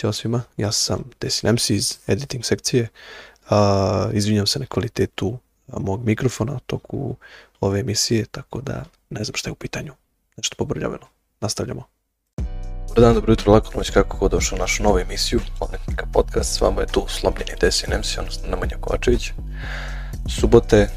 Ćao 0.00 0.12
svima, 0.12 0.42
ja 0.56 0.72
sam 0.72 1.04
Desin 1.20 1.52
MC 1.52 1.70
iz 1.70 1.98
editing 2.06 2.44
sekcije. 2.44 2.88
A, 3.50 4.10
izvinjam 4.12 4.46
se 4.46 4.58
na 4.58 4.66
kvalitetu 4.66 5.38
mog 5.66 6.04
mikrofona 6.04 6.58
toku 6.66 7.16
ove 7.60 7.80
emisije, 7.80 8.24
tako 8.30 8.60
da 8.60 8.84
ne 9.10 9.24
znam 9.24 9.36
šta 9.36 9.48
je 9.48 9.52
u 9.52 9.54
pitanju. 9.54 9.92
Nešto 10.36 10.56
pobrljaveno. 10.58 11.06
Nastavljamo. 11.40 11.84
Dobar 12.88 13.00
dan, 13.00 13.14
dobro 13.14 13.32
jutro, 13.32 13.52
lako 13.52 13.78
noć, 13.78 13.90
kako 13.90 14.16
god 14.16 14.30
došao 14.30 14.56
u 14.56 14.58
našu 14.58 14.82
novu 14.82 14.98
emisiju, 14.98 15.40
Planetnika 15.58 16.06
podcast, 16.12 16.54
s 16.54 16.60
vama 16.60 16.80
je 16.80 16.86
tu 16.86 17.04
slomljeni 17.08 17.52
Desin 17.60 17.94
MC, 17.98 18.18
odnosno 18.18 18.48
Nemanja 18.48 18.76
Kovačević. 18.80 19.30
Subote, 20.40 20.88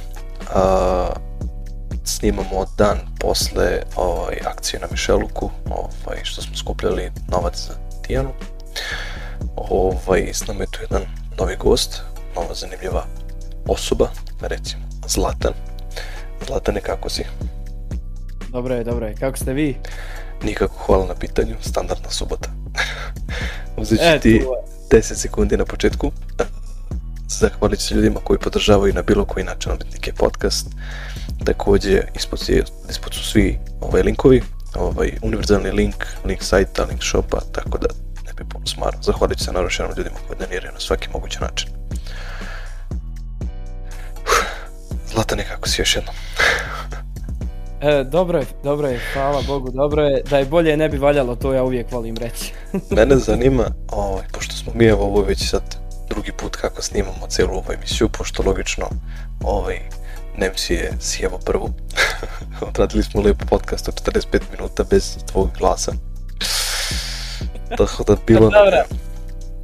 a, 0.53 1.09
snimamo 2.03 2.65
dan 2.77 2.97
posle 3.19 3.81
ovaj, 3.95 4.39
akcije 4.45 4.79
na 4.79 4.87
Mišeluku, 4.91 5.51
ovaj, 5.69 6.23
što 6.23 6.41
smo 6.41 6.55
skupljali 6.55 7.11
novac 7.27 7.67
za 7.67 7.73
Tijanu. 8.07 8.33
Ovaj, 9.55 10.29
s 10.33 10.47
nama 10.47 10.61
je 10.61 10.67
tu 10.71 10.79
jedan 10.81 11.01
novi 11.39 11.55
gost, 11.59 12.01
nova 12.35 12.53
zanimljiva 12.53 13.05
osoba, 13.67 14.09
recimo 14.41 14.83
Zlatan. 15.07 15.53
Zlatane, 16.47 16.81
kako 16.81 17.09
si? 17.09 17.23
Dobro 18.49 18.75
je, 18.75 18.83
dobro 18.83 19.07
je. 19.07 19.15
Kako 19.15 19.37
ste 19.37 19.53
vi? 19.53 19.77
Nikako 20.43 20.75
hvala 20.85 21.05
na 21.05 21.15
pitanju, 21.15 21.55
standardna 21.61 22.09
subota. 22.09 22.49
Uzet 23.77 23.99
ću 23.99 24.05
e, 24.05 24.19
ti 24.19 24.45
10 24.91 25.01
sekundi 25.01 25.57
na 25.57 25.65
početku. 25.65 26.11
Zahvalit 27.27 27.79
se 27.79 27.95
ljudima 27.95 28.19
koji 28.23 28.39
podržavaju 28.39 28.93
na 28.93 29.01
bilo 29.01 29.25
koji 29.25 29.45
način 29.45 29.71
Odbitnike 29.71 30.13
podcast. 30.13 30.67
Također, 31.45 32.05
ispod, 32.15 32.39
ispod 32.89 33.13
su 33.13 33.23
svi 33.23 33.59
ovaj, 33.81 34.01
linkovi, 34.01 34.41
ovaj, 34.75 35.11
univerzalni 35.21 35.71
link, 35.71 35.95
link 36.25 36.43
sajta, 36.43 36.83
link 36.83 37.03
shopa, 37.03 37.39
tako 37.51 37.77
da 37.77 37.87
ne 38.37 38.43
bi 38.43 38.49
puno 38.49 38.65
smaro. 38.65 38.97
Zahvalit 39.01 39.39
se 39.39 39.51
naravno 39.51 39.69
što 39.69 39.83
ljudima 39.97 40.15
koji 40.27 40.39
doniraju 40.39 40.73
na 40.73 40.79
svaki 40.79 41.09
mogući 41.13 41.39
način. 41.41 41.69
Zlata, 45.11 45.35
nekako 45.35 45.69
si 45.69 45.81
još 45.81 45.95
jednom. 45.95 46.15
E, 47.81 48.03
dobro 48.03 48.39
je, 48.39 48.45
dobro 48.63 48.87
je, 48.87 48.99
hvala 49.13 49.41
Bogu, 49.47 49.71
dobro 49.71 50.03
je. 50.03 50.23
Da 50.29 50.37
je 50.37 50.45
bolje 50.45 50.77
ne 50.77 50.89
bi 50.89 50.97
valjalo, 50.97 51.35
to 51.35 51.53
ja 51.53 51.63
uvijek 51.63 51.91
volim 51.91 52.17
reći. 52.17 52.53
Mene 52.95 53.15
zanima, 53.15 53.65
ovaj, 53.91 54.23
pošto 54.31 54.55
smo 54.55 54.71
mi 54.75 54.85
evo 54.85 55.03
ovo 55.05 55.21
već 55.21 55.49
sad 55.49 55.75
drugi 56.09 56.31
put 56.31 56.55
kako 56.55 56.81
snimamo 56.81 57.27
cijelu 57.29 57.53
ovu 57.53 57.73
emisiju, 57.73 58.09
pošto 58.09 58.43
logično 58.43 58.89
ovaj, 59.43 59.79
Nemci 60.37 60.73
je 60.73 60.91
sjevo 60.99 61.39
prvu. 61.45 61.69
Odradili 62.69 63.03
smo 63.03 63.21
lijepo 63.21 63.45
podcast 63.45 63.87
od 63.87 64.01
45 64.01 64.41
minuta 64.51 64.83
bez 64.89 65.17
tvojeg 65.31 65.51
glasa. 65.57 65.93
Tako 67.77 68.03
da 68.03 68.15
bilo 68.27 68.49
Dobro. 68.49 68.83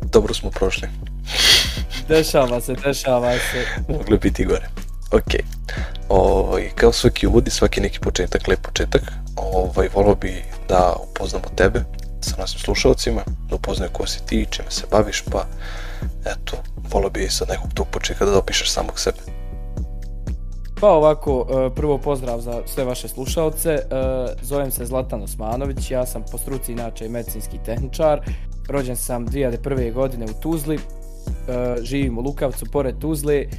Dobro 0.01 0.33
smo 0.33 0.49
prošli. 0.49 0.87
dešava 2.07 2.61
se, 2.61 2.73
dešava 2.73 3.33
se. 3.33 3.65
Mogli 3.89 4.17
biti 4.17 4.45
gore. 4.45 4.67
Ok. 5.11 5.33
Ovaj, 6.09 6.69
kao 6.75 6.91
svaki 6.91 7.27
uvod 7.27 7.47
i 7.47 7.51
svaki 7.51 7.81
neki 7.81 7.99
početak, 7.99 8.47
lep 8.47 8.61
početak, 8.61 9.01
ovaj, 9.35 9.87
volio 9.93 10.15
bi 10.15 10.43
da 10.69 10.95
upoznamo 11.09 11.45
tebe 11.55 11.83
sa 12.21 12.35
našim 12.37 12.59
slušalcima, 12.59 13.21
da 13.49 13.55
upoznaju 13.55 13.91
ko 13.93 14.07
si 14.07 14.25
ti, 14.25 14.47
čime 14.49 14.71
se 14.71 14.83
baviš, 14.91 15.23
pa 15.31 15.45
eto, 16.25 16.57
volio 16.91 17.09
bi 17.09 17.29
sad 17.29 17.49
nekog 17.49 17.73
tog 17.73 17.87
početka 17.87 18.25
da 18.25 18.31
dopišeš 18.31 18.71
samog 18.71 18.99
sebe. 18.99 19.17
Pa 20.79 20.87
ovako, 20.87 21.45
e, 21.49 21.75
prvo 21.75 21.97
pozdrav 21.97 22.41
za 22.41 22.61
sve 22.65 22.83
vaše 22.83 23.07
slušalce. 23.07 23.69
E, 23.69 23.81
zovem 24.41 24.71
se 24.71 24.85
Zlatan 24.85 25.21
Osmanović, 25.21 25.91
ja 25.91 26.05
sam 26.05 26.23
po 26.31 26.37
struci 26.37 26.71
inače 26.71 27.05
i 27.05 27.09
medicinski 27.09 27.57
tehničar. 27.65 28.21
Rođen 28.69 28.95
sam 28.95 29.27
2001. 29.27 29.93
godine 29.93 30.25
u 30.25 30.41
Tuzli, 30.41 30.75
e, 30.75 30.79
živim 31.81 32.17
u 32.17 32.21
Lukavcu 32.21 32.65
pored 32.71 32.99
Tuzli. 32.99 33.49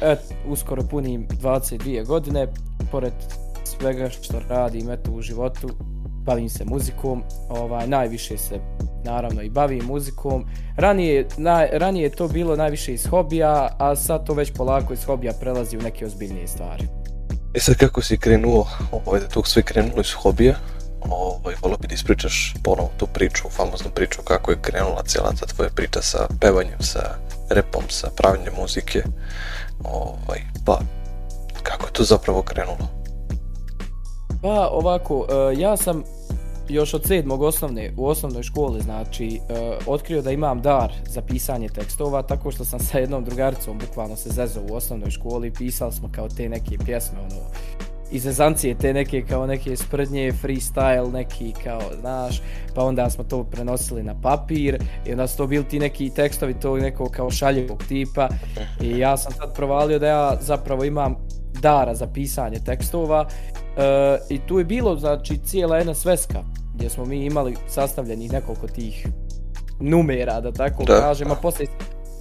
Et, 0.00 0.18
uskoro 0.48 0.82
punim 0.90 1.26
22 1.28 2.06
godine, 2.06 2.46
pored 2.90 3.12
svega 3.64 4.10
što 4.10 4.40
radim 4.48 4.90
eto, 4.90 5.12
u 5.12 5.22
životu, 5.22 5.68
bavim 6.24 6.48
se 6.48 6.64
muzikom, 6.64 7.22
ovaj, 7.48 7.86
najviše 7.86 8.38
se 8.38 8.60
naravno 9.04 9.42
i 9.42 9.50
bavim 9.50 9.84
muzikom. 9.84 10.44
Ranije, 10.76 11.28
na, 11.36 11.66
ranije 11.72 12.02
je 12.02 12.10
to 12.10 12.28
bilo 12.28 12.56
najviše 12.56 12.94
iz 12.94 13.06
hobija, 13.06 13.76
a 13.78 13.96
sad 13.96 14.26
to 14.26 14.34
već 14.34 14.52
polako 14.52 14.92
iz 14.92 15.04
hobija 15.04 15.32
prelazi 15.40 15.78
u 15.78 15.82
neke 15.82 16.06
ozbiljnije 16.06 16.48
stvari. 16.48 16.84
E 17.54 17.60
sad 17.60 17.76
kako 17.76 18.02
si 18.02 18.18
krenuo, 18.18 18.66
ovaj, 18.92 19.20
da 19.20 19.28
to 19.28 19.44
sve 19.44 19.62
krenulo 19.62 20.00
iz 20.00 20.12
hobija, 20.12 20.54
ovaj, 21.10 21.54
volio 21.62 21.78
bi 21.78 21.88
da 21.88 21.94
ispričaš 21.94 22.54
ponovo 22.62 22.90
tu 22.96 23.06
priču, 23.06 23.48
famoznu 23.50 23.90
priču 23.90 24.22
kako 24.22 24.50
je 24.50 24.58
krenula 24.62 25.02
cijela 25.06 25.32
ta 25.40 25.46
tvoja 25.46 25.70
priča 25.70 26.02
sa 26.02 26.26
pevanjem, 26.40 26.80
sa 26.80 27.14
repom, 27.50 27.82
sa 27.88 28.10
pravljenjem 28.16 28.54
muzike, 28.60 29.02
ovaj, 29.84 30.40
pa 30.64 30.80
kako 31.62 31.86
je 31.86 31.92
to 31.92 32.04
zapravo 32.04 32.42
krenulo? 32.42 33.01
Pa 34.42 34.68
ovako, 34.72 35.26
e, 35.30 35.60
ja 35.60 35.76
sam 35.76 36.02
još 36.68 36.94
od 36.94 37.04
sedmog 37.06 37.42
osnovne, 37.42 37.92
u 37.96 38.06
osnovnoj 38.06 38.42
školi, 38.42 38.80
znači, 38.80 39.40
uh, 39.42 39.86
otkrio 39.86 40.22
da 40.22 40.30
imam 40.30 40.62
dar 40.62 40.92
za 41.06 41.22
pisanje 41.22 41.68
tekstova, 41.68 42.22
tako 42.22 42.50
što 42.50 42.64
sam 42.64 42.80
sa 42.80 42.98
jednom 42.98 43.24
drugaricom 43.24 43.78
bukvalno 43.78 44.16
se 44.16 44.30
zezao 44.30 44.62
u 44.70 44.74
osnovnoj 44.74 45.10
školi, 45.10 45.52
pisali 45.52 45.92
smo 45.92 46.08
kao 46.12 46.28
te 46.28 46.48
neke 46.48 46.78
pjesme, 46.84 47.18
ono, 47.18 47.40
iz 48.12 48.26
ezancije 48.26 48.74
te 48.74 48.94
neke 48.94 49.22
kao 49.22 49.46
neke 49.46 49.76
sprdnje, 49.76 50.32
freestyle 50.42 51.12
neki 51.12 51.52
kao 51.64 51.80
znaš 52.00 52.42
pa 52.74 52.84
onda 52.84 53.10
smo 53.10 53.24
to 53.24 53.44
prenosili 53.44 54.02
na 54.02 54.14
papir 54.22 54.82
i 55.06 55.12
onda 55.12 55.26
su 55.26 55.36
to 55.36 55.46
bili 55.46 55.64
ti 55.64 55.78
neki 55.78 56.10
tekstovi 56.10 56.54
to 56.54 56.76
nekog 56.76 57.10
kao 57.10 57.30
šaljivog 57.30 57.84
tipa 57.88 58.28
i 58.80 58.98
ja 58.98 59.16
sam 59.16 59.32
tad 59.32 59.54
provalio 59.54 59.98
da 59.98 60.06
ja 60.06 60.36
zapravo 60.40 60.84
imam 60.84 61.16
dara 61.60 61.94
za 61.94 62.06
pisanje 62.06 62.58
tekstova 62.58 63.28
e, 63.76 64.18
i 64.30 64.40
tu 64.46 64.58
je 64.58 64.64
bilo 64.64 64.96
znači 64.96 65.38
cijela 65.38 65.76
jedna 65.76 65.94
sveska 65.94 66.42
gdje 66.74 66.90
smo 66.90 67.04
mi 67.04 67.24
imali 67.24 67.56
sastavljenih 67.68 68.32
nekoliko 68.32 68.66
tih 68.66 69.06
numera 69.80 70.40
da 70.40 70.52
tako 70.52 70.84
da. 70.84 71.00
kažem 71.00 71.30
a 71.30 71.34
poslije 71.34 71.68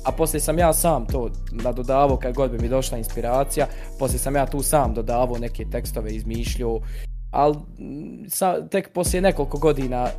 a 0.03 0.12
poslije 0.12 0.41
sam 0.41 0.59
ja 0.59 0.73
sam 0.73 1.06
to 1.06 1.29
nadodavao 1.51 2.17
kad 2.17 2.35
god 2.35 2.51
bi 2.51 2.57
mi 2.57 2.69
došla 2.69 2.97
inspiracija, 2.97 3.67
poslije 4.00 4.19
sam 4.19 4.35
ja 4.35 4.45
tu 4.45 4.63
sam 4.63 4.94
dodavao 4.94 5.38
neke 5.38 5.66
tekstove 5.72 6.12
izmišljio, 6.12 6.79
ali 7.31 7.56
sa, 8.29 8.68
tek 8.68 8.94
poslije 8.94 9.22
nekoliko 9.22 9.57
godina, 9.57 10.03
uh, 10.03 10.09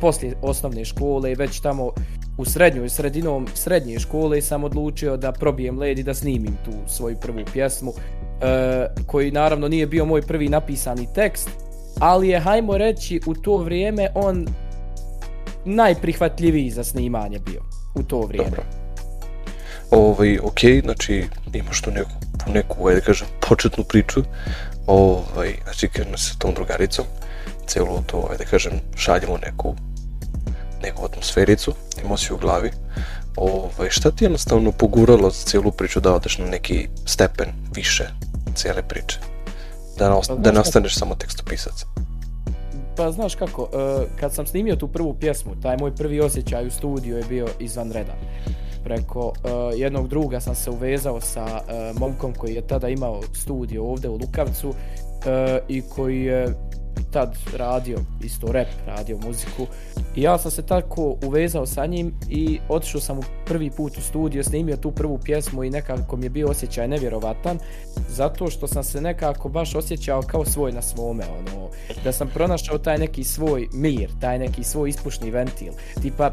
poslije 0.00 0.34
osnovne 0.42 0.84
škole, 0.84 1.34
već 1.34 1.60
tamo 1.60 1.90
u 2.38 2.44
srednjoj, 2.44 2.88
sredinom 2.88 3.46
srednje 3.54 3.98
škole 3.98 4.40
sam 4.40 4.64
odlučio 4.64 5.16
da 5.16 5.32
probijem 5.32 5.78
led 5.78 5.98
i 5.98 6.02
da 6.02 6.14
snimim 6.14 6.56
tu 6.64 6.72
svoju 6.86 7.16
prvu 7.20 7.44
pjesmu, 7.52 7.92
uh, 8.42 9.06
koji 9.06 9.30
naravno 9.30 9.68
nije 9.68 9.86
bio 9.86 10.04
moj 10.04 10.22
prvi 10.22 10.48
napisani 10.48 11.08
tekst, 11.14 11.50
ali 11.98 12.28
je, 12.28 12.40
hajmo 12.40 12.78
reći, 12.78 13.20
u 13.26 13.34
to 13.34 13.56
vrijeme 13.56 14.08
on 14.14 14.46
najprihvatljiviji 15.64 16.70
za 16.70 16.84
snimanje 16.84 17.38
bio 17.38 17.62
u 17.94 18.02
to 18.02 18.20
vrijeme. 18.20 18.50
Dobro. 18.50 18.62
Ovaj, 19.90 20.38
ok, 20.38 20.60
znači 20.82 21.24
imaš 21.52 21.80
tu 21.80 21.90
neku, 21.90 22.10
neku, 22.46 22.88
ajde 22.88 23.00
da 23.00 23.06
kažem, 23.06 23.28
početnu 23.48 23.84
priču, 23.84 24.22
ovaj, 24.86 25.54
znači 25.64 25.88
krenu 25.88 26.18
se 26.18 26.30
sa 26.30 26.38
tom 26.38 26.54
drugaricom, 26.54 27.04
celo 27.66 28.02
to, 28.06 28.28
ajde 28.30 28.44
da 28.44 28.50
kažem, 28.50 28.72
šaljemo 28.96 29.38
neku, 29.38 29.74
neku 30.82 31.04
atmosfericu, 31.04 31.74
emociju 32.04 32.36
u 32.36 32.38
glavi, 32.38 32.70
ovaj, 33.36 33.90
šta 33.90 34.10
ti 34.10 34.24
jednostavno 34.24 34.72
poguralo 34.72 35.30
za 35.30 35.44
cijelu 35.44 35.72
priču 35.72 36.00
da 36.00 36.14
odeš 36.14 36.38
na 36.38 36.46
neki 36.46 36.88
stepen 37.06 37.48
više? 37.74 38.08
Cijele 38.54 38.82
priče? 38.82 39.18
Da, 39.98 40.08
na, 40.08 40.20
pa, 40.28 40.34
da 40.34 40.52
nastaneš 40.52 40.94
samo 40.94 41.14
tekstopisac? 41.14 41.84
Pa 42.96 43.10
znaš 43.10 43.34
kako, 43.34 43.62
uh, 43.62 43.68
kad 44.20 44.34
sam 44.34 44.46
snimio 44.46 44.76
tu 44.76 44.88
prvu 44.88 45.14
pjesmu, 45.14 45.52
taj 45.62 45.76
moj 45.76 45.94
prvi 45.94 46.20
osjećaj 46.20 46.66
u 46.66 46.70
studiju 46.70 47.16
je 47.16 47.24
bio 47.28 47.48
izvanredan 47.58 48.16
preko 48.84 49.26
uh, 49.28 49.34
jednog 49.76 50.08
druga 50.08 50.40
sam 50.40 50.54
se 50.54 50.70
uvezao 50.70 51.20
sa 51.20 51.44
uh, 51.44 52.00
momkom 52.00 52.34
koji 52.34 52.54
je 52.54 52.66
tada 52.66 52.88
imao 52.88 53.20
studio 53.34 53.84
ovdje 53.84 54.10
u 54.10 54.16
Lukavcu 54.16 54.68
uh, 54.68 54.74
i 55.68 55.82
koji 55.82 56.22
je 56.22 56.54
tad 57.12 57.36
radio 57.56 57.98
isto 58.24 58.52
rap, 58.52 58.66
radio 58.86 59.18
muziku. 59.26 59.66
I 60.16 60.22
ja 60.22 60.38
sam 60.38 60.50
se 60.50 60.66
tako 60.66 61.16
uvezao 61.24 61.66
sa 61.66 61.86
njim 61.86 62.14
i 62.28 62.58
otišao 62.68 63.00
sam 63.00 63.18
u 63.18 63.22
prvi 63.46 63.70
put 63.70 63.96
u 63.96 64.00
studio, 64.00 64.44
snimio 64.44 64.76
tu 64.76 64.90
prvu 64.90 65.18
pjesmu 65.18 65.64
i 65.64 65.70
nekako 65.70 66.16
mi 66.16 66.26
je 66.26 66.30
bio 66.30 66.48
osjećaj 66.48 66.88
nevjerovatan 66.88 67.58
zato 68.08 68.50
što 68.50 68.66
sam 68.66 68.84
se 68.84 69.00
nekako 69.00 69.48
baš 69.48 69.74
osjećao 69.74 70.22
kao 70.22 70.44
svoj 70.44 70.72
na 70.72 70.82
svome 70.82 71.24
ono, 71.38 71.68
da 72.04 72.12
sam 72.12 72.28
pronašao 72.34 72.78
taj 72.78 72.98
neki 72.98 73.24
svoj 73.24 73.68
mir, 73.72 74.10
taj 74.20 74.38
neki 74.38 74.64
svoj 74.64 74.88
ispušni 74.88 75.30
ventil. 75.30 75.72
Tipa 76.02 76.26
e, 76.26 76.32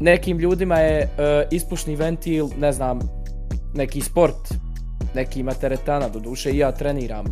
nekim 0.00 0.38
ljudima 0.38 0.78
je 0.78 1.00
e, 1.00 1.08
ispušni 1.50 1.96
ventil, 1.96 2.48
ne 2.58 2.72
znam 2.72 2.98
neki 3.74 4.00
sport, 4.00 4.54
neki 5.14 5.40
ima 5.40 5.54
teretana 5.54 6.08
do 6.08 6.18
duše 6.18 6.50
i 6.50 6.58
ja 6.58 6.72
treniram 6.72 7.26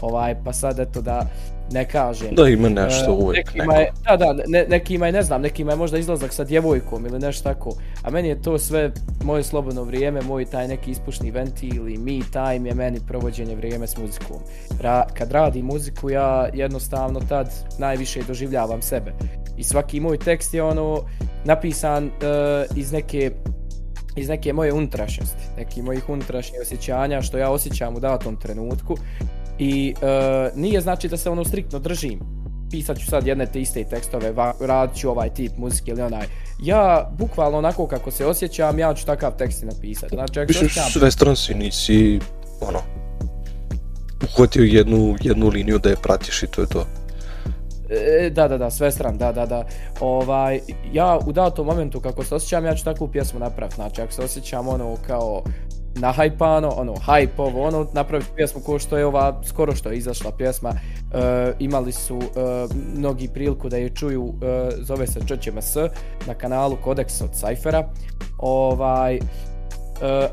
Ovaj, 0.00 0.36
pa 0.44 0.52
sad 0.52 0.78
eto 0.78 1.02
da 1.02 1.26
ne 1.72 1.84
kažem. 1.84 2.34
Da 2.34 2.48
ima 2.48 2.68
nešto 2.68 3.12
uh, 3.12 3.24
uvijek 3.24 3.46
nekima 3.54 3.74
je, 3.74 3.92
Da, 4.04 4.16
da, 4.16 4.34
ne, 4.46 4.66
nekima 4.68 5.06
je, 5.06 5.12
ne 5.12 5.22
znam, 5.22 5.42
nekima 5.42 5.72
je 5.72 5.76
možda 5.76 5.98
izlazak 5.98 6.32
sa 6.32 6.44
djevojkom 6.44 7.06
ili 7.06 7.18
nešto 7.18 7.42
tako. 7.42 7.72
A 8.02 8.10
meni 8.10 8.28
je 8.28 8.42
to 8.42 8.58
sve 8.58 8.92
moje 9.24 9.42
slobodno 9.42 9.82
vrijeme, 9.82 10.20
moj 10.22 10.44
taj 10.44 10.68
neki 10.68 10.90
ispušni 10.90 11.30
ventil 11.30 11.88
i 11.88 11.98
me 11.98 12.20
time 12.32 12.68
je 12.68 12.74
meni 12.74 13.00
provođenje 13.08 13.56
vrijeme 13.56 13.86
s 13.86 13.96
muzikom. 13.96 14.36
Ra, 14.80 15.06
kad 15.14 15.32
radim 15.32 15.66
muziku 15.66 16.10
ja 16.10 16.48
jednostavno 16.54 17.20
tad 17.28 17.50
najviše 17.78 18.20
doživljavam 18.28 18.82
sebe. 18.82 19.12
I 19.56 19.64
svaki 19.64 20.00
moj 20.00 20.18
tekst 20.18 20.54
je 20.54 20.62
ono 20.62 21.02
napisan 21.44 22.04
uh, 22.04 22.76
iz 22.76 22.92
neke 22.92 23.30
iz 24.16 24.28
neke 24.28 24.52
moje 24.52 24.72
unutrašnjosti, 24.72 25.42
neki 25.56 25.82
mojih 25.82 26.08
unutrašnjih 26.08 26.60
osjećanja 26.62 27.22
što 27.22 27.38
ja 27.38 27.50
osjećam 27.50 27.96
u 27.96 28.00
datom 28.00 28.36
trenutku 28.36 28.96
i 29.58 29.94
uh, 29.96 30.58
nije 30.58 30.80
znači 30.80 31.08
da 31.08 31.16
se 31.16 31.30
ono 31.30 31.44
striktno 31.44 31.78
držim 31.78 32.36
pisat 32.70 32.98
ću 32.98 33.06
sad 33.06 33.26
jedne 33.26 33.46
te 33.46 33.60
iste 33.60 33.84
tekstove, 33.84 34.34
radit 34.60 34.96
ću 34.96 35.10
ovaj 35.10 35.34
tip 35.34 35.52
muzike 35.56 35.90
ili 35.90 36.02
onaj. 36.02 36.26
Ja, 36.62 37.10
bukvalno 37.18 37.58
onako 37.58 37.86
kako 37.86 38.10
se 38.10 38.26
osjećam, 38.26 38.78
ja 38.78 38.94
ću 38.94 39.06
takav 39.06 39.36
tekst 39.36 39.62
i 39.62 39.66
napisati. 39.66 40.14
Znači, 40.14 40.40
ako 40.40 40.48
Mišliš 40.48 40.70
osjećam... 40.70 40.90
sve 40.90 41.10
stranci, 41.10 41.54
nisi, 41.54 42.20
ono, 42.60 42.78
uhvatio 44.22 44.64
jednu, 44.64 45.16
jednu 45.20 45.48
liniju 45.48 45.78
da 45.78 45.88
je 45.88 45.96
pratiš 45.96 46.42
i 46.42 46.46
to 46.46 46.60
je 46.60 46.66
to. 46.66 46.86
E, 47.90 48.26
e, 48.26 48.30
da, 48.30 48.48
da, 48.48 48.58
da, 48.58 48.70
sve 48.70 48.90
stran, 48.92 49.18
da, 49.18 49.32
da, 49.32 49.46
da. 49.46 49.64
Ovaj, 50.00 50.60
ja 50.92 51.18
u 51.26 51.32
datom 51.32 51.66
momentu 51.66 52.00
kako 52.00 52.24
se 52.24 52.34
osjećam, 52.34 52.64
ja 52.64 52.74
ću 52.74 52.84
takvu 52.84 53.08
pjesmu 53.08 53.40
napraviti. 53.40 53.74
Znači, 53.74 54.02
ako 54.02 54.12
se 54.12 54.22
osjećam 54.22 54.68
ono 54.68 54.96
kao 55.06 55.42
nahajpano, 55.98 56.68
ono, 56.68 56.94
hype 56.94 57.38
ovo, 57.38 57.62
ono, 57.62 57.86
napraviti 57.92 58.30
pjesmu 58.36 58.60
ko 58.60 58.78
što 58.78 58.98
je 58.98 59.06
ova, 59.06 59.40
skoro 59.44 59.74
što 59.74 59.90
je 59.90 59.96
izašla 59.96 60.30
pjesma, 60.32 60.70
e, 60.70 61.52
imali 61.58 61.92
su 61.92 62.18
e, 62.18 62.28
mnogi 62.98 63.28
priliku 63.28 63.68
da 63.68 63.76
je 63.76 63.88
čuju, 63.88 64.34
e, 64.42 64.70
zove 64.80 65.06
se 65.06 65.20
ČČMS, 65.20 65.76
na 66.26 66.34
kanalu 66.34 66.76
Codex 66.84 67.24
od 67.24 67.30
Cyphera, 67.30 67.84
ovaj, 68.38 69.18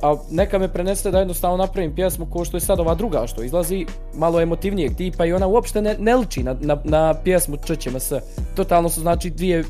a 0.02 0.16
neka 0.32 0.60
me 0.60 0.68
prenese 0.74 1.12
da 1.12 1.20
jednostavno 1.20 1.58
napravim 1.58 1.96
pjesmu 1.96 2.26
ko 2.26 2.46
što 2.46 2.58
je 2.58 2.62
sad 2.62 2.80
ova 2.80 2.96
druga 2.96 3.28
što 3.28 3.44
izlazi, 3.44 3.86
malo 4.14 4.42
emotivnijeg 4.42 4.96
tipa 4.96 5.26
i 5.26 5.34
ona 5.34 5.48
uopšte 5.48 5.82
ne, 5.82 5.96
ne 6.00 6.16
liči 6.16 6.44
na, 6.44 6.56
na, 6.60 6.78
na 6.84 7.14
pjesmu 7.24 7.58
Čećema 7.66 8.00
se. 8.00 8.22
Totalno 8.56 8.90
su 8.90 9.02
znači 9.02 9.30
dvije 9.30 9.64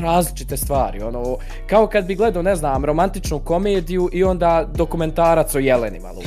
različite 0.00 0.56
stvari. 0.56 1.02
Ono, 1.02 1.36
kao 1.66 1.86
kad 1.86 2.04
bi 2.04 2.14
gledao, 2.14 2.42
ne 2.42 2.56
znam, 2.56 2.84
romantičnu 2.84 3.38
komediju 3.38 4.08
i 4.12 4.24
onda 4.24 4.68
dokumentarac 4.74 5.54
o 5.54 5.58
Jeleni 5.58 6.00
malo. 6.00 6.20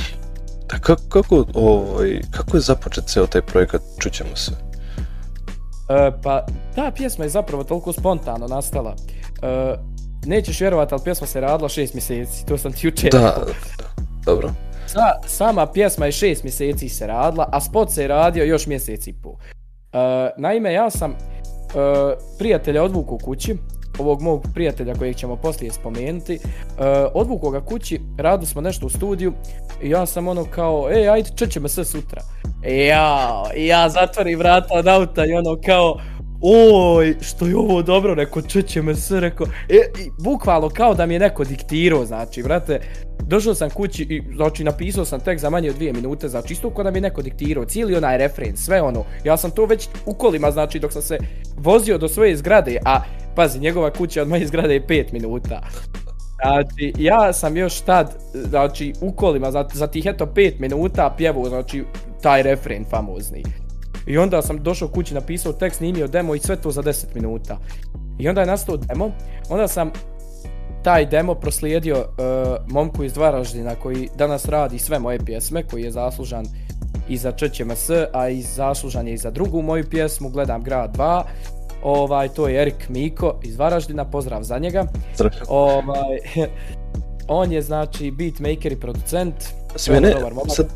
Da, 0.69 0.79
kako, 0.79 1.01
kako, 1.09 1.45
ovaj, 1.53 2.21
kako 2.31 2.57
je 2.57 2.61
započet 2.61 3.03
ceo 3.07 3.27
taj 3.27 3.41
projekat 3.41 3.81
Čućemo 3.99 4.35
se? 4.35 4.51
Uh, 4.51 6.13
pa 6.23 6.45
ta 6.75 6.91
pjesma 6.95 7.25
je 7.25 7.29
zapravo 7.29 7.63
toliko 7.63 7.93
spontano 7.93 8.47
nastala. 8.47 8.95
Uh, 8.95 9.93
nećeš 10.25 10.61
vjerovat, 10.61 10.91
ali 10.91 11.01
pjesma 11.03 11.27
se 11.27 11.41
radila 11.41 11.69
šest 11.69 11.93
mjeseci, 11.93 12.45
to 12.45 12.57
sam 12.57 12.73
ti 12.73 12.87
učer. 12.87 13.11
Da, 13.11 13.45
dobro. 14.25 14.49
Sa, 14.87 15.27
sama 15.27 15.65
pjesma 15.65 16.05
je 16.05 16.11
šest 16.11 16.43
mjeseci 16.43 16.89
se 16.89 17.07
radila, 17.07 17.49
a 17.51 17.61
spot 17.61 17.91
se 17.91 18.01
je 18.01 18.07
radio 18.07 18.43
još 18.43 18.67
mjeseci 18.67 19.09
i 19.09 19.13
pol. 19.13 19.31
Uh, 19.31 19.39
naime, 20.37 20.73
ja 20.73 20.89
sam 20.89 21.11
uh, 21.11 21.15
prijatelja 22.37 22.83
odvuku 22.83 23.17
kući, 23.17 23.55
ovog 23.99 24.21
mog 24.21 24.45
prijatelja 24.53 24.93
kojeg 24.93 25.15
ćemo 25.15 25.35
poslije 25.35 25.71
spomenuti, 25.71 26.39
uh, 26.43 26.85
odvuku 27.13 27.49
ga 27.49 27.61
kući, 27.61 28.01
radili 28.17 28.47
smo 28.47 28.61
nešto 28.61 28.85
u 28.85 28.89
studiju 28.89 29.33
i 29.81 29.89
ja 29.89 30.05
sam 30.05 30.27
ono 30.27 30.45
kao, 30.45 30.89
ej, 30.91 31.09
ajde, 31.09 31.29
čećemo 31.35 31.67
sve 31.67 31.85
sutra. 31.85 32.21
Ja, 32.63 33.43
ja 33.55 33.89
zatvorim 33.89 34.39
vrata 34.39 34.73
od 34.73 34.87
auta 34.87 35.25
i 35.25 35.33
ono 35.33 35.57
kao, 35.65 35.97
oj, 36.43 37.15
što 37.21 37.47
je 37.47 37.57
ovo 37.57 37.81
dobro, 37.81 38.13
rekao, 38.13 38.41
čeće 38.41 38.81
me 38.81 38.95
sve, 38.95 39.19
rekao, 39.19 39.47
e, 39.69 39.75
i, 39.75 40.09
bukvalno 40.19 40.69
kao 40.69 40.93
da 40.93 41.05
mi 41.05 41.13
je 41.13 41.19
neko 41.19 41.43
diktirao, 41.43 42.05
znači, 42.05 42.43
brate, 42.43 42.79
došao 43.27 43.55
sam 43.55 43.69
kući 43.69 44.03
i, 44.03 44.21
znači, 44.35 44.63
napisao 44.63 45.05
sam 45.05 45.19
tek 45.19 45.39
za 45.39 45.49
manje 45.49 45.69
od 45.69 45.75
dvije 45.75 45.93
minute, 45.93 46.29
znači, 46.29 46.53
isto 46.53 46.69
kao 46.69 46.83
da 46.83 46.91
mi 46.91 46.97
je 46.97 47.01
neko 47.01 47.21
diktirao, 47.21 47.65
cijeli 47.65 47.95
onaj 47.95 48.17
refren, 48.17 48.57
sve 48.57 48.81
ono, 48.81 49.03
ja 49.23 49.37
sam 49.37 49.51
to 49.51 49.65
već 49.65 49.87
u 50.05 50.13
kolima, 50.13 50.51
znači, 50.51 50.79
dok 50.79 50.91
sam 50.91 51.01
se 51.01 51.17
vozio 51.57 51.97
do 51.97 52.07
svoje 52.07 52.37
zgrade, 52.37 52.77
a, 52.85 53.01
pazi, 53.35 53.59
njegova 53.59 53.91
kuća 53.91 54.21
od 54.21 54.27
moje 54.27 54.47
zgrade 54.47 54.73
je 54.73 54.87
pet 54.87 55.11
minuta. 55.11 55.61
Znači, 56.43 56.93
ja 56.97 57.33
sam 57.33 57.57
još 57.57 57.79
tad, 57.79 58.17
znači, 58.33 58.93
u 59.01 59.11
kolima, 59.11 59.51
za, 59.51 59.67
za 59.73 59.87
tih 59.87 60.05
eto 60.05 60.25
pet 60.25 60.59
minuta 60.59 61.13
pjevao, 61.17 61.45
znači, 61.45 61.83
taj 62.21 62.43
refren 62.43 62.85
famozni. 62.89 63.43
I 64.05 64.17
onda 64.17 64.41
sam 64.41 64.63
došao 64.63 64.87
kući, 64.87 65.13
napisao 65.13 65.53
tekst, 65.53 65.77
snimio 65.77 66.07
demo 66.07 66.35
i 66.35 66.39
sve 66.39 66.55
to 66.55 66.71
za 66.71 66.81
10 66.81 67.05
minuta. 67.15 67.57
I 68.19 68.29
onda 68.29 68.41
je 68.41 68.47
nastao 68.47 68.77
demo, 68.77 69.11
onda 69.49 69.67
sam 69.67 69.91
taj 70.83 71.05
demo 71.05 71.35
proslijedio 71.35 71.97
uh, 71.97 72.73
momku 72.73 73.03
iz 73.03 73.13
Dvaraždina 73.13 73.75
koji 73.75 74.09
danas 74.17 74.45
radi 74.45 74.79
sve 74.79 74.99
moje 74.99 75.19
pjesme, 75.19 75.63
koji 75.63 75.83
je 75.83 75.91
zaslužan 75.91 76.45
i 77.09 77.17
za 77.17 77.31
ČČMS, 77.31 77.89
a 78.13 78.29
i 78.29 78.41
zaslužan 78.41 79.07
je 79.07 79.13
i 79.13 79.17
za 79.17 79.31
drugu 79.31 79.61
moju 79.61 79.83
pjesmu, 79.89 80.29
Gledam 80.29 80.63
grad 80.63 80.97
2. 80.97 81.23
Ovaj, 81.83 82.29
to 82.29 82.47
je 82.47 82.61
Erik 82.61 82.89
Miko 82.89 83.39
iz 83.43 83.57
Varaždina, 83.57 84.05
pozdrav 84.05 84.43
za 84.43 84.57
njega. 84.57 84.85
Ovaj, 85.47 86.17
on 87.27 87.51
je 87.51 87.61
znači 87.61 88.11
beatmaker 88.11 88.71
i 88.71 88.79
producent, 88.79 89.35
Sve 89.75 90.01
sad, 90.55 90.67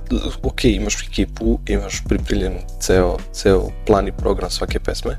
ok, 0.43 0.65
imaš 0.65 1.07
ekipu, 1.07 1.59
imaš 1.67 2.03
pripremljen 2.07 2.53
ceo, 2.79 3.17
ceo 3.31 3.69
plan 3.85 4.07
i 4.07 4.11
program 4.11 4.49
svake 4.49 4.79
pesme. 4.79 5.15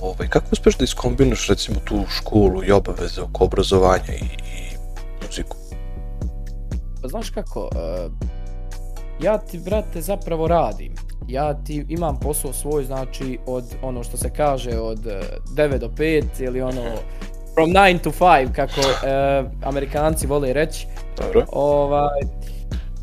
Ovaj, 0.00 0.28
kako 0.28 0.46
uspeš 0.52 0.76
da 0.76 0.84
iskombinuješ 0.84 1.48
recimo 1.48 1.76
tu 1.84 2.04
školu 2.08 2.64
i 2.64 2.72
obaveze 2.72 3.22
oko 3.22 3.44
obrazovanja 3.44 4.12
i, 4.12 4.24
i 4.24 4.76
muziku? 5.26 5.56
Pa 7.02 7.08
znaš 7.08 7.30
kako, 7.30 7.60
uh, 7.60 8.12
ja 9.22 9.38
ti, 9.38 9.58
brate, 9.58 10.00
zapravo 10.00 10.48
radim. 10.48 10.94
Ja 11.28 11.54
ti 11.64 11.86
imam 11.88 12.20
posao 12.20 12.52
svoj, 12.52 12.84
znači, 12.84 13.38
od 13.46 13.64
ono 13.82 14.04
što 14.04 14.16
se 14.16 14.30
kaže, 14.36 14.78
od 14.78 14.98
9 15.56 15.78
do 15.78 15.88
5 15.88 16.24
ili 16.40 16.60
ono 16.60 16.82
from 17.54 17.70
9 17.70 18.02
to 18.02 18.10
5, 18.10 18.52
kako 18.52 18.80
uh, 18.80 19.50
amerikanci 19.62 20.26
vole 20.26 20.52
reći. 20.52 20.86
Dobro. 21.16 21.44
Ovaj, 21.52 22.20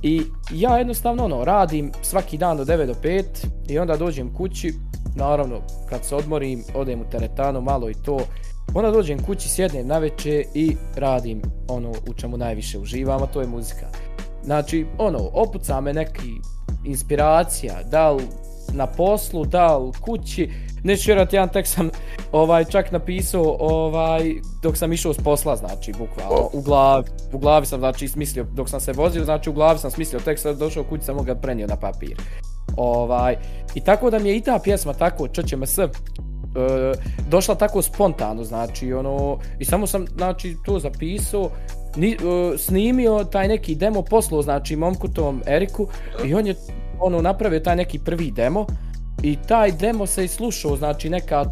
I 0.04 0.22
ja 0.52 0.78
jednostavno 0.78 1.26
ono, 1.26 1.46
radim 1.46 1.92
svaki 2.02 2.38
dan 2.38 2.58
do 2.58 2.66
9 2.66 2.86
do 2.86 2.94
5 2.94 3.24
i 3.70 3.80
onda 3.80 3.98
dođem 3.98 4.34
kući, 4.34 4.74
naravno 5.16 5.62
kad 5.90 6.06
se 6.06 6.16
odmorim, 6.16 6.64
odem 6.76 7.02
u 7.02 7.10
teretanu 7.10 7.62
malo 7.62 7.90
i 7.90 7.94
to, 7.94 8.20
onda 8.74 8.92
dođem 8.92 9.24
kući, 9.24 9.50
sjednem 9.50 9.88
na 9.88 9.98
večer 9.98 10.46
i 10.54 10.76
radim 10.96 11.42
ono 11.68 11.90
u 11.90 12.14
čemu 12.14 12.38
najviše 12.38 12.80
uživam, 12.80 13.24
a 13.24 13.26
to 13.26 13.42
je 13.42 13.48
muzika. 13.48 13.88
Znači, 14.44 14.86
ono, 14.98 15.20
opuca 15.34 15.82
me 15.82 15.94
neki 15.94 16.32
inspiracija, 16.86 17.84
da 17.92 18.12
li 18.12 18.24
na 18.74 18.88
poslu, 18.88 19.46
da 19.46 19.78
li 19.78 19.92
kući, 20.02 20.50
neću 20.84 21.04
vjerati, 21.06 21.36
jedan 21.36 21.50
tek 21.50 21.68
sam 21.68 21.90
ovaj, 22.32 22.66
čak 22.66 22.92
napisao 22.92 23.58
ovaj, 23.60 24.34
dok 24.64 24.78
sam 24.78 24.94
išao 24.94 25.14
s 25.14 25.18
posla, 25.18 25.56
znači, 25.56 25.94
bukvalno, 26.00 26.50
u 26.54 26.62
glavi, 26.62 27.06
u 27.34 27.38
glavi 27.38 27.66
sam, 27.66 27.80
znači, 27.80 28.08
smislio, 28.08 28.46
dok 28.54 28.70
sam 28.70 28.80
se 28.80 28.94
vozio, 28.94 29.26
znači, 29.26 29.50
u 29.50 29.54
glavi 29.54 29.80
sam 29.80 29.92
smislio, 29.92 30.20
tek 30.20 30.40
sam 30.40 30.58
došao 30.58 30.84
kući, 30.84 31.06
sam 31.06 31.24
ga 31.24 31.36
prenio 31.36 31.68
na 31.68 31.76
papir. 31.76 32.18
Ovaj, 32.78 33.36
I 33.76 33.82
tako 33.82 34.10
da 34.10 34.20
mi 34.20 34.30
je 34.30 34.38
i 34.38 34.42
ta 34.42 34.60
pjesma 34.64 34.94
tako, 34.94 35.28
čeće 35.28 35.58
me 35.58 35.68
sve, 35.68 35.84
e, 35.86 35.90
došla 37.30 37.56
tako 37.56 37.82
spontano, 37.82 38.44
znači, 38.44 38.94
ono, 38.94 39.38
i 39.60 39.66
samo 39.66 39.88
sam, 39.88 40.06
znači, 40.08 40.56
to 40.66 40.80
zapisao, 40.80 41.50
ni, 41.96 42.12
e, 42.12 42.18
snimio 42.58 43.24
taj 43.24 43.48
neki 43.48 43.76
demo 43.76 44.02
poslo, 44.02 44.42
znači, 44.42 44.76
momku 44.76 45.08
tom 45.08 45.42
Eriku, 45.48 45.88
i 46.26 46.34
on 46.34 46.48
je, 46.48 46.56
ono, 47.00 47.22
napravio 47.22 47.60
taj 47.60 47.76
neki 47.76 48.00
prvi 48.00 48.32
demo, 48.32 48.66
I 49.24 49.36
taj 49.48 49.72
demo 49.72 50.06
se 50.06 50.26
i 50.26 50.28
slušao, 50.28 50.76
znači 50.78 51.10
neka 51.10 51.46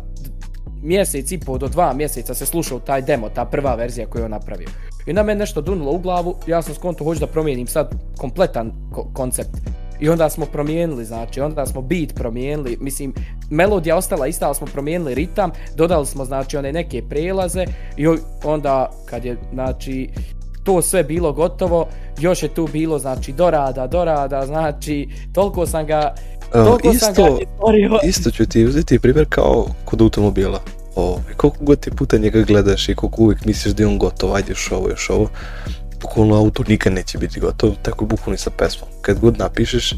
mjesec 0.81 1.31
i 1.31 1.39
pol 1.39 1.57
do 1.57 1.67
dva 1.67 1.93
mjeseca 1.93 2.33
se 2.33 2.45
slušao 2.45 2.79
taj 2.79 3.01
demo, 3.01 3.29
ta 3.29 3.45
prva 3.45 3.75
verzija 3.75 4.07
koju 4.07 4.21
je 4.21 4.25
on 4.25 4.31
napravio. 4.31 4.67
I 5.05 5.13
na 5.13 5.23
mene 5.23 5.39
nešto 5.39 5.61
dunulo 5.61 5.91
u 5.91 5.99
glavu, 5.99 6.35
ja 6.47 6.61
sam 6.61 6.75
skonto 6.75 7.03
hoću 7.03 7.19
da 7.19 7.27
promijenim 7.27 7.67
sad 7.67 7.91
kompletan 8.17 8.71
ko 8.93 9.09
koncept. 9.13 9.57
I 9.99 10.09
onda 10.09 10.29
smo 10.29 10.45
promijenili, 10.45 11.05
znači, 11.05 11.41
onda 11.41 11.65
smo 11.65 11.81
beat 11.81 12.15
promijenili, 12.15 12.77
mislim, 12.81 13.13
melodija 13.49 13.97
ostala 13.97 14.27
ista, 14.27 14.45
ali 14.45 14.55
smo 14.55 14.67
promijenili 14.67 15.15
ritam, 15.15 15.51
dodali 15.75 16.05
smo, 16.05 16.25
znači, 16.25 16.57
one 16.57 16.71
neke 16.71 17.03
prelaze 17.09 17.65
i 17.97 18.07
onda, 18.43 18.91
kad 19.05 19.25
je, 19.25 19.37
znači, 19.53 20.09
to 20.65 20.81
sve 20.81 21.03
bilo 21.03 21.34
gotovo, 21.34 21.88
još 22.19 22.43
je 22.43 22.50
tu 22.50 22.67
bilo, 22.67 23.00
znači, 23.00 23.34
dorada, 23.34 23.88
dorada, 23.88 24.45
znači, 24.45 25.10
toliko 25.34 25.65
sam 25.65 25.86
ga, 25.86 26.13
Uh, 26.53 26.93
isto, 26.93 27.39
isto 28.03 28.31
ću 28.31 28.45
ti 28.45 28.65
uzeti 28.65 29.00
primjer 29.00 29.25
kao 29.29 29.67
kod 29.86 30.01
automobila. 30.01 30.62
O, 30.95 31.19
koliko 31.38 31.57
god 31.62 31.79
ti 31.79 31.91
puta 31.91 32.17
njega 32.17 32.41
gledaš 32.41 32.89
i 32.89 32.95
koliko 32.95 33.22
uvijek 33.22 33.45
misliš 33.45 33.74
da 33.74 33.84
je 33.84 33.88
on 33.88 33.98
gotov, 33.98 34.36
ajde 34.36 34.51
još 34.51 34.72
ovo, 34.72 34.89
još 34.89 35.10
ovo, 35.10 35.29
bukvalno 36.01 36.36
auto 36.36 36.63
nikad 36.67 36.93
neće 36.93 37.17
biti 37.17 37.39
gotov, 37.39 37.72
tako 37.81 38.05
je 38.05 38.07
bukvalno 38.07 38.36
i 38.36 38.38
sa 38.38 38.50
pesmom. 38.50 38.89
Kad 39.01 39.19
god 39.19 39.38
napišeš, 39.38 39.93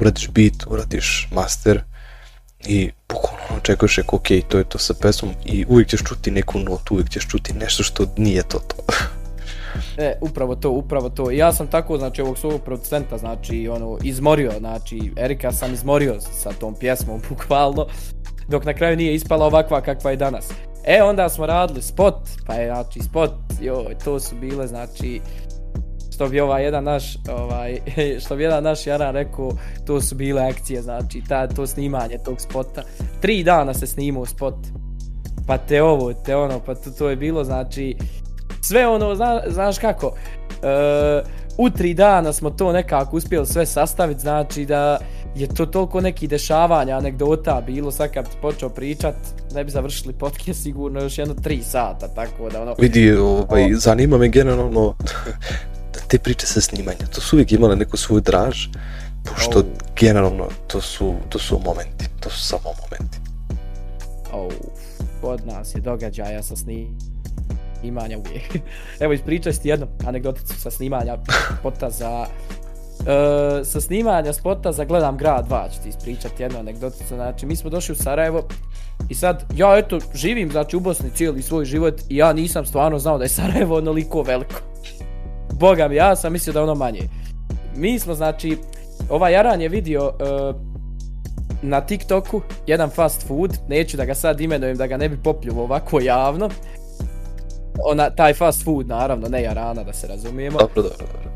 uradiš 0.00 0.30
beat, 0.30 0.54
uradiš 0.66 1.28
master 1.32 1.82
i 2.66 2.90
bukvalno 3.08 3.38
ono, 3.50 3.58
očekuješ 3.58 3.96
reko, 3.96 4.16
ok, 4.16 4.28
to 4.48 4.58
je 4.58 4.64
to 4.64 4.78
sa 4.78 4.94
pesmom 4.94 5.32
i 5.44 5.64
uvijek 5.68 5.88
ćeš 5.88 6.00
čuti 6.04 6.30
neku 6.30 6.58
notu, 6.58 6.94
uvijek 6.94 7.10
ćeš 7.10 7.28
čuti 7.28 7.52
nešto 7.52 7.82
što 7.82 8.06
nije 8.16 8.42
to 8.42 8.58
to. 8.58 8.76
E, 9.98 10.14
upravo 10.20 10.54
to, 10.54 10.70
upravo 10.70 11.08
to. 11.08 11.30
Ja 11.30 11.52
sam 11.52 11.66
tako, 11.66 11.98
znači, 11.98 12.22
ovog 12.22 12.38
svog 12.38 12.60
producenta, 12.64 13.18
znači, 13.18 13.68
ono, 13.68 13.98
izmorio, 14.02 14.52
znači, 14.58 15.12
Erika 15.16 15.52
sam 15.52 15.72
izmorio 15.72 16.20
sa 16.20 16.50
tom 16.50 16.74
pjesmom, 16.74 17.20
bukvalno, 17.28 17.86
dok 18.48 18.64
na 18.64 18.74
kraju 18.74 18.96
nije 18.96 19.14
ispala 19.14 19.46
ovakva 19.46 19.80
kakva 19.80 20.10
je 20.10 20.16
danas. 20.16 20.50
E, 20.84 21.02
onda 21.02 21.28
smo 21.28 21.46
radili 21.46 21.82
spot, 21.82 22.28
pa 22.46 22.54
je, 22.54 22.66
znači, 22.66 23.00
spot, 23.00 23.34
joj, 23.60 23.96
to 24.04 24.20
su 24.20 24.36
bile, 24.36 24.66
znači, 24.66 25.20
što 26.14 26.28
bi 26.28 26.40
ovaj 26.40 26.64
jedan 26.64 26.84
naš, 26.84 27.16
ovaj, 27.30 27.80
što 28.24 28.36
bi 28.36 28.42
jedan 28.42 28.64
naš 28.64 28.86
Jaran 28.86 29.14
rekao, 29.14 29.50
to 29.86 30.00
su 30.00 30.14
bile 30.14 30.42
akcije, 30.42 30.82
znači, 30.82 31.22
ta, 31.28 31.46
to 31.46 31.66
snimanje 31.66 32.18
tog 32.24 32.40
spota. 32.40 32.82
Tri 33.20 33.44
dana 33.44 33.74
se 33.74 33.86
snimao 33.86 34.26
spot, 34.26 34.54
pa 35.46 35.58
te 35.58 35.82
ovo, 35.82 36.12
te 36.12 36.36
ono, 36.36 36.60
pa 36.66 36.74
to, 36.74 36.90
to 36.90 37.10
je 37.10 37.16
bilo, 37.16 37.44
znači, 37.44 37.96
sve 38.62 38.88
ono, 38.88 39.14
zna, 39.14 39.42
znaš 39.48 39.78
kako, 39.78 40.06
uh, 40.06 41.28
u 41.58 41.70
tri 41.70 41.94
dana 41.94 42.32
smo 42.32 42.50
to 42.50 42.72
nekako 42.72 43.16
uspjeli 43.16 43.46
sve 43.46 43.66
sastaviti, 43.66 44.20
znači 44.20 44.64
da 44.64 44.98
je 45.34 45.46
to 45.48 45.66
toliko 45.66 46.00
neki 46.00 46.26
dešavanja, 46.26 46.96
anegdota 46.96 47.62
bilo, 47.66 47.90
sad 47.90 48.12
kad 48.12 48.28
počeo 48.42 48.68
pričat, 48.68 49.14
ne 49.54 49.64
bi 49.64 49.70
završili 49.70 50.14
podcast 50.14 50.62
sigurno 50.62 51.00
još 51.00 51.18
jedno 51.18 51.34
tri 51.34 51.62
sata, 51.62 52.08
tako 52.08 52.50
da 52.50 52.62
ono... 52.62 52.74
Vidi, 52.78 53.12
ovaj, 53.12 53.74
o... 53.74 53.78
zanima 53.78 54.18
me 54.18 54.28
generalno 54.28 54.94
te 56.08 56.18
priče 56.18 56.46
sa 56.46 56.60
snimanja, 56.60 57.06
to 57.14 57.20
su 57.20 57.36
uvijek 57.36 57.52
imale 57.52 57.76
neku 57.76 57.96
svoju 57.96 58.20
draž, 58.20 58.66
pošto 59.24 59.58
oh. 59.58 59.64
generalno 60.00 60.48
to 60.66 60.80
su, 60.80 61.14
to 61.28 61.38
su 61.38 61.60
momenti, 61.64 62.08
to 62.20 62.30
su 62.30 62.42
samo 62.42 62.62
momenti. 62.82 63.18
Oh, 64.32 64.52
kod 65.20 65.46
nas 65.46 65.74
je 65.74 65.80
događaja 65.80 66.42
sa 66.42 66.56
snimanjem 66.56 67.11
snimanja 67.82 68.18
uvijek. 68.18 68.56
Evo, 69.02 69.12
ispričaj 69.12 69.52
ti 69.52 69.68
jednu 69.68 69.86
anegdoticu 70.06 70.60
sa 70.60 70.70
snimanja 70.70 71.18
spota 71.58 71.90
za... 71.90 72.26
Uh, 73.00 73.66
sa 73.66 73.80
snimanja 73.80 74.32
spota 74.32 74.72
za 74.72 74.84
Gledam 74.84 75.16
grad 75.16 75.48
2 75.48 75.74
ću 75.74 75.82
ti 75.82 75.88
ispričati 75.88 76.42
jednu 76.42 76.58
anegdoticu. 76.58 77.14
Znači, 77.14 77.46
mi 77.46 77.56
smo 77.56 77.70
došli 77.70 77.92
u 77.92 77.96
Sarajevo 77.96 78.42
i 79.08 79.14
sad, 79.14 79.44
ja 79.56 79.78
eto, 79.78 79.98
živim 80.14 80.50
znači, 80.50 80.76
u 80.76 80.80
Bosni 80.80 81.10
cijeli 81.10 81.42
svoj 81.42 81.64
život 81.64 82.00
i 82.08 82.16
ja 82.16 82.32
nisam 82.32 82.66
stvarno 82.66 82.98
znao 82.98 83.18
da 83.18 83.24
je 83.24 83.28
Sarajevo 83.28 83.76
onoliko 83.76 84.22
veliko. 84.22 84.60
Boga 85.52 85.88
mi, 85.88 85.96
ja 85.96 86.16
sam 86.16 86.32
mislio 86.32 86.52
da 86.52 86.62
ono 86.62 86.74
manje. 86.74 87.08
Mi 87.76 87.98
smo, 87.98 88.14
znači, 88.14 88.58
ovaj 89.10 89.32
Jaran 89.32 89.60
je 89.60 89.68
vidio 89.68 90.12
E, 90.20 90.52
na 91.62 91.80
TikToku 91.80 92.40
jedan 92.66 92.90
fast 92.90 93.26
food, 93.26 93.58
neću 93.68 93.96
da 93.96 94.04
ga 94.04 94.14
sad 94.14 94.40
imenujem 94.40 94.76
da 94.76 94.86
ga 94.86 94.96
ne 94.96 95.08
bi 95.08 95.16
popljuo 95.16 95.62
ovako 95.62 96.00
javno, 96.00 96.48
ona, 97.84 98.10
taj 98.10 98.34
fast 98.34 98.64
food, 98.64 98.88
naravno, 98.88 99.28
ne 99.28 99.42
Jarana, 99.42 99.82
da 99.82 99.92
se 99.92 100.06
razumijemo. 100.06 100.58
Dobro, 100.58 100.82
dobro, 100.82 101.06
dobro. 101.06 101.30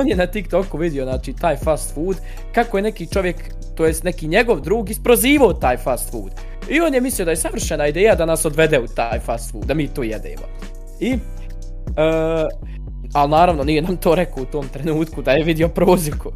On 0.00 0.08
je 0.08 0.16
na 0.16 0.26
TikToku 0.26 0.78
vidio, 0.78 1.04
znači, 1.04 1.32
taj 1.32 1.56
fast 1.56 1.94
food, 1.94 2.16
kako 2.54 2.78
je 2.78 2.82
neki 2.82 3.06
čovjek, 3.06 3.36
to 3.74 3.86
jest 3.86 4.04
neki 4.04 4.28
njegov 4.28 4.60
drug, 4.60 4.90
isprozivao 4.90 5.52
taj 5.52 5.76
fast 5.76 6.10
food. 6.10 6.32
I 6.68 6.80
on 6.80 6.94
je 6.94 7.00
mislio 7.00 7.24
da 7.24 7.30
je 7.30 7.36
savršena 7.36 7.86
ideja 7.86 8.14
da 8.14 8.26
nas 8.26 8.44
odvede 8.44 8.80
u 8.80 8.86
taj 8.86 9.20
fast 9.20 9.52
food, 9.52 9.64
da 9.64 9.74
mi 9.74 9.88
to 9.88 10.02
jedemo. 10.02 10.42
I, 11.00 11.12
uh, 11.14 11.18
ali 13.12 13.30
naravno, 13.30 13.64
nije 13.64 13.82
nam 13.82 13.96
to 13.96 14.14
rekao 14.14 14.42
u 14.42 14.46
tom 14.46 14.68
trenutku 14.68 15.22
da 15.22 15.32
je 15.32 15.44
vidio 15.44 15.68
prozivku. 15.68 16.32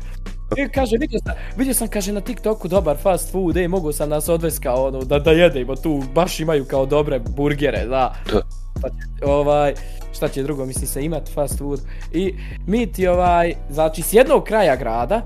I 0.57 0.69
kaže, 0.69 0.97
vidio 1.01 1.19
sam, 1.25 1.35
vidio 1.57 1.75
sam, 1.75 1.89
kaže, 1.89 2.13
na 2.13 2.21
TikToku 2.21 2.69
dobar 2.69 2.97
fast 2.97 3.33
food, 3.33 3.57
ej, 3.57 3.69
mogu 3.69 3.93
sam 3.93 4.09
nas 4.09 4.29
odvesti 4.29 4.63
kao 4.63 4.87
ono, 4.87 5.05
da, 5.05 5.19
da 5.19 5.31
jedemo 5.31 5.77
tu, 5.77 6.03
baš 6.15 6.41
imaju 6.41 6.65
kao 6.65 6.87
dobre 6.87 7.19
burgere, 7.19 7.85
da. 7.85 8.15
da 8.33 8.41
pa 8.83 8.89
ovaj, 9.27 9.75
šta 10.13 10.29
će 10.29 10.43
drugo, 10.43 10.67
misli 10.67 10.87
se 10.87 11.05
imat 11.05 11.29
fast 11.35 11.59
food. 11.59 11.81
I 12.13 12.35
mi 12.67 12.93
ti 12.93 13.07
ovaj, 13.07 13.55
znači 13.71 14.03
s 14.03 14.13
jednog 14.13 14.45
kraja 14.45 14.77
grada, 14.77 15.23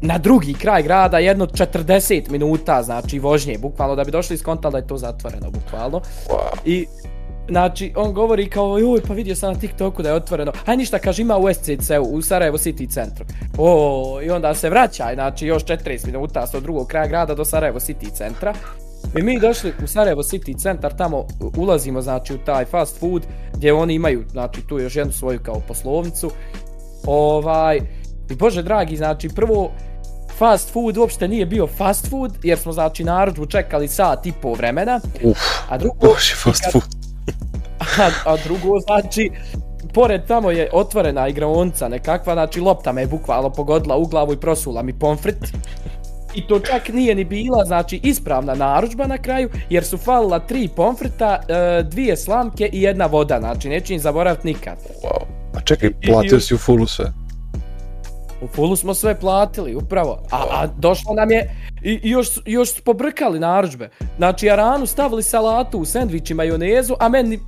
na 0.00 0.18
drugi 0.18 0.54
kraj 0.54 0.82
grada 0.82 1.18
jedno 1.18 1.46
40 1.46 2.30
minuta, 2.30 2.82
znači 2.82 3.18
vožnje, 3.18 3.58
bukvalno, 3.58 3.96
da 3.96 4.04
bi 4.04 4.10
došli 4.10 4.34
iz 4.34 4.42
konta 4.42 4.70
da 4.70 4.78
je 4.78 4.86
to 4.86 4.96
zatvoreno, 4.96 5.50
bukvalno. 5.50 6.00
Wow. 6.28 6.58
I 6.64 6.86
Znači, 7.48 7.92
on 7.96 8.12
govori 8.12 8.50
kao, 8.50 8.78
joj, 8.78 9.00
pa 9.08 9.14
vidio 9.14 9.36
sam 9.36 9.52
na 9.52 9.58
TikToku 9.58 10.02
da 10.02 10.08
je 10.08 10.14
otvoreno. 10.14 10.52
Aj 10.66 10.76
ništa, 10.76 10.98
kaže, 10.98 11.22
ima 11.22 11.36
u 11.36 11.54
SCC, 11.54 11.90
u 12.08 12.22
Sarajevo 12.22 12.58
City 12.58 12.90
centru. 12.90 13.24
O, 13.58 14.20
i 14.22 14.30
onda 14.30 14.54
se 14.54 14.70
vraća, 14.70 15.10
znači, 15.14 15.46
još 15.46 15.64
40 15.64 16.06
minuta 16.06 16.46
sa 16.46 16.60
drugog 16.60 16.86
kraja 16.86 17.06
grada 17.06 17.34
do 17.34 17.44
Sarajevo 17.44 17.80
City 17.80 18.12
centra. 18.12 18.54
I 19.18 19.22
mi 19.22 19.40
došli 19.40 19.72
u 19.84 19.86
Sarajevo 19.86 20.22
City 20.22 20.62
centar, 20.62 20.96
tamo 20.96 21.26
ulazimo 21.56 22.02
znači 22.02 22.34
u 22.34 22.38
taj 22.38 22.64
fast 22.64 23.00
food 23.00 23.22
gdje 23.54 23.72
oni 23.72 23.94
imaju 23.94 24.24
znači 24.30 24.60
tu 24.68 24.78
još 24.78 24.96
jednu 24.96 25.12
svoju 25.12 25.40
kao 25.42 25.60
poslovnicu. 25.68 26.30
Ovaj 27.06 27.80
i 28.30 28.34
bože 28.34 28.62
dragi, 28.62 28.96
znači 28.96 29.28
prvo 29.28 29.70
fast 30.38 30.72
food 30.72 30.96
uopšte 30.96 31.28
nije 31.28 31.46
bio 31.46 31.66
fast 31.66 32.10
food 32.10 32.32
jer 32.42 32.58
smo 32.58 32.72
znači 32.72 33.04
narudžbu 33.04 33.46
čekali 33.46 33.88
sat 33.88 34.26
i 34.26 34.32
po 34.42 34.54
vremena. 34.54 35.00
Uf, 35.22 35.38
a 35.68 35.78
drugo 35.78 35.96
bože 36.00 36.34
fast 36.34 36.72
food. 36.72 36.95
A, 37.98 38.10
a 38.24 38.36
drugo 38.44 38.78
znači 38.78 39.30
pored 39.94 40.26
tamo 40.26 40.50
je 40.50 40.70
otvorena 40.72 41.28
igraonica 41.28 41.88
nekakva, 41.88 42.34
znači 42.34 42.60
lopta 42.60 42.92
me 42.92 43.00
je 43.00 43.06
bukvalno 43.06 43.50
pogodila 43.50 43.96
u 43.96 44.06
glavu 44.06 44.32
i 44.32 44.40
prosula 44.40 44.82
mi 44.82 44.98
pomfrit. 44.98 45.36
I 46.34 46.46
to 46.46 46.60
čak 46.60 46.88
nije 46.88 47.14
ni 47.14 47.24
bila, 47.24 47.64
znači, 47.64 48.00
ispravna 48.02 48.54
naručba 48.54 49.06
na 49.06 49.18
kraju, 49.18 49.50
jer 49.70 49.84
su 49.84 49.98
falila 49.98 50.38
tri 50.38 50.68
pomfrita, 50.76 51.40
e, 51.48 51.82
dvije 51.82 52.16
slamke 52.16 52.70
i 52.72 52.82
jedna 52.82 53.06
voda, 53.06 53.38
znači, 53.40 53.68
neću 53.68 53.92
im 53.92 54.00
zaboraviti 54.00 54.46
nikad. 54.46 54.78
Wow. 55.04 55.24
A 55.54 55.60
čekaj, 55.60 55.90
platio 56.06 56.40
si 56.40 56.54
u 56.54 56.58
fullu 56.58 56.86
sve? 56.86 57.12
U 58.42 58.46
fullu 58.46 58.76
smo 58.76 58.94
sve 58.94 59.20
platili, 59.20 59.74
upravo. 59.74 60.22
A, 60.30 60.36
a 60.50 60.66
došlo 60.78 61.14
nam 61.14 61.30
je, 61.30 61.56
i, 61.82 62.00
i 62.02 62.10
još, 62.10 62.28
još 62.46 62.74
su 62.74 62.82
pobrkali 62.82 63.38
naručbe. 63.38 63.88
Znači, 64.16 64.50
Aranu 64.50 64.86
stavili 64.86 65.22
salatu 65.22 65.78
u 65.78 65.84
sendvič 65.84 66.30
i 66.30 66.34
majonezu, 66.34 66.94
a 67.00 67.08
meni, 67.08 67.40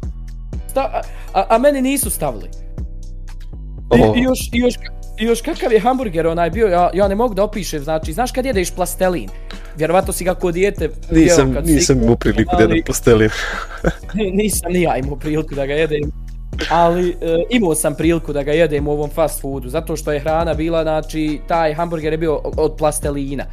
sta, 0.69 1.03
a, 1.35 1.45
a 1.49 1.59
meni 1.59 1.83
nisu 1.83 2.11
stavili. 2.11 2.49
I, 3.97 4.19
i, 4.19 4.23
još, 4.23 4.39
i 4.53 4.59
još, 4.59 4.75
I 5.21 5.25
još 5.25 5.43
kakav 5.43 5.73
je 5.73 5.81
hamburger 5.81 6.27
onaj 6.27 6.51
bio, 6.51 6.67
ja, 6.67 6.91
ja 6.95 7.09
ne 7.09 7.15
mogu 7.15 7.35
da 7.35 7.45
opišem, 7.45 7.83
znači, 7.83 8.13
znaš 8.13 8.33
kad 8.33 8.47
jedeš 8.47 8.71
plastelin? 8.71 9.29
Vjerovatno 9.77 10.13
si 10.13 10.25
ga 10.25 10.35
kod 10.35 10.55
dijete... 10.55 10.91
Nisam, 11.11 11.55
kad 11.55 11.67
nisam 11.67 12.03
imao 12.03 12.17
priliku 12.17 12.57
da 12.57 12.63
jedem 12.63 12.83
plastelin. 12.87 13.31
nisam 14.41 14.73
ni 14.73 14.83
ja 14.83 14.97
imao 14.97 15.17
priliku 15.17 15.55
da 15.55 15.67
ga 15.67 15.75
jedem. 15.75 16.11
Ali 16.71 17.11
e, 17.11 17.15
imao 17.51 17.75
sam 17.75 17.95
priliku 17.95 18.33
da 18.33 18.43
ga 18.43 18.53
jedem 18.53 18.89
u 18.89 18.91
ovom 18.91 19.11
fast 19.11 19.41
foodu, 19.41 19.69
zato 19.69 19.97
što 19.97 20.13
je 20.13 20.21
hrana 20.21 20.55
bila, 20.55 20.83
znači, 20.83 21.41
taj 21.49 21.75
hamburger 21.75 22.13
je 22.13 22.19
bio 22.19 22.41
od 22.57 22.77
plastelina. 22.79 23.45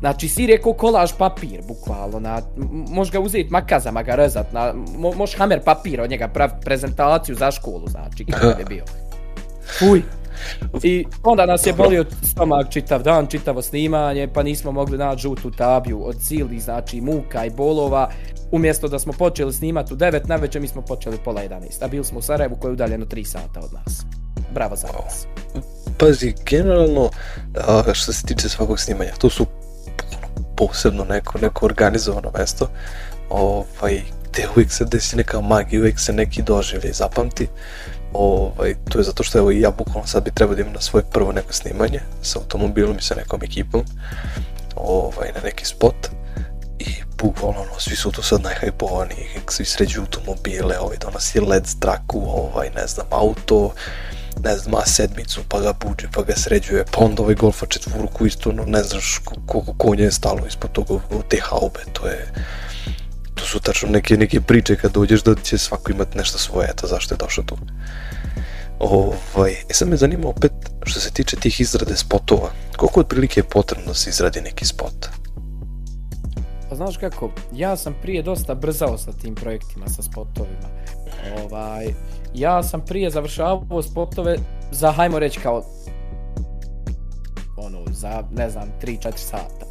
Znači, 0.00 0.28
sir 0.28 0.50
je 0.50 0.60
ko 0.60 0.72
kolaž 0.72 1.12
papir, 1.18 1.62
bukvalno, 1.68 2.20
na, 2.20 2.42
možeš 2.88 3.12
ga 3.12 3.20
uzeti 3.20 3.50
makazama 3.50 4.02
ga 4.02 4.14
rezat, 4.14 4.52
na, 4.52 4.72
mo, 4.98 5.12
možeš 5.12 5.36
hamer 5.36 5.60
papir 5.64 6.00
od 6.00 6.10
njega 6.10 6.28
prav 6.28 6.50
prezentaciju 6.64 7.34
za 7.34 7.50
školu, 7.50 7.88
znači, 7.88 8.24
kako 8.24 8.46
je 8.46 8.64
bio. 8.64 8.84
Uj, 9.90 10.02
I 10.82 11.06
onda 11.22 11.46
nas 11.46 11.66
je 11.66 11.72
bolio 11.72 12.04
stomak 12.22 12.70
čitav 12.70 13.02
dan, 13.02 13.26
čitavo 13.26 13.62
snimanje, 13.62 14.28
pa 14.34 14.42
nismo 14.42 14.72
mogli 14.72 14.98
naći 14.98 15.22
žutu 15.22 15.50
tabiju 15.50 16.06
od 16.06 16.16
sili, 16.22 16.60
znači 16.60 17.00
muka 17.00 17.44
i 17.44 17.50
bolova. 17.50 18.10
Umjesto 18.50 18.88
da 18.88 18.98
smo 18.98 19.12
počeli 19.12 19.52
snimati 19.52 19.94
u 19.94 19.96
9 19.96 20.28
na 20.28 20.36
večer, 20.36 20.62
mi 20.62 20.68
smo 20.68 20.82
počeli 20.82 21.18
pola 21.24 21.42
11. 21.42 21.84
A 21.84 21.88
bili 21.88 22.04
smo 22.04 22.18
u 22.18 22.22
Sarajevu 22.22 22.56
koji 22.56 22.70
je 22.70 22.72
udaljeno 22.72 23.06
3 23.06 23.24
sata 23.24 23.60
od 23.60 23.72
nas. 23.72 24.02
Bravo 24.54 24.76
za 24.76 24.86
vas. 24.86 25.26
Pazi, 25.98 26.34
generalno, 26.50 27.10
što 27.92 28.12
se 28.12 28.26
tiče 28.26 28.48
svakog 28.48 28.80
snimanja, 28.80 29.12
to 29.18 29.30
su 29.30 29.46
posebno 30.56 31.04
neko, 31.04 31.38
neko 31.38 31.66
organizovano 31.66 32.30
mesto, 32.38 32.70
ovaj, 33.30 34.02
gde 34.30 34.48
uvijek 34.54 34.72
se 34.72 34.84
desi 34.84 35.16
neka 35.16 35.40
magija, 35.40 35.80
uvijek 35.80 36.00
se 36.00 36.12
neki 36.12 36.42
doživlje 36.42 36.92
zapamti. 36.92 37.48
Ovaj, 38.12 38.74
to 38.88 38.98
je 38.98 39.04
zato 39.04 39.22
što 39.22 39.38
evo, 39.38 39.50
ja 39.50 39.70
bukvalno 39.70 40.06
sad 40.06 40.24
bi 40.24 40.30
trebao 40.30 40.54
da 40.54 40.60
imam 40.60 40.72
na 40.72 40.80
svoje 40.80 41.04
prvo 41.04 41.32
neko 41.32 41.52
snimanje 41.52 42.00
sa 42.22 42.38
automobilom 42.38 42.98
i 42.98 43.02
sa 43.02 43.14
nekom 43.14 43.42
ekipom 43.42 43.84
ovaj, 44.76 45.32
na 45.34 45.40
neki 45.44 45.64
spot. 45.64 46.08
I 46.78 46.94
bukvalno 47.18 47.60
ono, 47.60 47.78
svi 47.78 47.96
su 47.96 48.10
tu 48.10 48.22
sad 48.22 48.42
najhajpovani, 48.42 49.28
svi 49.48 49.64
sređuju 49.64 50.02
automobile, 50.02 50.78
ovaj, 50.78 50.96
donosi 50.96 51.40
led 51.40 51.66
straku, 51.66 52.22
ovaj, 52.26 52.70
ne 52.70 52.86
znam, 52.86 53.06
auto, 53.10 53.74
ne 54.44 54.56
znam, 54.56 54.72
ma 54.72 54.86
sedmicu, 54.86 55.40
pa 55.48 55.60
ga 55.60 55.72
buđe, 55.72 56.08
pa 56.12 56.22
ga 56.22 56.32
sređuje, 56.36 56.84
pa 56.92 57.04
onda 57.04 57.22
ovaj 57.22 57.34
golfa 57.34 57.66
četvorku 57.66 58.26
isto, 58.26 58.52
no, 58.52 58.64
ne 58.64 58.82
znaš 58.82 59.20
koliko 59.46 59.74
konje 59.78 60.04
je 60.04 60.12
stalo 60.12 60.46
ispod 60.48 60.72
toga, 60.72 61.00
te 61.28 61.38
haube, 61.42 61.80
to 61.92 62.06
je, 62.06 62.32
to 63.34 63.44
su 63.44 63.60
tačno 63.60 63.88
neke, 63.88 64.16
neke 64.16 64.40
priče 64.40 64.76
kad 64.76 64.92
dođeš 64.92 65.22
da 65.22 65.34
će 65.34 65.58
svako 65.58 65.92
imati 65.92 66.18
nešto 66.18 66.38
svoje, 66.38 66.68
eto 66.70 66.86
zašto 66.86 67.14
je 67.14 67.18
došao 67.18 67.44
tu. 67.44 67.56
Ovaj, 68.78 69.52
e 69.52 69.74
sad 69.74 69.88
me 69.88 69.96
zanima 69.96 70.28
opet, 70.28 70.52
što 70.84 71.00
se 71.00 71.10
tiče 71.10 71.36
tih 71.36 71.60
izrade 71.60 71.96
spotova, 71.96 72.50
koliko 72.76 73.00
otprilike 73.00 73.40
je 73.40 73.44
potrebno 73.44 73.86
da 73.86 73.94
se 73.94 74.10
izradi 74.10 74.40
neki 74.40 74.66
spot? 74.66 75.08
Pa 76.68 76.76
znaš 76.76 76.96
kako, 76.96 77.30
ja 77.52 77.76
sam 77.76 77.94
prije 78.02 78.22
dosta 78.22 78.54
brzao 78.54 78.98
sa 78.98 79.12
tim 79.12 79.34
projektima, 79.34 79.88
sa 79.88 80.02
spotovima. 80.02 80.68
Ovaj, 81.44 81.94
ja 82.34 82.62
sam 82.62 82.80
prije 82.80 83.10
završavao 83.10 83.82
spotove 83.82 84.36
za, 84.70 84.92
hajmo 84.92 85.18
reći, 85.18 85.40
kao 85.40 85.62
ono, 87.56 87.78
za, 87.90 88.22
ne 88.30 88.50
znam, 88.50 88.72
3-4 88.82 89.16
sata. 89.16 89.66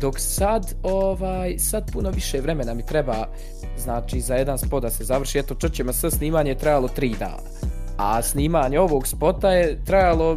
Dok 0.00 0.14
sad, 0.18 0.74
ovaj, 0.82 1.58
sad 1.58 1.92
puno 1.92 2.10
više 2.10 2.40
vremena 2.40 2.74
mi 2.74 2.86
treba, 2.86 3.26
znači, 3.78 4.20
za 4.20 4.34
jedan 4.34 4.58
spot 4.58 4.82
da 4.82 4.90
se 4.90 5.04
završi. 5.04 5.38
Eto, 5.38 5.54
čućemo, 5.54 5.92
sve 5.92 6.10
snimanje 6.10 6.50
je 6.50 6.58
trajalo 6.58 6.88
3 6.96 7.18
dana. 7.18 7.48
A 7.96 8.22
snimanje 8.22 8.80
ovog 8.80 9.06
spota 9.06 9.52
je 9.52 9.84
trajalo 9.84 10.36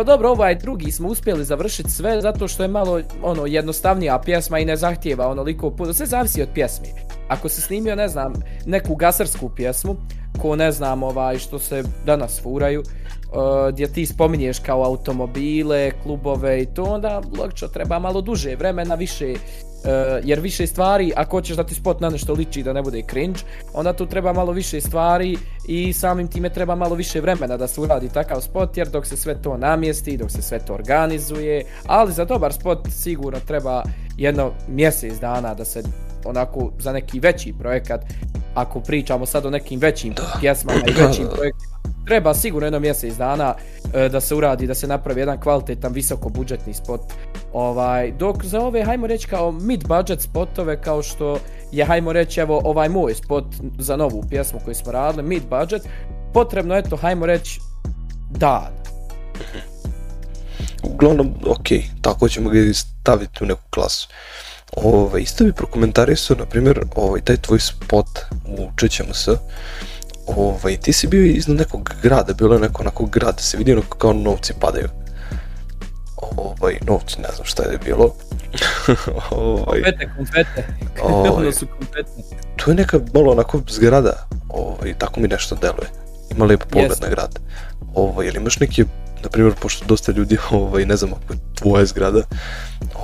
Pa 0.00 0.04
dobro, 0.04 0.30
ovaj 0.30 0.54
drugi 0.54 0.92
smo 0.92 1.08
uspjeli 1.08 1.44
završiti 1.44 1.90
sve 1.90 2.20
zato 2.20 2.48
što 2.48 2.62
je 2.62 2.68
malo 2.68 3.00
ono 3.22 3.46
jednostavnija 3.46 4.18
pjesma 4.18 4.58
i 4.58 4.64
ne 4.64 4.76
zahtijeva 4.76 5.28
onoliko 5.28 5.70
puno. 5.70 5.92
Sve 5.92 6.06
zavisi 6.06 6.42
od 6.42 6.48
pjesmi. 6.54 6.88
Ako 7.28 7.48
se 7.48 7.60
snimio, 7.60 7.94
ne 7.94 8.08
znam, 8.08 8.32
neku 8.66 8.94
gasarsku 8.94 9.50
pjesmu, 9.56 9.96
ko 10.42 10.56
ne 10.56 10.72
znam 10.72 11.02
ovaj 11.02 11.38
što 11.38 11.58
se 11.58 11.82
danas 12.06 12.42
furaju, 12.42 12.80
uh, 12.80 13.72
gdje 13.72 13.92
ti 13.92 14.06
spominješ 14.06 14.58
kao 14.58 14.84
automobile, 14.84 15.90
klubove 16.02 16.62
i 16.62 16.66
to, 16.66 16.82
onda 16.82 17.22
logično 17.38 17.68
treba 17.68 17.98
malo 17.98 18.20
duže 18.20 18.56
vremena, 18.56 18.94
više 18.94 19.34
Uh, 19.80 19.86
jer 20.24 20.40
više 20.40 20.66
stvari, 20.66 21.12
ako 21.16 21.36
hoćeš 21.36 21.56
da 21.56 21.64
ti 21.64 21.74
spot 21.74 22.00
na 22.00 22.08
nešto 22.10 22.32
liči 22.32 22.62
da 22.62 22.72
ne 22.72 22.82
bude 22.82 23.02
cringe, 23.10 23.40
onda 23.72 23.92
tu 23.92 24.06
treba 24.06 24.32
malo 24.32 24.52
više 24.52 24.80
stvari 24.80 25.36
i 25.68 25.92
samim 25.92 26.28
time 26.28 26.50
treba 26.50 26.74
malo 26.74 26.94
više 26.94 27.20
vremena 27.20 27.56
da 27.56 27.68
se 27.68 27.80
uradi 27.80 28.08
takav 28.08 28.40
spot, 28.40 28.76
jer 28.76 28.88
dok 28.88 29.06
se 29.06 29.16
sve 29.16 29.42
to 29.42 29.56
namjesti, 29.56 30.16
dok 30.16 30.30
se 30.30 30.42
sve 30.42 30.58
to 30.58 30.74
organizuje, 30.74 31.64
ali 31.86 32.12
za 32.12 32.24
dobar 32.24 32.52
spot 32.52 32.78
sigurno 32.90 33.38
treba 33.46 33.82
jedno 34.16 34.52
mjesec 34.68 35.18
dana 35.20 35.54
da 35.54 35.64
se 35.64 35.82
onako 36.24 36.72
za 36.78 36.92
neki 36.92 37.20
veći 37.20 37.54
projekat, 37.58 38.00
ako 38.54 38.80
pričamo 38.80 39.26
sad 39.26 39.46
o 39.46 39.50
nekim 39.50 39.80
većim 39.80 40.14
pjesmama 40.40 40.80
i 40.86 41.02
većim 41.02 41.26
projektima, 41.34 41.89
treba 42.06 42.34
sigurno 42.34 42.66
jedno 42.66 42.80
mjesec 42.80 43.14
dana 43.16 43.54
e, 43.94 44.08
da 44.08 44.20
se 44.20 44.34
uradi, 44.34 44.66
da 44.66 44.74
se 44.74 44.86
napravi 44.86 45.20
jedan 45.20 45.40
kvalitetan 45.40 45.92
visoko 45.92 46.28
budžetni 46.28 46.74
spot. 46.74 47.00
Ovaj, 47.52 48.12
dok 48.12 48.44
za 48.44 48.60
ove, 48.60 48.84
hajmo 48.84 49.06
reći 49.06 49.28
kao 49.28 49.52
mid 49.52 49.88
budget 49.88 50.20
spotove, 50.20 50.82
kao 50.82 51.02
što 51.02 51.38
je, 51.72 51.84
hajmo 51.84 52.12
reći, 52.12 52.40
evo 52.40 52.60
ovaj 52.64 52.88
moj 52.88 53.14
spot 53.14 53.44
za 53.78 53.96
novu 53.96 54.24
pjesmu 54.30 54.60
koju 54.64 54.74
smo 54.74 54.92
radili, 54.92 55.28
mid 55.28 55.42
budget, 55.50 55.82
potrebno 56.32 56.76
je 56.76 56.82
to, 56.82 56.96
hajmo 56.96 57.26
reći, 57.26 57.60
dan. 58.30 58.72
Uglavnom, 60.94 61.34
ok, 61.46 61.68
tako 62.00 62.28
ćemo 62.28 62.50
ga 62.50 62.58
staviti 62.74 63.44
u 63.44 63.46
neku 63.46 63.62
klasu. 63.70 64.08
Ove, 64.76 65.22
isto 65.22 65.44
bi 65.44 65.52
prokomentarisao, 65.52 66.36
na 66.36 66.46
primjer, 66.46 66.80
ovaj, 66.96 67.20
taj 67.20 67.36
tvoj 67.36 67.60
spot 67.60 68.18
u 68.44 68.68
Čećemo 68.76 69.14
se, 69.14 69.36
ovaj, 70.36 70.76
ti 70.76 70.92
si 70.92 71.06
bio 71.06 71.24
iznad 71.24 71.56
nekog 71.56 71.90
grada, 72.02 72.32
bilo 72.32 72.54
je 72.54 72.60
neko 72.60 72.82
onako 72.82 73.06
grad, 73.06 73.40
se 73.40 73.56
vidio 73.56 73.82
kao 73.98 74.12
novci 74.12 74.52
padaju. 74.60 74.88
Ovaj, 76.36 76.78
novci, 76.86 77.20
ne 77.20 77.28
znam 77.34 77.44
šta 77.44 77.62
je 77.62 77.78
bilo. 77.84 78.04
ovaj, 79.30 79.82
konfete, 79.82 80.10
konfete. 80.16 80.66
Ovaj, 81.02 81.30
ono 81.36 81.52
su 81.52 81.66
konfete. 81.66 82.10
To 82.56 82.70
je 82.70 82.74
neka 82.74 83.00
malo 83.14 83.32
onako 83.32 83.60
zgrada, 83.68 84.28
ovaj, 84.48 84.94
tako 84.98 85.20
mi 85.20 85.28
nešto 85.28 85.54
deluje. 85.54 85.90
Ima 86.36 86.44
lijepo 86.44 86.66
pogled 86.70 86.90
yes. 86.90 87.02
na 87.02 87.08
grad. 87.08 87.38
Ovaj, 87.94 88.26
ili 88.26 88.36
imaš 88.36 88.60
neki 88.60 88.84
na 89.22 89.28
primjer, 89.28 89.54
pošto 89.60 89.84
dosta 89.84 90.12
ljudi, 90.12 90.38
ovaj, 90.50 90.86
ne 90.86 90.96
znam 90.96 91.12
ako 91.12 91.32
je 91.32 91.38
tvoja 91.54 91.86
zgrada, 91.86 92.22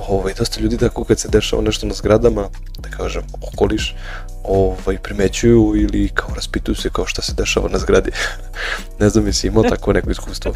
ovaj, 0.09 0.33
dosta 0.33 0.61
ljudi 0.61 0.77
tako 0.77 1.03
kad 1.03 1.19
se 1.19 1.29
dešava 1.29 1.61
nešto 1.61 1.87
na 1.87 1.93
zgradama, 1.93 2.49
da 2.79 2.89
kažem, 2.89 3.23
okoliš, 3.53 3.95
ovaj, 4.43 4.97
primećuju 4.97 5.73
ili 5.75 6.09
kao 6.09 6.29
raspituju 6.35 6.75
se 6.75 6.89
kao 6.89 7.05
šta 7.05 7.21
se 7.21 7.33
dešava 7.33 7.69
na 7.69 7.79
zgradi. 7.79 8.11
ne 8.99 9.09
znam, 9.09 9.27
jesi 9.27 9.47
imao 9.47 9.63
tako 9.63 9.93
neko 9.93 10.11
iskustvo? 10.11 10.53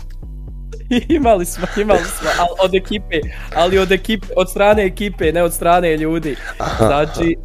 imali 1.20 1.46
smo, 1.46 1.68
imali 1.78 2.04
smo, 2.20 2.30
ali 2.40 2.50
od 2.60 2.76
ekipe, 2.76 3.20
ali 3.56 3.78
od 3.78 3.92
ekipe, 3.92 4.28
od 4.36 4.50
strane 4.50 4.86
ekipe, 4.86 5.32
ne 5.32 5.44
od 5.44 5.54
strane 5.54 5.98
ljudi. 5.98 6.36
Aha, 6.58 6.86
znači, 6.88 7.38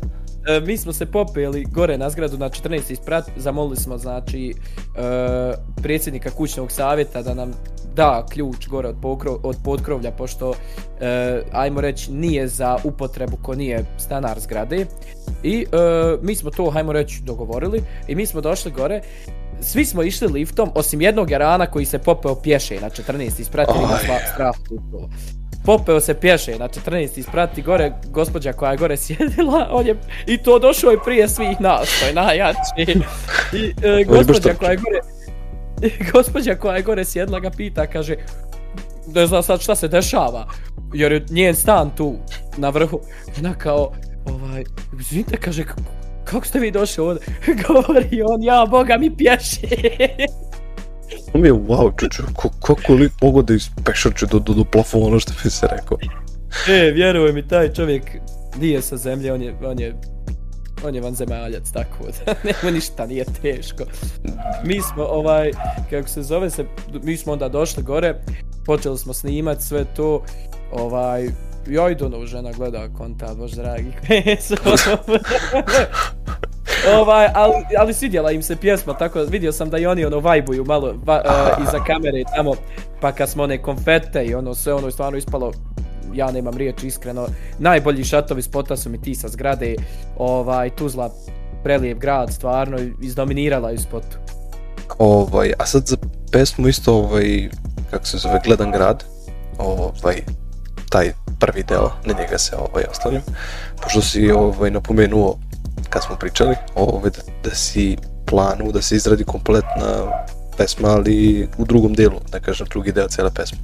e, 0.47 0.61
mi 0.61 0.77
smo 0.77 0.93
se 0.93 1.07
popeli 1.07 1.65
gore 1.65 1.99
na 1.99 2.11
zgradu 2.11 2.39
na 2.39 2.49
14. 2.49 2.93
isprat, 2.93 3.31
zamolili 3.37 3.77
smo 3.77 3.99
znači 3.99 4.51
e, 4.51 4.55
predsjednika 5.83 6.31
kućnog 6.31 6.73
savjeta 6.73 7.23
da 7.23 7.35
nam 7.35 7.53
da 7.97 8.27
ključ 8.31 8.69
gore 8.69 8.89
od, 8.89 8.97
pokrov, 9.03 9.37
od 9.43 9.57
podkrovlja, 9.65 10.11
pošto, 10.11 10.55
e, 11.01 11.43
ajmo 11.53 11.81
reći, 11.81 12.13
nije 12.13 12.49
za 12.49 12.77
upotrebu 12.85 13.37
ko 13.43 13.55
nije 13.55 13.85
stanar 13.99 14.41
zgrade. 14.41 14.87
I 15.43 15.67
e, 15.73 15.77
mi 16.23 16.35
smo 16.35 16.51
to, 16.51 16.73
ajmo 16.75 16.93
reći, 16.93 17.23
dogovorili 17.23 17.83
i 18.09 18.15
mi 18.15 18.27
smo 18.27 18.41
došli 18.41 18.71
gore. 18.71 19.01
Svi 19.61 19.85
smo 19.85 20.03
išli 20.03 20.29
liftom, 20.29 20.71
osim 20.75 21.01
jednog 21.01 21.31
jarana 21.31 21.67
koji 21.67 21.85
se 21.85 21.99
popeo 21.99 22.35
pješe 22.35 22.81
na 22.81 22.91
14. 22.91 23.41
ispratili 23.41 23.81
na 23.81 23.99
strah 24.33 24.55
to. 24.69 25.09
Popeo 25.65 26.01
se 26.01 26.15
pješe 26.15 26.59
na 26.59 26.69
14. 26.69 27.19
isprati 27.19 27.63
gore, 27.63 27.93
gospođa 28.11 28.53
koja 28.53 28.71
je 28.71 28.77
gore 28.77 28.97
sjedila, 29.07 29.69
on 29.71 29.87
je, 29.87 29.97
i 30.27 30.39
to 30.39 30.59
došao 30.59 30.91
je 30.91 31.03
prije 31.05 31.29
svih 31.29 31.61
nas, 31.61 32.01
to 32.01 32.07
je 32.07 32.15
najjači. 32.15 33.01
I 33.53 33.73
e, 33.83 34.05
gospođa 34.05 34.55
koja 34.55 34.71
je 34.71 34.77
gore, 34.77 35.01
gospođa 36.13 36.55
koja 36.55 36.77
je 36.77 36.83
gore 36.83 37.05
sjedla 37.05 37.41
ga 37.41 37.51
pita, 37.51 37.87
kaže, 37.87 38.17
ne 39.15 39.27
znam 39.27 39.43
sad 39.43 39.61
šta 39.61 39.75
se 39.75 39.89
dešava, 39.89 40.49
jer 40.95 41.13
je 41.13 41.25
njen 41.31 41.55
stan 41.55 41.91
tu 41.97 42.15
na 42.57 42.69
vrhu. 42.69 43.01
Ona 43.39 43.55
kao, 43.55 43.93
ovaj, 44.27 44.65
izvinite, 45.01 45.37
kaže, 45.37 45.65
kako 46.27 46.47
ste 46.47 46.59
vi 46.59 46.71
došli 46.71 47.05
ovdje? 47.05 47.27
Govori 47.69 48.23
on, 48.23 48.43
ja, 48.43 48.67
boga 48.71 48.97
mi 48.99 49.17
pješi. 49.17 49.67
To 51.33 51.39
mi 51.39 51.49
je 51.49 51.55
wow, 51.55 52.01
čuču, 52.01 52.23
kako 52.61 52.93
li 52.93 53.11
mogu 53.23 53.43
da 53.43 53.55
ispešarče 53.55 54.27
do, 54.27 54.39
do, 54.39 54.55
do 54.55 54.65
plafona, 54.65 55.19
što 55.19 55.33
bi 55.45 55.51
se 55.51 55.67
rekao. 55.71 55.99
E, 56.69 56.91
vjeruj 56.91 57.33
mi, 57.33 57.49
taj 57.49 57.73
čovjek 57.73 58.03
nije 58.61 58.83
sa 58.83 58.97
zemlje, 58.97 59.33
on 59.33 59.43
je, 59.43 59.55
on 59.65 59.81
je 59.81 59.95
on 60.85 60.95
je 60.95 61.01
vanzemaljac, 61.01 61.71
tako 61.71 62.05
da 62.05 62.35
nema 62.49 62.75
ništa, 62.75 63.07
nije 63.07 63.25
teško. 63.43 63.85
Mi 64.65 64.81
smo, 64.83 65.05
ovaj, 65.05 65.51
kako 65.91 66.09
se 66.09 66.23
zove 66.23 66.51
se, 66.51 66.65
mi 67.03 67.17
smo 67.17 67.33
onda 67.33 67.49
došli 67.49 67.83
gore, 67.83 68.15
počeli 68.67 68.99
smo 68.99 69.13
snimat 69.13 69.63
sve 69.63 69.85
to, 69.97 70.23
ovaj, 70.73 71.29
joj 71.67 71.95
do 71.95 72.27
žena 72.27 72.53
gleda 72.53 72.89
konta, 72.99 73.35
bož 73.35 73.53
dragi, 73.53 73.93
ovaj, 76.99 77.29
ali, 77.35 77.55
ali 77.79 77.95
svidjela 77.95 78.31
im 78.31 78.43
se 78.43 78.57
pjesma, 78.57 78.95
tako 78.95 79.23
vidio 79.23 79.53
sam 79.53 79.71
da 79.71 79.79
i 79.79 79.87
oni 79.87 80.05
ono 80.05 80.21
vajbuju 80.21 80.65
malo 80.65 80.95
va, 81.05 81.23
uh, 81.25 81.65
iza 81.65 81.85
kamere 81.85 82.25
tamo, 82.37 82.55
pa 83.01 83.13
kad 83.13 83.29
smo 83.29 83.43
one 83.43 83.63
konfete 83.63 84.25
i 84.25 84.35
ono 84.35 84.55
sve 84.55 84.75
ono 84.75 84.91
stvarno 84.91 85.19
ispalo 85.19 85.53
ja 86.15 86.31
nemam 86.31 86.57
riječi 86.57 86.87
iskreno. 86.87 87.27
Najbolji 87.59 88.05
šatovi 88.05 88.43
spota 88.43 88.77
su 88.77 88.91
mi 88.91 89.03
ti 89.03 89.15
sa 89.15 89.29
zgrade. 89.29 89.77
Ovaj, 90.19 90.71
Tuzla, 90.71 91.11
prelijep 91.63 91.99
grad, 91.99 92.33
stvarno, 92.33 92.79
izdominirala 93.03 93.71
je 93.71 93.79
spotu. 93.79 94.17
Ovaj, 94.99 95.53
a 95.59 95.67
sad 95.67 95.87
za 95.87 95.97
pesmu 96.33 96.69
isto, 96.69 96.95
ovaj, 96.95 97.49
kako 97.91 98.07
se 98.07 98.19
zove, 98.19 98.41
Gledan 98.45 98.73
grad, 98.73 99.05
ovaj, 99.59 100.23
taj 100.91 101.13
prvi 101.39 101.63
deo, 101.63 101.91
na 102.05 102.15
njega 102.19 102.39
se 102.39 102.57
ovaj, 102.57 102.85
ostavljam. 102.91 103.23
Pošto 103.83 104.01
si 104.01 104.31
ovaj, 104.31 104.71
napomenuo, 104.71 105.39
kad 105.91 106.05
smo 106.05 106.17
pričali, 106.17 106.57
ovaj, 106.75 107.11
da, 107.11 107.49
da 107.51 107.55
si 107.55 107.97
planu 108.27 108.73
da 108.73 108.83
se 108.83 108.97
izradi 108.97 109.25
kompletna 109.25 110.23
pesma, 110.57 110.89
ali 110.89 111.49
u 111.59 111.65
drugom 111.65 111.95
delu, 111.95 112.21
da 112.33 112.41
kažem, 112.41 112.67
drugi 112.71 112.93
deo 112.93 113.09
cijela 113.09 113.31
pesma 113.31 113.59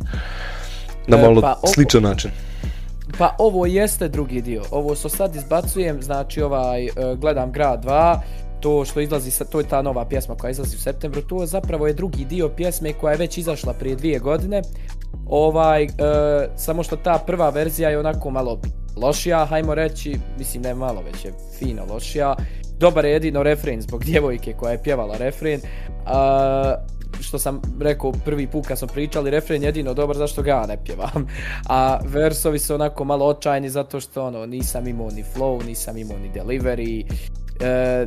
na 1.07 1.19
e, 1.19 1.23
malo 1.23 1.41
pa, 1.41 1.59
ovo, 1.63 1.73
sličan 1.75 2.03
način. 2.03 2.31
Pa 3.19 3.37
ovo 3.39 3.67
jeste 3.67 4.09
drugi 4.09 4.41
dio. 4.41 4.63
Ovo 4.71 4.95
što 4.95 5.09
sad 5.09 5.37
izbacujem, 5.37 6.03
znači 6.03 6.43
ovaj 6.43 6.87
uh, 6.87 7.19
gledam 7.19 7.53
grad 7.53 7.85
2, 7.85 8.19
to 8.61 8.85
što 8.85 9.01
izlazi 9.01 9.31
sa 9.31 9.45
to 9.45 9.61
je 9.61 9.69
ta 9.69 9.83
nova 9.83 10.05
pjesma 10.05 10.35
koja 10.35 10.51
izlazi 10.51 10.77
u 10.77 10.81
septembru, 10.81 11.23
to 11.23 11.47
zapravo 11.47 11.87
je 11.87 11.93
drugi 11.93 12.25
dio 12.25 12.49
pjesme 12.49 12.93
koja 12.93 13.13
je 13.13 13.19
već 13.19 13.39
izašla 13.39 13.73
prije 13.73 13.97
dvije 13.97 14.19
godine. 14.19 14.63
Ovaj 15.27 15.85
e, 15.85 15.89
samo 16.57 16.83
što 16.83 16.97
ta 16.97 17.23
prva 17.27 17.51
verzija 17.51 17.91
je 17.91 17.99
onako 17.99 18.31
malo 18.31 18.61
lošija, 18.97 19.47
hajmo 19.47 19.75
reći, 19.75 20.17
mislim 20.39 20.63
ne 20.63 20.75
malo, 20.75 21.03
već 21.03 21.25
je 21.25 21.33
fino 21.59 21.83
lošija. 21.91 22.37
Dobar 22.79 23.05
je 23.05 23.13
jedino 23.13 23.43
refren 23.43 23.83
zbog 23.83 24.05
djevojke 24.05 24.53
koja 24.53 24.73
je 24.73 24.83
pjevala 24.83 25.17
refren. 25.17 25.61
Uh, 26.05 26.93
što 27.21 27.39
sam 27.39 27.61
rekao 27.81 28.13
prvi 28.13 28.47
put 28.47 28.67
kad 28.67 28.79
smo 28.79 28.89
pričali, 28.89 29.31
refren 29.31 29.63
jedino 29.63 29.95
dobar 29.95 30.17
zašto 30.17 30.43
ga 30.43 30.51
ja 30.51 30.67
ne 30.67 30.85
pjevam. 30.85 31.27
A 31.69 31.99
versovi 32.05 32.59
su 32.59 32.75
onako 32.75 33.05
malo 33.05 33.27
očajni 33.27 33.71
zato 33.71 34.01
što 34.01 34.27
ono, 34.27 34.47
nisam 34.47 34.89
imao 34.89 35.11
ni 35.11 35.25
flow, 35.37 35.67
nisam 35.67 35.97
imao 35.99 36.19
ni 36.19 36.31
delivery. 36.35 37.05
E, 37.61 38.07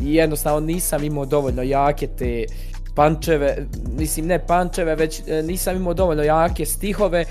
jednostavno 0.00 0.60
nisam 0.60 1.04
imao 1.04 1.26
dovoljno 1.26 1.62
jake 1.62 2.06
te 2.06 2.44
pančeve, 2.94 3.66
mislim 3.98 4.26
ne 4.26 4.46
pančeve, 4.46 4.94
već 4.94 5.20
e, 5.26 5.42
nisam 5.42 5.76
imao 5.76 5.94
dovoljno 5.94 6.22
jake 6.22 6.66
stihove 6.66 7.20
e, 7.20 7.26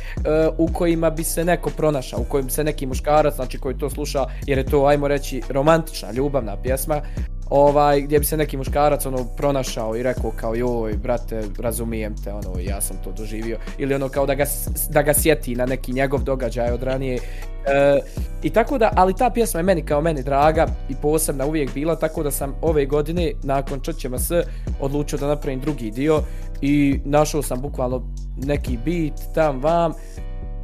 u 0.57 0.67
kojima 0.73 1.09
bi 1.09 1.23
se 1.23 1.45
neko 1.45 1.69
pronašao, 1.69 2.19
u 2.19 2.23
kojim 2.23 2.49
se 2.49 2.63
neki 2.63 2.85
muškarac, 2.85 3.35
znači 3.35 3.59
koji 3.59 3.77
to 3.77 3.89
sluša, 3.89 4.25
jer 4.45 4.57
je 4.57 4.65
to, 4.65 4.85
ajmo 4.85 5.07
reći, 5.07 5.41
romantična, 5.49 6.11
ljubavna 6.11 6.57
pjesma, 6.63 7.01
ovaj, 7.49 8.01
gdje 8.01 8.19
bi 8.19 8.25
se 8.25 8.37
neki 8.37 8.57
muškarac 8.57 9.05
ono 9.05 9.23
pronašao 9.37 9.95
i 9.95 10.03
rekao 10.03 10.31
kao 10.31 10.55
joj 10.55 10.93
brate 10.93 11.41
razumijem 11.59 12.15
te 12.23 12.33
ono 12.33 12.59
ja 12.59 12.81
sam 12.81 12.97
to 13.03 13.11
doživio. 13.11 13.57
Ili 13.77 13.95
ono 13.95 14.09
kao 14.09 14.25
da 14.25 14.35
ga, 14.35 14.45
da 14.89 15.01
ga 15.01 15.13
sjeti 15.13 15.55
na 15.55 15.65
neki 15.65 15.93
njegov 15.93 16.23
događaj 16.23 16.71
od 16.71 16.83
ranije. 16.83 17.15
E, 17.15 17.99
i 18.43 18.49
tako 18.49 18.77
da 18.77 18.91
ali 18.95 19.15
ta 19.15 19.29
pjesma 19.29 19.59
je 19.59 19.63
meni 19.63 19.85
kao 19.85 20.01
meni 20.01 20.23
draga 20.23 20.67
i 20.89 20.95
posebna 21.01 21.45
uvijek 21.45 21.73
bila 21.73 21.95
tako 21.95 22.23
da 22.23 22.31
sam 22.31 22.55
ove 22.61 22.85
godine 22.85 23.31
nakon 23.43 23.79
čućema 23.79 24.19
s 24.19 24.31
odlučio 24.79 25.19
da 25.19 25.27
napravim 25.27 25.59
drugi 25.59 25.91
dio 25.91 26.21
i 26.61 26.99
našao 27.05 27.41
sam 27.41 27.61
bukvalno 27.61 28.03
neki 28.37 28.77
beat 28.85 29.33
tam 29.35 29.61
vam 29.61 29.93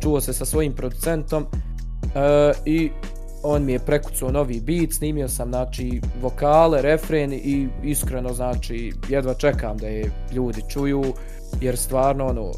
čuo 0.01 0.21
se 0.21 0.33
sa 0.33 0.45
svojim 0.45 0.73
producentom 0.73 1.45
e, 2.15 2.51
i 2.65 2.91
on 3.45 3.65
mi 3.65 3.71
je 3.71 3.79
prekucao 3.79 4.31
novi 4.31 4.61
beat, 4.61 4.91
snimio 4.91 5.27
sam 5.27 5.49
znači 5.49 6.01
vokale, 6.21 6.81
refren 6.81 7.33
i 7.33 7.67
iskreno 7.83 8.33
znači 8.33 8.93
jedva 9.09 9.33
čekam 9.33 9.77
da 9.77 9.87
je 9.87 10.11
ljudi 10.31 10.61
čuju 10.69 11.03
jer 11.61 11.77
stvarno 11.77 12.25
ono 12.25 12.51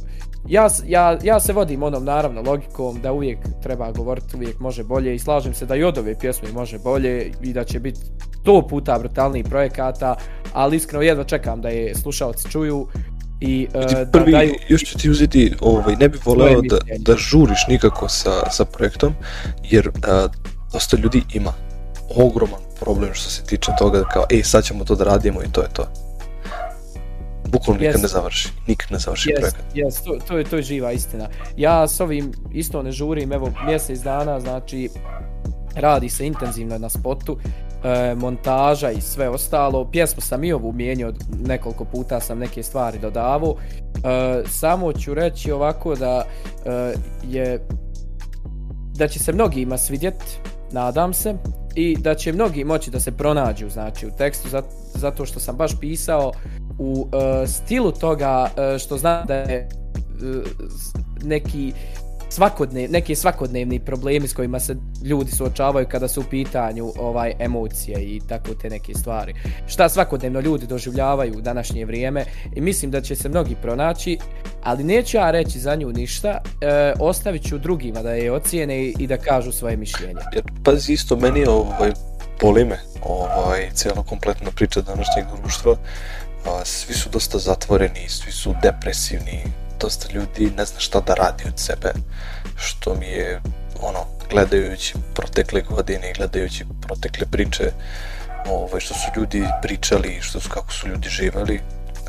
ja, 0.47 0.67
ja, 0.87 1.17
ja 1.23 1.39
se 1.39 1.53
vodim 1.53 1.83
onom 1.83 2.05
naravno 2.05 2.41
logikom 2.41 3.01
da 3.01 3.11
uvijek 3.11 3.37
treba 3.63 3.91
govoriti, 3.91 4.35
uvijek 4.35 4.59
može 4.59 4.83
bolje 4.83 5.15
i 5.15 5.19
slažem 5.19 5.53
se 5.53 5.65
da 5.65 5.75
i 5.75 5.83
od 5.83 5.97
ove 5.97 6.19
pjesme 6.19 6.51
može 6.53 6.79
bolje 6.79 7.31
i 7.41 7.53
da 7.53 7.63
će 7.63 7.79
biti 7.79 7.99
to 8.43 8.67
puta 8.67 8.99
brutalniji 8.99 9.43
projekata, 9.43 10.15
ali 10.53 10.77
iskreno 10.77 11.03
jedva 11.03 11.23
čekam 11.23 11.61
da 11.61 11.69
je 11.69 11.95
slušalci 11.95 12.51
čuju 12.51 12.87
i 13.39 13.67
uh, 13.67 13.91
da 13.91 14.11
prvi, 14.11 14.31
daju... 14.31 14.53
još 14.69 14.83
ću 14.83 14.97
ti 14.97 15.09
uzeti, 15.09 15.53
ovaj, 15.61 15.95
ne 15.95 16.09
bih 16.09 16.27
voleo 16.27 16.61
da, 16.61 16.77
da 16.99 17.15
žuriš 17.17 17.67
nikako 17.69 18.09
sa, 18.09 18.49
sa 18.51 18.65
projektom, 18.65 19.13
jer 19.69 19.87
uh, 19.87 20.31
dosta 20.77 20.97
ljudi 20.97 21.23
ima 21.33 21.53
ogroman 22.15 22.59
problem 22.79 23.13
što 23.13 23.29
se 23.29 23.43
tiče 23.43 23.71
toga 23.79 24.03
kao, 24.13 24.25
ej, 24.29 24.43
sad 24.43 24.63
ćemo 24.63 24.85
to 24.85 24.95
da 24.95 25.03
radimo 25.03 25.43
i 25.43 25.51
to 25.51 25.61
je 25.61 25.69
to. 25.73 25.87
Bukvalno 27.47 27.81
nikad 27.81 27.95
yes. 27.95 28.01
ne 28.01 28.07
završi, 28.07 28.49
nikad 28.67 28.91
ne 28.91 28.99
završi 28.99 29.29
yes, 29.29 29.39
projekat. 29.39 29.65
Yes, 29.75 30.03
to, 30.05 30.17
to, 30.27 30.37
je, 30.37 30.43
to 30.43 30.55
je 30.55 30.61
živa 30.61 30.91
istina. 30.91 31.29
Ja 31.57 31.87
s 31.87 31.99
ovim 31.99 32.31
isto 32.53 32.83
ne 32.83 32.91
žurim, 32.91 33.33
evo, 33.33 33.51
mjesec 33.65 33.99
dana, 33.99 34.39
znači, 34.39 34.89
radi 35.75 36.09
se 36.09 36.27
intenzivno 36.27 36.77
na 36.77 36.89
spotu, 36.89 37.37
e, 37.83 38.15
montaža 38.15 38.91
i 38.91 39.01
sve 39.01 39.29
ostalo. 39.29 39.91
Pjesmu 39.91 40.21
sam 40.21 40.43
i 40.43 40.53
ovu 40.53 40.73
mijenio, 40.73 41.13
nekoliko 41.47 41.85
puta 41.85 42.19
sam 42.19 42.39
neke 42.39 42.63
stvari 42.63 42.99
dodavao. 42.99 43.55
E, 43.55 44.43
samo 44.49 44.93
ću 44.93 45.13
reći 45.13 45.51
ovako 45.51 45.95
da 45.95 46.25
e, 46.65 46.93
je 47.29 47.67
da 48.97 49.07
će 49.07 49.19
se 49.19 49.33
mnogima 49.33 49.77
svidjeti 49.77 50.25
nadam 50.71 51.13
se, 51.13 51.35
i 51.75 51.97
da 51.97 52.15
će 52.15 52.33
mnogi 52.33 52.63
moći 52.63 52.91
da 52.91 52.99
se 52.99 53.11
pronađu 53.11 53.69
znači 53.69 54.07
u 54.07 54.11
tekstu 54.17 54.47
zato 54.93 55.25
što 55.25 55.39
sam 55.39 55.55
baš 55.55 55.79
pisao 55.79 56.31
u 56.79 56.91
uh, 57.01 57.49
stilu 57.49 57.91
toga 57.91 58.49
uh, 58.51 58.79
što 58.79 58.97
znam 58.97 59.27
da 59.27 59.35
je 59.35 59.69
uh, 59.69 60.43
neki 61.23 61.73
svakodnev, 62.29 62.91
neki 62.91 63.15
svakodnevni 63.15 63.79
problemi 63.79 64.27
s 64.27 64.33
kojima 64.33 64.59
se 64.59 64.75
ljudi 65.03 65.31
suočavaju 65.31 65.87
kada 65.91 66.07
su 66.07 66.21
u 66.21 66.23
pitanju 66.29 66.93
ovaj 66.99 67.33
emocije 67.39 67.99
i 67.99 68.21
tako 68.29 68.53
te 68.53 68.69
neke 68.69 68.93
stvari. 68.93 69.33
Šta 69.67 69.89
svakodnevno 69.89 70.39
ljudi 70.39 70.67
doživljavaju 70.67 71.37
u 71.37 71.41
današnje 71.41 71.85
vrijeme 71.85 72.25
i 72.55 72.61
mislim 72.61 72.91
da 72.91 73.01
će 73.01 73.15
se 73.15 73.29
mnogi 73.29 73.55
pronaći, 73.61 74.17
ali 74.63 74.83
neću 74.83 75.17
ja 75.17 75.31
reći 75.31 75.59
za 75.59 75.75
nju 75.75 75.91
ništa, 75.91 76.41
e, 76.61 76.93
ostavit 76.99 77.47
ću 77.47 77.57
drugima 77.57 78.01
da 78.01 78.11
je 78.11 78.31
ocijene 78.31 78.83
i 78.83 79.07
da 79.07 79.17
kažu 79.17 79.51
svoje 79.51 79.77
mišljenje. 79.77 80.21
Jer, 80.35 80.43
pazi, 80.63 80.93
isto 80.93 81.15
meni 81.15 81.45
ovaj, 81.47 81.91
boli 82.41 82.65
me 82.65 82.79
ovaj, 83.01 83.69
cijela 83.73 84.03
kompletna 84.03 84.51
priča 84.51 84.81
današnjeg 84.81 85.25
društva, 85.41 85.75
a, 86.45 86.65
svi 86.65 86.93
su 86.93 87.09
dosta 87.09 87.37
zatvoreni, 87.37 88.09
svi 88.09 88.31
su 88.31 88.53
depresivni, 88.63 89.43
dosta 89.79 90.07
ljudi 90.13 90.51
ne 90.57 90.65
zna 90.65 90.79
šta 90.79 90.99
da 90.99 91.13
radi 91.13 91.43
od 91.47 91.59
sebe, 91.59 91.93
što 92.55 92.95
mi 92.95 93.05
je, 93.05 93.41
ono, 93.81 94.05
gledajući 94.29 94.93
protekle 95.13 95.61
godine 95.61 96.09
i 96.09 96.13
gledajući 96.13 96.65
protekle 96.81 97.27
priče, 97.31 97.71
ovaj, 98.49 98.79
što 98.79 98.93
su 98.93 99.07
ljudi 99.15 99.43
pričali, 99.61 100.19
što 100.21 100.39
su, 100.39 100.49
kako 100.49 100.73
su 100.73 100.87
ljudi 100.87 101.09
živali, 101.09 101.61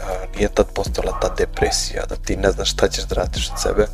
a, 0.03 0.37
nije 0.37 0.49
tad 0.49 0.67
postala 0.75 1.21
ta 1.21 1.35
depresija, 1.35 2.07
da 2.09 2.17
ti 2.17 2.37
ne 2.37 2.51
znaš 2.51 2.73
šta 2.73 2.89
ćeš 2.89 3.05
da 3.05 3.15
radiš 3.15 3.51
od 3.51 3.61
sebe, 3.63 3.87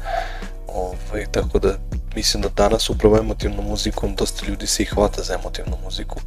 ovaj, 0.69 1.27
tako 1.33 1.59
da 1.59 1.75
mislim 2.17 2.43
da 2.43 2.49
danas 2.49 2.91
upravo 2.91 3.19
emotivnom 3.19 3.65
muzikom 3.65 4.15
dosta 4.15 4.47
ljudi 4.47 4.67
se 4.67 4.83
i 4.83 4.87
hvata 4.87 5.23
za 5.23 5.35
emotivnu 5.35 5.77
muziku. 5.85 6.21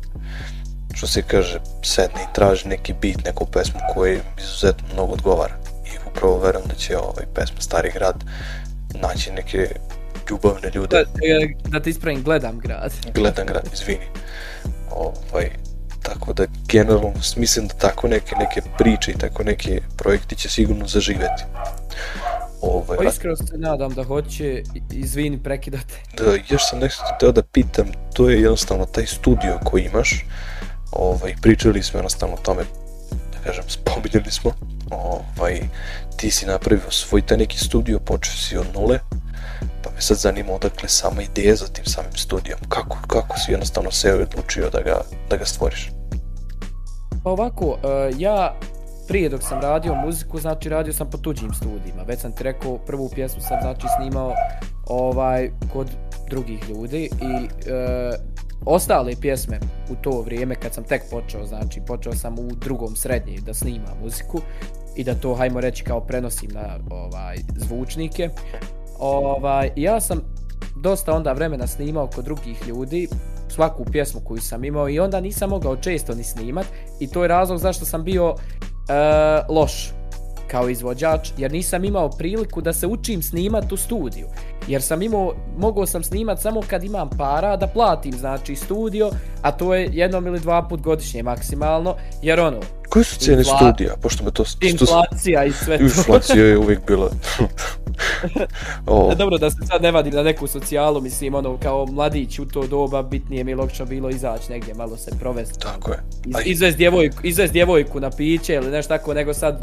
Što 0.94 1.08
se 1.08 1.22
kaže, 1.22 1.60
sedne 1.84 2.22
i 2.24 2.34
traži 2.34 2.68
neki 2.68 2.94
bit, 2.94 3.26
neku 3.26 3.46
pesmu 3.46 3.80
koja 3.94 4.20
izuzetno 4.40 4.88
mnogo 4.94 5.14
odgovara 5.14 5.67
upravo 6.18 6.40
verujem 6.40 6.68
da 6.68 6.76
će 6.76 6.98
ovaj 6.98 7.26
pesma 7.34 7.62
Stari 7.62 7.92
grad 7.94 8.24
naći 9.02 9.32
neke 9.32 9.70
ljubavne 10.30 10.72
ljude. 10.76 10.98
Da, 10.98 11.04
da 11.70 11.80
te 11.80 11.90
ispravim, 11.90 12.24
gledam 12.24 12.60
grad. 12.60 12.94
Gledam 13.14 13.46
grad, 13.46 13.70
izvini. 13.74 14.06
Ovaj, 14.92 15.50
tako 16.04 16.34
da 16.34 16.46
generalno 16.68 17.14
mislim 17.38 17.68
da 17.68 17.74
tako 17.74 18.08
neke 18.08 18.36
neke 18.36 18.62
priče 18.78 19.12
i 19.12 19.18
tako 19.18 19.44
neke 19.44 19.82
projekti 19.98 20.36
će 20.36 20.50
sigurno 20.50 20.88
zaživeti. 20.88 21.44
Ovaj, 22.62 22.98
pa 22.98 23.04
iskreno 23.04 23.36
se 23.36 23.58
nadam 23.58 23.94
da 23.94 24.04
hoće, 24.04 24.64
izvini, 24.92 25.44
prekidate. 25.44 25.94
Da, 26.18 26.24
još 26.50 26.70
sam 26.70 26.80
nešto 26.80 27.04
teo 27.20 27.32
da 27.32 27.44
pitam, 27.44 27.86
to 28.14 28.30
je 28.30 28.42
jednostavno 28.42 28.86
taj 28.86 29.06
studio 29.06 29.60
koji 29.64 29.84
imaš, 29.84 30.26
ovaj, 30.92 31.36
pričali 31.42 31.84
smo 31.84 31.98
jednostavno 31.98 32.36
o 32.36 32.42
tome, 32.44 32.64
da 33.34 33.40
kažem, 33.44 33.64
spominjali 33.68 34.32
smo, 34.32 34.52
ovaj, 34.92 35.62
ti 36.18 36.32
si 36.32 36.46
napravio 36.46 36.92
svoj 36.92 37.22
taj 37.22 37.38
neki 37.38 37.58
studio, 37.58 38.00
počeo 38.00 38.34
si 38.34 38.58
od 38.58 38.66
nule, 38.76 39.00
pa 39.84 39.90
me 39.96 40.02
sad 40.02 40.18
zanima 40.18 40.54
odakle 40.54 40.90
sama 40.90 41.22
ideja 41.22 41.56
za 41.56 41.68
tim 41.68 41.86
samim 41.86 42.16
studijom. 42.16 42.60
Kako, 42.70 42.98
kako 43.08 43.40
si 43.40 43.52
jednostavno 43.52 43.92
se 43.92 44.14
odlučio 44.14 44.70
da 44.70 44.82
ga, 44.82 45.02
da 45.30 45.38
ga 45.38 45.46
stvoriš? 45.46 45.92
Pa 47.24 47.30
ovako, 47.30 47.66
uh, 47.66 47.78
ja 48.20 48.56
prije 49.08 49.30
dok 49.30 49.44
sam 49.44 49.62
radio 49.62 49.96
muziku, 49.96 50.40
znači 50.40 50.70
radio 50.70 50.94
sam 50.94 51.10
po 51.10 51.18
tuđim 51.18 51.54
studijima. 51.54 52.04
Već 52.08 52.20
sam 52.20 52.32
ti 52.32 52.44
rekao, 52.44 52.78
prvu 52.78 53.10
pjesmu 53.16 53.42
sam 53.42 53.58
znači 53.62 53.88
snimao 53.98 54.34
ovaj 54.88 55.50
kod 55.74 55.88
drugih 56.30 56.70
ljudi 56.70 57.10
i 57.22 57.48
e, 57.70 58.12
ostale 58.66 59.14
pjesme 59.22 59.60
u 59.90 59.96
to 59.96 60.22
vrijeme 60.22 60.56
kad 60.56 60.74
sam 60.74 60.84
tek 60.84 61.02
počeo, 61.12 61.46
znači 61.46 61.82
počeo 61.88 62.14
sam 62.14 62.40
u 62.40 62.48
drugom 62.62 62.96
srednje 62.96 63.40
da 63.46 63.54
snimam 63.54 63.98
muziku 64.04 64.42
i 64.98 65.04
da 65.04 65.16
to 65.16 65.36
hajmo 65.36 65.62
reći 65.62 65.84
kao 65.84 66.02
prenosim 66.02 66.50
na 66.54 66.80
ovaj 66.90 67.38
zvučnike. 67.56 68.30
Ovaj 69.00 69.70
ja 69.76 70.02
sam 70.02 70.22
dosta 70.76 71.14
onda 71.14 71.34
vremena 71.34 71.68
snimao 71.68 72.08
kod 72.08 72.26
drugih 72.26 72.68
ljudi 72.68 73.08
svaku 73.50 73.86
pjesmu 73.92 74.22
koju 74.22 74.42
sam 74.42 74.64
imao 74.64 74.90
i 74.90 75.00
onda 75.00 75.20
nisam 75.20 75.50
mogao 75.50 75.76
često 75.76 76.16
ni 76.16 76.24
snimat 76.24 76.66
i 77.00 77.08
to 77.08 77.22
je 77.22 77.28
razlog 77.28 77.60
zašto 77.60 77.86
sam 77.86 78.04
bio 78.04 78.36
e, 78.36 78.94
loš 79.50 79.92
kao 80.48 80.70
izvođač 80.70 81.30
jer 81.38 81.52
nisam 81.52 81.86
imao 81.86 82.10
priliku 82.10 82.62
da 82.62 82.74
se 82.74 82.88
učim 82.88 83.22
snimat 83.22 83.72
u 83.72 83.78
studiju 83.78 84.28
jer 84.68 84.82
sam 84.82 85.02
imao, 85.02 85.34
mogao 85.58 85.86
sam 85.86 86.04
snimat 86.04 86.42
samo 86.42 86.62
kad 86.70 86.84
imam 86.84 87.10
para 87.10 87.58
da 87.58 87.68
platim 87.68 88.14
znači 88.14 88.56
studio, 88.56 89.12
a 89.42 89.52
to 89.52 89.76
je 89.76 89.90
jednom 89.92 90.28
ili 90.28 90.40
dva 90.40 90.68
put 90.68 90.82
godišnje 90.82 91.24
maksimalno, 91.24 91.96
jer 92.22 92.40
ono... 92.40 92.60
Koji 92.90 93.06
su 93.06 93.20
cijene 93.20 93.42
infla... 93.42 93.58
studija, 93.58 93.96
pošto 94.02 94.24
me 94.24 94.32
to... 94.32 94.44
Inflacija 94.62 95.46
i 95.46 95.52
sve 95.52 95.78
to. 95.78 95.84
Inflacija 95.84 96.46
je 96.46 96.58
uvijek 96.58 96.80
bila... 96.88 97.10
oh. 98.86 99.16
Dobro 99.16 99.38
da 99.38 99.52
se 99.52 99.58
sad 99.68 99.82
ne 99.82 99.92
vadim 99.92 100.14
na 100.14 100.24
neku 100.24 100.48
socijalu, 100.48 101.02
mislim, 101.02 101.36
ono, 101.36 101.58
kao 101.58 101.86
mladić 101.86 102.40
u 102.40 102.46
to 102.46 102.68
doba, 102.68 103.04
bitnije 103.04 103.44
mi 103.44 103.52
je 103.52 103.56
logično 103.56 103.86
bilo 103.86 104.10
izaći 104.10 104.52
negdje, 104.52 104.74
malo 104.74 104.98
se 104.98 105.12
provesti. 105.20 105.60
Tako 105.60 105.92
je. 105.92 106.04
Iz, 106.26 106.36
izvest, 106.46 106.78
djevojku, 106.78 107.18
izvest 107.24 107.54
djevojku 107.54 108.00
na 108.00 108.10
piće 108.10 108.54
ili 108.54 108.72
nešto 108.72 108.98
tako, 108.98 109.14
nego 109.14 109.34
sad 109.34 109.62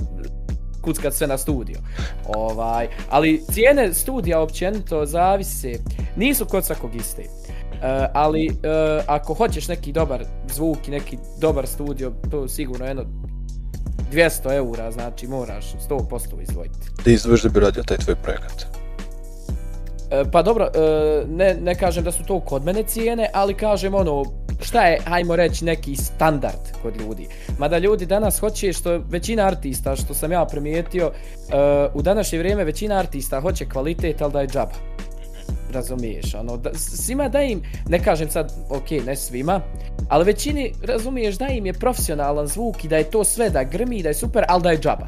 kuckat 0.84 1.14
sve 1.14 1.26
na 1.26 1.38
studio. 1.38 1.78
Ovaj, 2.26 2.88
ali 3.10 3.42
cijene 3.52 3.94
studija 3.94 4.40
općenito 4.40 5.06
zavise, 5.06 5.72
nisu 6.16 6.46
kod 6.46 6.64
svakog 6.64 6.96
iste. 6.96 7.22
Uh, 7.74 8.06
ali 8.12 8.48
uh, 8.48 8.54
ako 9.06 9.34
hoćeš 9.34 9.68
neki 9.68 9.92
dobar 9.92 10.24
zvuk 10.48 10.88
i 10.88 10.90
neki 10.90 11.18
dobar 11.40 11.66
studio, 11.66 12.12
to 12.30 12.48
sigurno 12.48 12.86
jedno 12.86 13.04
200 14.12 14.54
eura, 14.56 14.90
znači 14.90 15.26
moraš 15.26 15.74
100% 15.88 16.42
izdvojiti. 16.42 16.78
Da 17.04 17.10
izdvojiš 17.10 17.42
da 17.42 17.48
bi 17.48 17.60
radio 17.60 17.82
taj 17.82 17.96
tvoj 17.96 18.16
projekat? 18.16 18.64
Uh, 18.64 20.28
pa 20.32 20.42
dobro, 20.42 20.70
ne, 21.28 21.54
ne 21.54 21.74
kažem 21.74 22.04
da 22.04 22.12
su 22.12 22.24
to 22.24 22.40
kod 22.40 22.64
mene 22.64 22.82
cijene, 22.82 23.30
ali 23.32 23.54
kažem 23.54 23.94
ono, 23.94 24.24
šta 24.60 24.86
je, 24.86 25.00
hajmo 25.06 25.36
reći, 25.36 25.64
neki 25.64 25.96
standard 25.96 26.60
kod 26.82 26.96
ljudi. 26.96 27.28
Mada 27.58 27.78
ljudi 27.78 28.06
danas 28.06 28.38
hoće, 28.38 28.72
što 28.72 28.98
većina 29.10 29.46
artista, 29.46 29.96
što 29.96 30.14
sam 30.14 30.32
ja 30.32 30.44
primijetio, 30.44 31.12
u 31.94 32.02
današnje 32.02 32.38
vrijeme 32.38 32.64
većina 32.64 32.98
artista 32.98 33.40
hoće 33.40 33.68
kvalitet, 33.68 34.22
ali 34.22 34.32
da 34.32 34.40
je 34.40 34.48
džaba. 34.48 34.74
Razumiješ, 35.74 36.34
ono, 36.34 36.56
da, 36.56 36.74
svima 36.74 37.28
da 37.28 37.42
im, 37.42 37.62
ne 37.88 37.98
kažem 38.04 38.30
sad, 38.30 38.52
ok, 38.70 38.90
ne 39.06 39.16
svima, 39.16 39.60
ali 40.08 40.24
većini, 40.24 40.72
razumiješ, 40.82 41.38
da 41.38 41.46
im 41.46 41.66
je 41.66 41.72
profesionalan 41.72 42.46
zvuk 42.46 42.84
i 42.84 42.88
da 42.88 42.96
je 42.96 43.10
to 43.10 43.24
sve, 43.24 43.50
da 43.50 43.64
grmi, 43.64 44.02
da 44.02 44.08
je 44.08 44.14
super, 44.14 44.44
ali 44.48 44.62
da 44.62 44.70
je 44.70 44.78
džaba. 44.78 45.06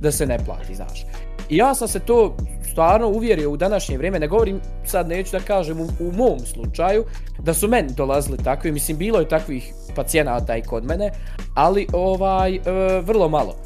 Da 0.00 0.12
se 0.12 0.26
ne 0.26 0.38
plati, 0.44 0.74
znaš. 0.74 1.04
I 1.48 1.56
ja 1.56 1.74
sam 1.74 1.88
se 1.88 2.00
to 2.00 2.36
stvarno 2.70 3.08
uvjerio 3.08 3.50
u 3.50 3.56
današnje 3.56 3.98
vrijeme, 3.98 4.18
ne 4.18 4.28
govorim 4.28 4.60
sad 4.84 5.08
neću 5.08 5.32
da 5.32 5.40
kažem 5.40 5.80
u, 5.80 5.84
u 6.00 6.12
mom 6.12 6.38
slučaju, 6.38 7.04
da 7.38 7.54
su 7.54 7.68
meni 7.68 7.88
dolazili 7.96 8.38
takvi, 8.38 8.72
mislim 8.72 8.98
bilo 8.98 9.20
je 9.20 9.28
takvih 9.28 9.72
pacijenata 9.94 10.56
i 10.56 10.62
kod 10.62 10.84
mene, 10.84 11.10
ali 11.54 11.86
ovaj 11.92 12.54
e, 12.54 12.60
vrlo 13.00 13.28
malo. 13.28 13.56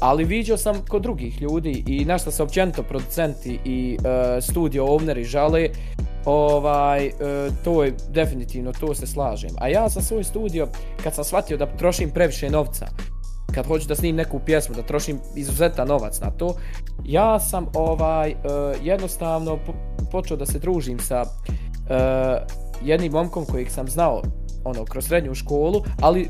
Ali 0.00 0.24
vidio 0.24 0.56
sam 0.56 0.84
kod 0.88 1.02
drugih 1.02 1.42
ljudi 1.42 1.84
i 1.86 2.04
na 2.04 2.18
što 2.18 2.30
se 2.30 2.42
općenito 2.42 2.82
producenti 2.82 3.58
i 3.64 3.98
e, 4.04 4.40
studio 4.40 4.84
owneri 4.84 5.24
žale, 5.24 5.68
ovaj, 6.24 7.06
e, 7.06 7.12
to 7.64 7.84
je 7.84 7.94
definitivno, 8.08 8.72
to 8.72 8.94
se 8.94 9.06
slažem. 9.06 9.50
A 9.58 9.68
ja 9.68 9.90
sam 9.90 10.02
svoj 10.02 10.24
studio, 10.24 10.68
kad 11.02 11.14
sam 11.14 11.24
shvatio 11.24 11.56
da 11.56 11.76
trošim 11.76 12.10
previše 12.10 12.50
novca, 12.50 12.86
kad 13.54 13.66
hoću 13.66 13.88
da 13.88 13.94
snim 13.94 14.16
neku 14.16 14.38
pjesmu, 14.38 14.74
da 14.74 14.82
trošim 14.82 15.18
izuzeta 15.36 15.84
novac 15.84 16.20
na 16.20 16.30
to, 16.30 16.56
ja 17.04 17.40
sam 17.40 17.66
ovaj 17.74 18.30
e, 18.30 18.34
jednostavno 18.82 19.58
po 19.66 19.72
počeo 20.12 20.36
da 20.36 20.46
se 20.46 20.58
družim 20.58 20.98
sa 20.98 21.24
e, 21.24 21.26
jednim 22.84 23.12
momkom 23.12 23.44
kojeg 23.44 23.70
sam 23.70 23.88
znao 23.88 24.22
ono 24.64 24.84
kroz 24.84 25.06
srednju 25.06 25.34
školu, 25.34 25.82
ali 26.00 26.28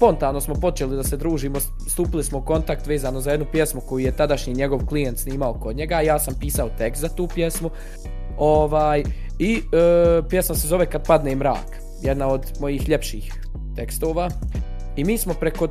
spontano 0.00 0.40
smo 0.40 0.54
počeli 0.54 0.96
da 0.96 1.04
se 1.04 1.16
družimo, 1.16 1.58
stupili 1.88 2.24
smo 2.24 2.38
u 2.38 2.42
kontakt 2.42 2.86
vezano 2.86 3.20
za 3.20 3.30
jednu 3.30 3.46
pjesmu 3.52 3.80
koju 3.80 4.04
je 4.04 4.16
tadašnji 4.16 4.54
njegov 4.54 4.86
klijent 4.86 5.18
snimao 5.18 5.54
kod 5.54 5.76
njega, 5.76 6.00
ja 6.00 6.18
sam 6.18 6.34
pisao 6.40 6.68
tekst 6.78 7.00
za 7.00 7.08
tu 7.08 7.28
pjesmu. 7.34 7.70
Ovaj 8.38 9.02
i 9.38 9.56
e, 9.56 10.22
pjesma 10.28 10.54
se 10.54 10.68
zove 10.68 10.86
Kad 10.86 11.06
padne 11.06 11.36
mrak, 11.36 11.80
jedna 12.02 12.28
od 12.28 12.40
mojih 12.60 12.88
ljepših 12.88 13.32
tekstova. 13.76 14.30
I 14.96 15.04
mi 15.04 15.18
smo 15.18 15.34
preko 15.34 15.64
e, 15.64 15.68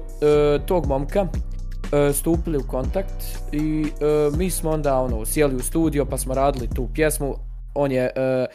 tog 0.66 0.86
momka 0.86 1.28
e, 1.28 2.14
stupili 2.14 2.58
u 2.58 2.68
kontakt 2.68 3.26
i 3.52 3.86
e, 4.02 4.38
mi 4.38 4.50
smo 4.50 4.70
onda 4.70 5.00
ono 5.00 5.26
sjeli 5.26 5.56
u 5.56 5.60
studio 5.60 6.06
pa 6.06 6.18
smo 6.18 6.34
radili 6.34 6.70
tu 6.76 6.88
pjesmu. 6.94 7.36
On 7.76 7.92
je 7.92 8.12
e, 8.16 8.46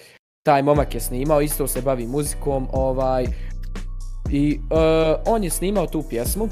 taj 0.43 0.63
momak 0.63 0.95
je 0.95 1.01
snimao, 1.01 1.41
isto 1.41 1.67
se 1.67 1.83
bavi 1.83 2.07
muzikom, 2.07 2.69
ovaj 2.73 3.27
i 4.31 4.59
uh, 4.59 4.79
on 5.27 5.45
je 5.45 5.51
snimao 5.51 5.87
tu 5.87 6.03
pjesmu. 6.03 6.49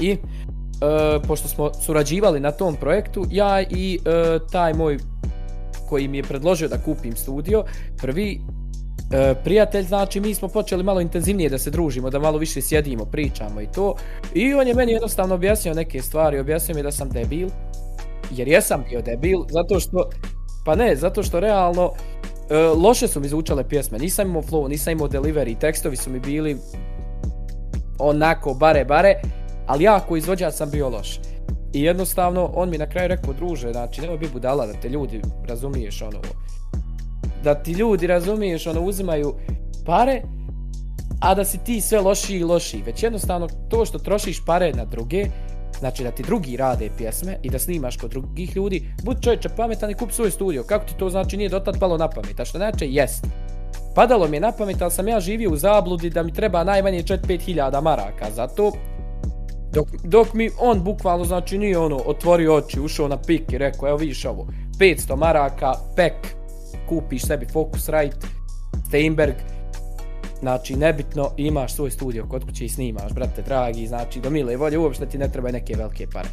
I 0.00 0.12
uh, 0.12 1.22
pošto 1.28 1.48
smo 1.48 1.74
surađivali 1.74 2.40
na 2.40 2.50
tom 2.50 2.76
projektu, 2.76 3.24
ja 3.30 3.60
i 3.60 3.98
uh, 3.98 4.50
taj 4.50 4.74
moj 4.74 4.98
koji 5.92 6.08
mi 6.08 6.16
je 6.16 6.22
predložio 6.22 6.68
da 6.68 6.78
kupim 6.78 7.16
studio, 7.16 7.64
prvi 7.96 8.40
e, 9.12 9.34
prijatelj, 9.44 9.84
znači 9.84 10.20
mi 10.20 10.34
smo 10.34 10.48
počeli 10.48 10.82
malo 10.82 11.00
intenzivnije 11.00 11.50
da 11.50 11.58
se 11.58 11.70
družimo, 11.70 12.10
da 12.10 12.18
malo 12.18 12.38
više 12.38 12.62
sjedimo, 12.62 13.04
pričamo 13.04 13.60
i 13.60 13.66
to. 13.66 13.94
I 14.34 14.54
on 14.54 14.68
je 14.68 14.74
meni 14.74 14.92
jednostavno 14.92 15.34
objasnio 15.34 15.74
neke 15.74 16.02
stvari, 16.02 16.40
objasnio 16.40 16.76
mi 16.76 16.82
da 16.82 16.92
sam 16.92 17.10
debil, 17.10 17.48
jer 18.30 18.48
jesam 18.48 18.84
bio 18.88 19.02
debil, 19.02 19.44
zato 19.50 19.80
što, 19.80 20.08
pa 20.64 20.74
ne, 20.74 20.96
zato 20.96 21.22
što 21.22 21.40
realno 21.40 21.92
E, 22.52 22.56
loše 22.56 23.08
su 23.08 23.20
mi 23.20 23.28
zvučale 23.28 23.68
pjesme, 23.68 23.98
nisam 23.98 24.28
imao 24.28 24.42
flow, 24.42 24.68
nisam 24.68 24.92
imao 24.92 25.08
delivery, 25.08 25.58
tekstovi 25.58 25.96
su 25.96 26.10
mi 26.10 26.20
bili 26.20 26.56
onako 27.98 28.54
bare 28.54 28.84
bare, 28.84 29.20
ali 29.66 29.84
ja 29.84 29.96
ako 29.96 30.16
izvođač 30.16 30.54
sam 30.54 30.70
bio 30.70 30.88
loš. 30.88 31.20
I 31.72 31.82
jednostavno, 31.82 32.50
on 32.54 32.70
mi 32.70 32.78
na 32.78 32.88
kraju 32.88 33.08
rekao, 33.08 33.34
druže, 33.34 33.72
znači, 33.72 34.00
nemoj 34.00 34.18
bi 34.18 34.28
budala 34.32 34.66
da 34.66 34.72
te 34.72 34.88
ljudi, 34.88 35.22
razumiješ, 35.48 36.02
ono, 36.02 36.18
da 37.44 37.54
ti 37.54 37.72
ljudi, 37.72 38.06
razumiješ, 38.06 38.66
ono, 38.66 38.80
uzimaju 38.80 39.34
pare, 39.86 40.22
a 41.20 41.34
da 41.34 41.44
si 41.44 41.58
ti 41.58 41.80
sve 41.80 42.00
lošiji 42.00 42.38
i 42.38 42.44
lošiji. 42.44 42.82
Već 42.82 43.02
jednostavno, 43.02 43.48
to 43.68 43.84
što 43.84 43.98
trošiš 43.98 44.44
pare 44.46 44.72
na 44.72 44.84
druge, 44.84 45.26
znači 45.78 46.04
da 46.04 46.10
ti 46.10 46.22
drugi 46.22 46.56
rade 46.56 46.90
pjesme 46.98 47.36
i 47.42 47.50
da 47.50 47.58
snimaš 47.58 47.96
kod 47.96 48.10
drugih 48.10 48.56
ljudi, 48.56 48.94
bud 49.02 49.22
čovječe 49.22 49.48
pametan 49.48 49.90
i 49.90 49.94
kup 49.94 50.12
svoj 50.12 50.30
studio. 50.30 50.62
Kako 50.62 50.84
ti 50.84 50.94
to 50.98 51.10
znači 51.10 51.36
nije 51.36 51.48
dotad 51.48 51.80
palo 51.80 51.96
na 51.96 52.08
pamet? 52.08 52.40
A 52.40 52.44
što 52.44 52.58
znači 52.58 52.88
jest. 52.90 53.24
Padalo 53.94 54.28
mi 54.28 54.36
je 54.36 54.40
na 54.40 54.52
pamet, 54.52 54.82
ali 54.82 54.90
sam 54.90 55.08
ja 55.08 55.20
živio 55.20 55.50
u 55.50 55.56
zabludi 55.56 56.10
da 56.10 56.22
mi 56.22 56.32
treba 56.32 56.64
najmanje 56.64 57.02
4-5 57.02 57.40
hiljada 57.40 57.80
maraka. 57.80 58.26
Zato, 58.34 58.72
dok, 59.72 59.88
dok 60.04 60.34
mi 60.34 60.50
on 60.60 60.84
bukvalno, 60.84 61.24
znači 61.24 61.58
nije 61.58 61.78
ono, 61.78 61.96
otvorio 62.06 62.54
oči, 62.54 62.80
ušao 62.80 63.08
na 63.08 63.16
pik 63.16 63.52
i 63.52 63.58
rekao, 63.58 63.88
evo 63.88 63.96
vidiš 63.96 64.24
ovo, 64.24 64.46
500 64.78 65.16
maraka, 65.16 65.72
pek, 65.96 66.14
kupiš 66.88 67.22
sebi 67.22 67.46
Focusrite, 67.52 68.26
Steinberg, 68.88 69.34
znači 70.42 70.76
nebitno 70.76 71.30
imaš 71.36 71.74
svoj 71.74 71.90
studio 71.90 72.26
kod 72.28 72.44
kuće 72.44 72.64
i 72.64 72.68
snimaš, 72.68 73.12
brate 73.12 73.42
dragi, 73.42 73.86
znači 73.86 74.20
do 74.20 74.30
mile 74.30 74.56
volje 74.56 74.78
uopšte 74.78 75.06
ti 75.06 75.18
ne 75.18 75.28
treba 75.28 75.50
neke 75.50 75.74
velike 75.76 76.06
pare. 76.12 76.28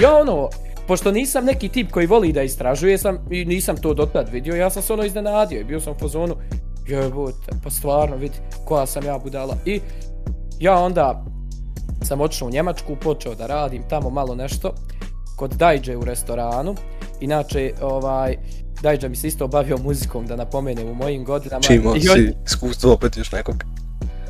Ja 0.00 0.16
ono, 0.16 0.48
pošto 0.86 1.12
nisam 1.12 1.44
neki 1.44 1.68
tip 1.68 1.90
koji 1.90 2.06
voli 2.06 2.32
da 2.32 2.42
istražuje 2.42 2.98
sam 2.98 3.18
i 3.30 3.44
nisam 3.44 3.76
to 3.76 3.94
dotad 3.94 4.28
vidio, 4.32 4.54
ja 4.54 4.70
sam 4.70 4.82
se 4.82 4.92
ono 4.92 5.04
iznenadio 5.04 5.60
i 5.60 5.64
bio 5.64 5.80
sam 5.80 5.92
u 5.92 5.98
fazonu, 5.98 6.36
jebote, 6.88 7.52
pa 7.64 7.70
stvarno 7.70 8.16
vidi 8.16 8.36
koja 8.64 8.86
sam 8.86 9.04
ja 9.04 9.18
budala. 9.18 9.56
I 9.66 9.80
ja 10.58 10.78
onda 10.78 11.24
sam 12.02 12.20
otišao 12.20 12.48
u 12.48 12.50
Njemačku, 12.50 12.96
počeo 12.96 13.34
da 13.34 13.46
radim 13.46 13.82
tamo 13.88 14.10
malo 14.10 14.34
nešto 14.34 14.74
kod 15.36 15.50
Dajđe 15.52 15.96
u 15.96 16.04
restoranu. 16.04 16.74
Inače, 17.20 17.72
ovaj, 17.82 18.36
Dajđa 18.82 19.08
mi 19.08 19.16
se 19.16 19.28
isto 19.28 19.48
bavio 19.48 19.78
muzikom, 19.78 20.26
da 20.26 20.36
napomenem 20.36 20.88
u 20.88 20.94
mojim 20.94 21.24
godinama. 21.24 21.62
Čimo 21.62 21.94
si 22.00 22.32
iskustvo 22.46 22.92
opet 22.92 23.16
još 23.16 23.32
nekog? 23.32 23.64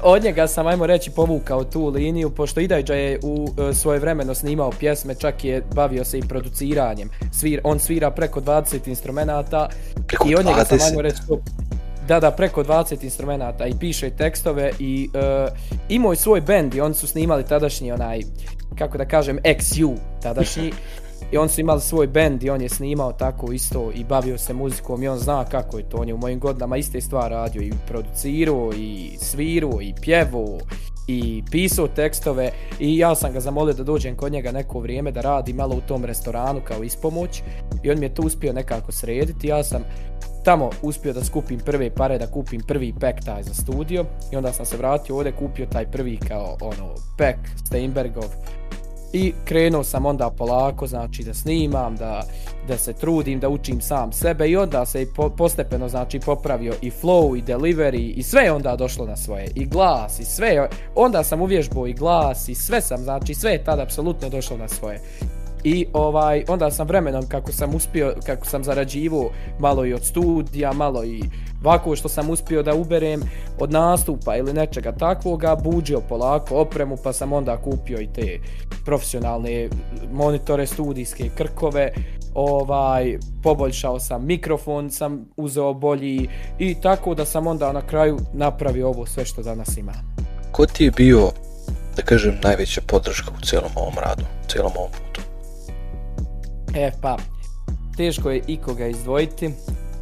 Od 0.02 0.24
njega 0.24 0.46
sam, 0.46 0.66
ajmo 0.66 0.86
reći, 0.86 1.10
povukao 1.10 1.64
tu 1.64 1.86
liniju, 1.86 2.30
pošto 2.30 2.60
Idajđa 2.60 2.94
je 2.94 3.18
u 3.22 3.44
uh, 3.44 3.76
svoje 3.76 3.98
vremeno 3.98 4.34
snimao 4.34 4.70
pjesme, 4.70 5.14
čak 5.14 5.44
je 5.44 5.62
bavio 5.74 6.04
se 6.04 6.18
i 6.18 6.22
produciranjem. 6.22 7.10
Svir, 7.32 7.60
on 7.64 7.78
svira 7.78 8.10
preko 8.10 8.40
20 8.40 8.88
instrumenta. 8.88 9.68
Preko 10.06 10.28
I 10.28 10.34
od 10.34 10.46
njega 10.46 10.64
20? 10.70 10.78
sam, 10.78 10.88
ajmo 10.88 11.02
reći, 11.02 11.18
to, 11.28 11.40
da, 12.08 12.20
da, 12.20 12.30
preko 12.30 12.64
20 12.64 13.04
instrumenta 13.04 13.66
i 13.66 13.74
piše 13.80 14.10
tekstove 14.10 14.72
i 14.78 15.08
uh, 15.14 15.52
imao 15.88 16.12
je 16.12 16.16
svoj 16.16 16.40
bend 16.40 16.74
i 16.74 16.80
oni 16.80 16.94
su 16.94 17.06
snimali 17.06 17.44
tadašnji 17.44 17.92
onaj, 17.92 18.20
kako 18.78 18.98
da 18.98 19.04
kažem, 19.04 19.38
XU 19.44 19.96
tadašnji. 20.22 20.72
I 21.32 21.36
on 21.36 21.48
su 21.48 21.60
imali 21.60 21.80
svoj 21.80 22.06
bend 22.06 22.42
i 22.42 22.50
on 22.50 22.60
je 22.60 22.68
snimao 22.68 23.12
tako 23.12 23.52
isto 23.52 23.90
i 23.94 24.04
bavio 24.04 24.38
se 24.38 24.54
muzikom 24.54 25.02
i 25.02 25.08
on 25.08 25.18
zna 25.18 25.44
kako 25.44 25.78
je 25.78 25.88
to. 25.88 25.96
On 25.96 26.08
je 26.08 26.14
u 26.14 26.18
mojim 26.18 26.38
godinama 26.38 26.76
iste 26.76 27.00
stvari 27.00 27.34
radio 27.34 27.62
i 27.62 27.72
producirao 27.88 28.72
i 28.76 29.10
svirao 29.18 29.82
i 29.82 29.94
pjevao 30.02 30.58
i 31.08 31.42
pisao 31.50 31.88
tekstove 31.88 32.50
i 32.78 32.98
ja 32.98 33.14
sam 33.14 33.32
ga 33.32 33.40
zamolio 33.40 33.74
da 33.74 33.84
dođem 33.84 34.16
kod 34.16 34.32
njega 34.32 34.52
neko 34.52 34.80
vrijeme 34.80 35.12
da 35.12 35.20
radi 35.20 35.52
malo 35.52 35.76
u 35.76 35.80
tom 35.80 36.04
restoranu 36.04 36.60
kao 36.64 36.82
ispomoć 36.82 37.42
i 37.82 37.90
on 37.90 37.98
mi 37.98 38.06
je 38.06 38.14
to 38.14 38.22
uspio 38.22 38.52
nekako 38.52 38.92
srediti. 38.92 39.48
Ja 39.48 39.64
sam 39.64 39.84
tamo 40.44 40.70
uspio 40.82 41.12
da 41.12 41.24
skupim 41.24 41.60
prve 41.60 41.90
pare, 41.90 42.18
da 42.18 42.26
kupim 42.26 42.60
prvi 42.60 42.94
pack 43.00 43.24
taj 43.24 43.42
za 43.42 43.54
studio 43.54 44.04
i 44.32 44.36
onda 44.36 44.52
sam 44.52 44.66
se 44.66 44.76
vratio 44.76 45.16
ovdje, 45.16 45.32
kupio 45.32 45.66
taj 45.66 45.86
prvi 45.86 46.18
kao 46.28 46.56
ono 46.60 46.94
pack 47.18 47.38
Steinbergov 47.66 48.24
I 49.12 49.32
krenuo 49.44 49.84
sam 49.84 50.06
onda 50.06 50.30
polako, 50.30 50.86
znači 50.86 51.24
da 51.24 51.34
snimam, 51.34 51.96
da, 51.96 52.22
da 52.68 52.78
se 52.78 52.92
trudim, 52.92 53.40
da 53.40 53.48
učim 53.48 53.80
sam 53.80 54.12
sebe 54.12 54.48
i 54.48 54.56
onda 54.56 54.86
se 54.86 55.02
i 55.02 55.06
po, 55.06 55.30
postepeno 55.30 55.88
znači 55.88 56.20
popravio 56.20 56.74
i 56.82 56.90
flow 56.90 57.38
i 57.38 57.42
delivery 57.42 58.12
i 58.16 58.22
sve 58.22 58.42
je 58.42 58.52
onda 58.52 58.76
došlo 58.76 59.06
na 59.06 59.16
svoje. 59.16 59.48
I 59.54 59.66
glas 59.66 60.20
i 60.20 60.24
sve, 60.24 60.68
onda 60.94 61.24
sam 61.24 61.40
uvježbao 61.40 61.86
i 61.86 61.92
glas 61.92 62.48
i 62.48 62.54
sve 62.54 62.80
sam, 62.80 62.98
znači 62.98 63.34
sve 63.34 63.52
je 63.52 63.64
tada 63.64 63.82
apsolutno 63.82 64.28
došlo 64.28 64.56
na 64.56 64.68
svoje. 64.68 65.00
I 65.64 65.86
ovaj 65.92 66.44
onda 66.48 66.70
sam 66.70 66.86
vremenom 66.86 67.26
kako 67.28 67.52
sam 67.52 67.74
uspio, 67.74 68.14
kako 68.26 68.46
sam 68.46 68.64
zarađivao 68.64 69.30
malo 69.58 69.86
i 69.86 69.94
od 69.94 70.04
studija, 70.04 70.72
malo 70.72 71.04
i 71.04 71.22
ovako 71.64 71.96
što 71.96 72.08
sam 72.08 72.30
uspio 72.30 72.62
da 72.62 72.74
uberem 72.74 73.22
od 73.58 73.72
nastupa 73.72 74.36
ili 74.36 74.52
nečega 74.52 74.92
takvoga, 74.92 75.56
buđio 75.56 76.00
polako 76.00 76.56
opremu 76.56 76.96
pa 77.04 77.12
sam 77.12 77.32
onda 77.32 77.56
kupio 77.56 78.00
i 78.00 78.08
te 78.14 78.38
profesionalne 78.84 79.68
monitore 80.12 80.66
studijske 80.66 81.30
krkove, 81.36 81.92
ovaj 82.34 83.18
poboljšao 83.42 84.00
sam 84.00 84.26
mikrofon, 84.26 84.90
sam 84.90 85.26
uzeo 85.36 85.74
bolji 85.74 86.28
i 86.58 86.74
tako 86.74 87.14
da 87.14 87.24
sam 87.24 87.46
onda 87.46 87.72
na 87.72 87.86
kraju 87.86 88.18
napravio 88.32 88.88
ovo 88.88 89.06
sve 89.06 89.24
što 89.24 89.42
danas 89.42 89.76
ima. 89.76 89.92
Ko 90.52 90.66
ti 90.66 90.84
je 90.84 90.90
bio, 90.90 91.30
da 91.96 92.02
kažem, 92.02 92.38
najveća 92.42 92.80
podrška 92.86 93.30
u 93.38 93.44
cijelom 93.46 93.70
ovom 93.76 93.94
radu, 94.04 94.22
u 94.22 94.48
cijelom 94.48 94.72
ovom 94.76 94.90
putu? 94.90 95.09
E 96.74 96.90
pa, 97.02 97.16
teško 97.96 98.30
je 98.30 98.42
ikoga 98.46 98.86
izdvojiti. 98.86 99.50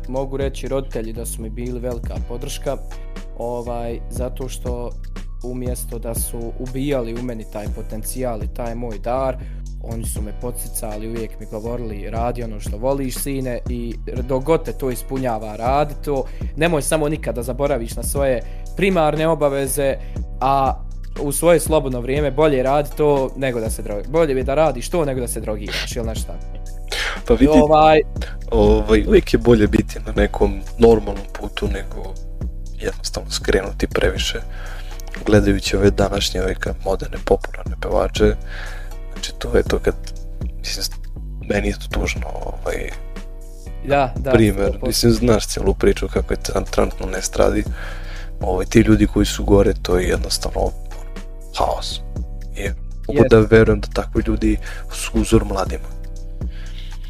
Mogu 0.09 0.37
reći 0.37 0.69
roditelji 0.69 1.13
da 1.13 1.27
su 1.27 1.43
mi 1.43 1.51
bili 1.51 1.81
velika 1.81 2.15
podrška. 2.29 2.77
ovaj, 3.39 4.01
zato 4.11 4.49
što 4.49 4.91
umjesto 5.45 5.99
da 5.99 6.15
su 6.15 6.53
ubijali 6.59 7.15
u 7.15 7.23
meni 7.23 7.45
taj 7.53 7.67
potencijal 7.77 8.43
i 8.43 8.55
taj 8.55 8.75
moj 8.75 8.99
dar, 8.99 9.37
oni 9.83 10.05
su 10.05 10.23
me 10.23 10.41
podsjecali, 10.41 11.09
uvijek 11.09 11.41
mi 11.41 11.47
govorili 11.47 12.11
radi 12.11 12.43
ono 12.43 12.61
što 12.61 12.77
voliš 12.77 13.17
sine 13.17 13.61
i 13.69 13.95
dok 14.29 14.65
te 14.65 14.73
to 14.73 14.91
ispunjava 14.91 15.57
radi 15.57 15.95
to, 16.05 16.25
nemoj 16.57 16.83
samo 16.83 17.09
nikada 17.09 17.43
zaboraviš 17.43 17.97
na 17.97 18.03
svoje 18.03 18.43
primarne 18.77 19.29
obaveze, 19.29 19.97
a 20.41 20.88
u 21.21 21.33
svoje 21.33 21.61
slobodno 21.61 22.01
vrijeme 22.01 22.31
bolje 22.31 22.63
radi 22.63 22.91
to 22.97 23.31
nego 23.37 23.61
da 23.61 23.71
se 23.71 23.83
drogi. 23.83 24.09
Bolje 24.09 24.35
bi 24.35 24.43
da 24.43 24.55
radiš 24.55 24.89
to 24.89 25.05
nego 25.05 25.21
da 25.21 25.29
se 25.29 25.41
drogiraš 25.41 25.97
ili 25.97 26.07
nešto 26.07 26.27
tako. 26.27 26.59
Pa 27.27 27.35
vidi, 27.35 27.53
ovaj... 27.55 28.01
Ovaj, 28.51 29.05
uvijek 29.09 29.33
je 29.33 29.39
bolje 29.39 29.67
biti 29.67 29.99
na 30.07 30.13
nekom 30.17 30.61
normalnom 30.79 31.25
putu 31.41 31.69
nego 31.69 32.15
jednostavno 32.81 33.31
skrenuti 33.31 33.87
previše 33.87 34.41
gledajući 35.27 35.77
ove 35.77 35.91
današnje 35.91 36.43
ove 36.43 36.55
moderne 36.85 37.19
popularne 37.25 37.77
pevače 37.81 38.35
znači 39.13 39.33
to 39.39 39.57
je 39.57 39.63
to 39.63 39.79
kad 39.79 39.95
mislim, 40.59 40.87
meni 41.49 41.69
je 41.69 41.75
to 41.75 42.01
tužno 42.01 42.27
ovaj, 42.27 42.91
da, 43.85 44.15
da, 44.17 44.31
primjer, 44.31 44.79
mislim 44.87 45.13
znaš 45.13 45.47
cijelu 45.47 45.75
priču 45.75 46.09
kako 46.09 46.33
je 46.33 46.39
trenutno 46.71 47.07
ne 47.07 47.23
stradi 47.23 47.65
ovaj, 48.41 48.67
ti 48.67 48.81
ljudi 48.81 49.07
koji 49.07 49.27
su 49.27 49.45
gore 49.45 49.75
to 49.83 49.99
je 49.99 50.09
jednostavno 50.09 50.71
haos 51.59 52.01
i 52.57 52.69
mogu 53.09 53.29
da 53.31 53.39
verujem 53.39 53.81
da 53.81 53.89
takvi 53.89 54.23
ljudi 54.27 54.57
su 54.93 55.11
uzor 55.15 55.45
mladima 55.45 55.99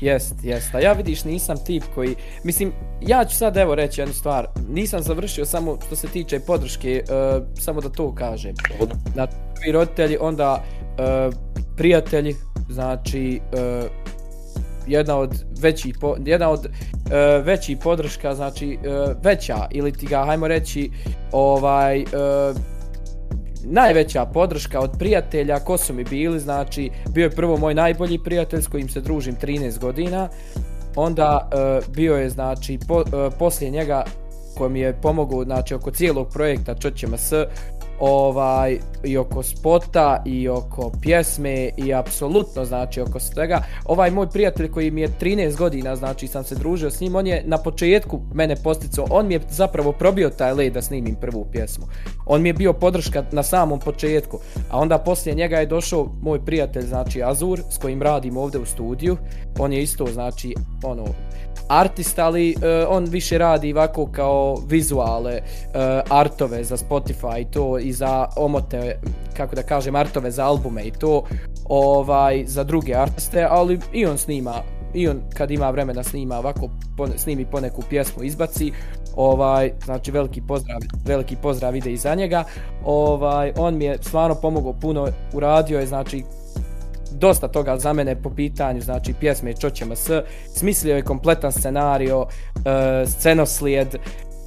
Jest, 0.01 0.35
jest. 0.43 0.75
A 0.75 0.81
ja 0.81 0.93
vidiš 0.93 1.25
nisam 1.25 1.57
tip 1.67 1.83
koji, 1.95 2.15
mislim, 2.45 2.73
ja 3.01 3.25
ću 3.25 3.37
sad 3.37 3.57
evo 3.57 3.75
reći 3.75 4.01
jednu 4.01 4.15
stvar. 4.15 4.47
Nisam 4.69 5.03
završio 5.03 5.45
samo 5.45 5.79
što 5.87 5.97
se 5.97 6.09
tiče 6.09 6.41
podrške, 6.41 7.03
uh, 7.05 7.43
samo 7.59 7.81
da 7.81 7.89
to 7.89 8.15
kažem. 8.15 8.55
Znači, 9.13 9.33
prvi 9.55 9.73
roditelji, 9.73 10.17
onda 10.21 10.63
uh, 10.63 11.35
prijatelji, 11.77 12.35
znači 12.71 13.41
uh, 13.53 13.91
jedna 14.87 15.17
od 15.17 15.45
većih 15.61 15.97
po, 16.01 16.17
jedna 16.25 16.51
od 16.51 16.67
uh, 16.67 17.47
većih 17.47 17.79
podrška, 17.83 18.35
znači 18.35 18.79
uh, 18.79 19.17
veća 19.25 19.67
ili 19.71 19.93
ti 19.93 20.07
ga 20.07 20.25
hajmo 20.25 20.49
reći 20.49 20.91
ovaj 21.33 22.03
uh, 22.03 22.57
najveća 23.65 24.27
podrška 24.27 24.81
od 24.81 24.91
prijatelja, 24.99 25.59
ko 25.59 25.79
su 25.79 25.95
mi 25.95 26.05
bili, 26.05 26.41
znači, 26.41 26.91
bio 27.11 27.25
je 27.25 27.31
prvo 27.31 27.57
moj 27.57 27.75
najbolji 27.75 28.19
prijatelj 28.19 28.63
s 28.63 28.67
kojim 28.67 28.89
se 28.89 29.01
družim 29.01 29.37
13 29.37 29.79
godina, 29.79 30.29
onda 30.97 31.49
uh, 31.53 31.95
bio 31.95 32.17
je, 32.17 32.31
znači, 32.31 32.79
po, 32.89 32.97
uh, 32.97 33.05
poslije 33.39 33.71
njega 33.71 34.05
koji 34.57 34.71
mi 34.71 34.81
je 34.81 35.01
pomogao, 35.03 35.45
znači, 35.45 35.75
oko 35.75 35.91
cijelog 35.91 36.29
projekta 36.33 36.75
Čoćema 36.75 37.17
S, 37.17 37.33
ovaj 38.01 38.79
i 39.05 39.17
oko 39.17 39.43
spota 39.43 40.23
i 40.27 40.49
oko 40.49 40.93
pjesme 41.03 41.71
i 41.77 41.95
apsolutno 41.95 42.65
znači 42.65 43.01
oko 43.01 43.21
svega. 43.21 43.63
Ovaj 43.85 44.11
moj 44.11 44.31
prijatelj 44.31 44.71
koji 44.71 44.91
mi 44.91 45.01
je 45.01 45.09
13 45.21 45.57
godina 45.57 45.97
znači 45.97 46.27
sam 46.27 46.45
se 46.45 46.55
družio 46.55 46.91
s 46.91 47.01
njim 47.01 47.17
on 47.17 47.27
je 47.27 47.43
na 47.47 47.59
početku 47.59 48.21
mene 48.35 48.57
posticao 48.57 49.07
on 49.11 49.27
mi 49.27 49.35
je 49.35 49.41
zapravo 49.51 49.93
probio 49.93 50.31
taj 50.31 50.53
led 50.53 50.73
da 50.73 50.83
snimim 50.83 51.15
prvu 51.15 51.47
pjesmu. 51.53 51.87
On 52.27 52.43
mi 52.43 52.49
je 52.49 52.53
bio 52.53 52.73
podrška 52.73 53.25
na 53.33 53.43
samom 53.43 53.81
početku 53.81 54.39
a 54.71 54.79
onda 54.79 54.99
poslije 54.99 55.35
njega 55.35 55.59
je 55.59 55.67
došao 55.67 56.13
moj 56.23 56.45
prijatelj 56.45 56.87
znači 56.87 57.23
Azur 57.23 57.61
s 57.71 57.79
kojim 57.79 58.03
radim 58.03 58.37
ovdje 58.37 58.61
u 58.61 58.67
studiju. 58.67 59.17
On 59.59 59.73
je 59.73 59.83
isto 59.83 60.07
znači 60.07 60.55
ono 60.83 61.05
artist, 61.69 62.19
ali 62.19 62.55
uh, 62.57 62.63
on 62.89 63.05
više 63.05 63.39
radi 63.39 63.73
ovako 63.73 64.07
kao 64.07 64.57
vizuale, 64.69 65.33
uh, 65.35 65.75
eh, 65.75 66.03
artove 66.11 66.65
za 66.65 66.77
Spotify 66.77 67.41
i 67.41 67.51
to 67.51 67.79
i 67.79 67.93
za 67.93 68.27
omote, 68.37 69.01
kako 69.37 69.55
da 69.55 69.63
kažem, 69.63 69.97
artove 69.97 70.31
za 70.31 70.47
albume 70.47 70.83
i 70.83 70.91
to 70.91 71.23
ovaj 71.69 72.45
za 72.47 72.65
druge 72.65 72.95
artiste, 72.95 73.47
ali 73.51 73.81
i 73.93 74.07
on 74.07 74.19
snima 74.19 74.63
i 74.95 75.09
on 75.09 75.21
kad 75.35 75.51
ima 75.51 75.71
vremena 75.71 76.03
snima 76.03 76.39
ovako 76.39 76.69
pone, 76.97 77.19
snimi 77.19 77.45
poneku 77.45 77.83
pjesmu 77.91 78.23
izbaci 78.23 78.73
ovaj 79.17 79.73
znači 79.85 80.11
veliki 80.11 80.41
pozdrav 80.41 80.81
veliki 81.05 81.37
pozdrav 81.37 81.77
ide 81.77 81.93
iza 81.93 82.15
njega 82.15 82.45
ovaj 82.85 83.53
on 83.57 83.77
mi 83.77 83.85
je 83.85 83.99
stvarno 84.03 84.35
pomogao 84.35 84.73
puno 84.73 85.09
uradio 85.33 85.81
je 85.81 85.87
znači 85.87 86.25
dosta 87.13 87.49
toga 87.49 87.79
za 87.79 87.93
mene 87.93 88.23
po 88.23 88.31
pitanju, 88.31 88.81
znači 88.81 89.15
pjesme 89.21 89.55
Čoćemo 89.55 89.97
S, 89.97 90.11
smislio 90.55 90.97
je 90.97 91.03
kompletan 91.03 91.53
scenario, 91.53 92.21
uh, 92.21 92.29
scenoslijed, 93.07 93.95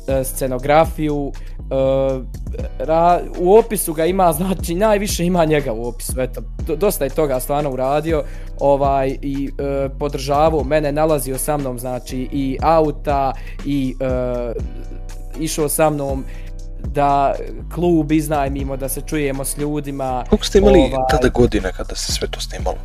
e, 0.08 0.24
scenografiju, 0.24 1.15
uh, 1.15 1.34
ra, 2.80 3.21
u 3.39 3.56
opisu 3.56 3.93
ga 3.93 4.06
ima, 4.06 4.34
znači 4.34 4.76
najviše 4.76 5.26
ima 5.26 5.45
njega 5.45 5.74
u 5.74 5.88
opisu, 5.88 6.21
eto, 6.21 6.41
dosta 6.76 7.04
je 7.04 7.10
toga 7.10 7.39
stvarno 7.39 7.71
uradio, 7.71 8.24
ovaj, 8.60 9.17
i 9.21 9.50
uh, 9.50 9.91
podržavao, 10.00 10.63
mene 10.63 10.91
nalazio 10.91 11.38
sa 11.38 11.58
mnom, 11.58 11.80
znači 11.80 12.30
i 12.32 12.58
auta, 12.62 13.34
i 13.65 13.95
uh, 14.00 14.63
išao 15.39 15.69
sa 15.69 15.89
mnom, 15.89 16.24
da 16.88 17.36
klub 17.76 18.12
iznajmimo, 18.12 18.78
da 18.78 18.89
se 18.89 19.02
čujemo 19.02 19.46
s 19.46 19.58
ljudima. 19.58 20.24
Koliko 20.30 20.46
ste 20.46 20.58
imali 20.58 20.80
ovaj... 20.80 20.91
tada 21.10 21.30
godine 21.30 21.72
kada 21.78 21.96
se 21.96 22.12
sve 22.12 22.28
to 22.28 22.41
snimalo? 22.41 22.78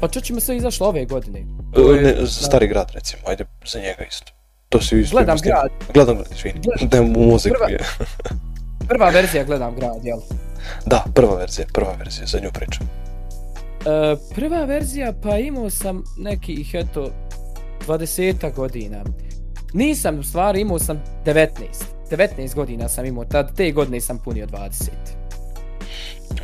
Pa 0.00 0.08
čućemo 0.08 0.40
sve 0.40 0.56
izašlo 0.56 0.88
ove 0.88 1.04
godine. 1.04 1.38
E, 1.76 2.02
ne, 2.02 2.14
za 2.20 2.46
stari 2.46 2.68
grad 2.68 2.90
recimo, 2.94 3.22
ajde 3.26 3.44
za 3.66 3.78
njega 3.78 4.04
isto. 4.08 4.32
To 4.68 4.80
se 4.80 5.00
isto 5.00 5.16
Gledam 5.16 5.38
grad. 5.42 5.70
Gledam 5.94 6.16
grad, 6.16 6.32
izvini. 6.32 6.60
Da 6.82 7.02
mu 7.02 7.20
muziku 7.20 7.56
prva, 7.58 7.70
je. 7.70 7.78
prva 8.88 9.10
verzija 9.10 9.44
gledam 9.44 9.74
grad, 9.76 10.04
jel? 10.04 10.18
Da, 10.86 11.04
prva 11.14 11.36
verzija, 11.36 11.66
prva 11.72 11.94
verzija, 11.98 12.26
za 12.26 12.38
nju 12.40 12.50
pričam. 12.52 12.88
E, 13.86 14.16
prva 14.34 14.64
verzija, 14.64 15.12
pa 15.22 15.38
imao 15.38 15.70
sam 15.70 16.04
nekih, 16.18 16.74
eto, 16.74 17.10
20 17.86 18.54
godina. 18.54 19.04
Nisam, 19.72 20.18
u 20.18 20.22
stvari, 20.22 20.60
imao 20.60 20.78
sam 20.78 21.02
19. 21.24 21.48
19 22.10 22.54
godina 22.54 22.88
sam 22.88 23.04
imao, 23.04 23.24
tad, 23.24 23.56
te 23.56 23.72
godine 23.72 24.00
sam 24.00 24.18
punio 24.18 24.46
20. 24.46 24.90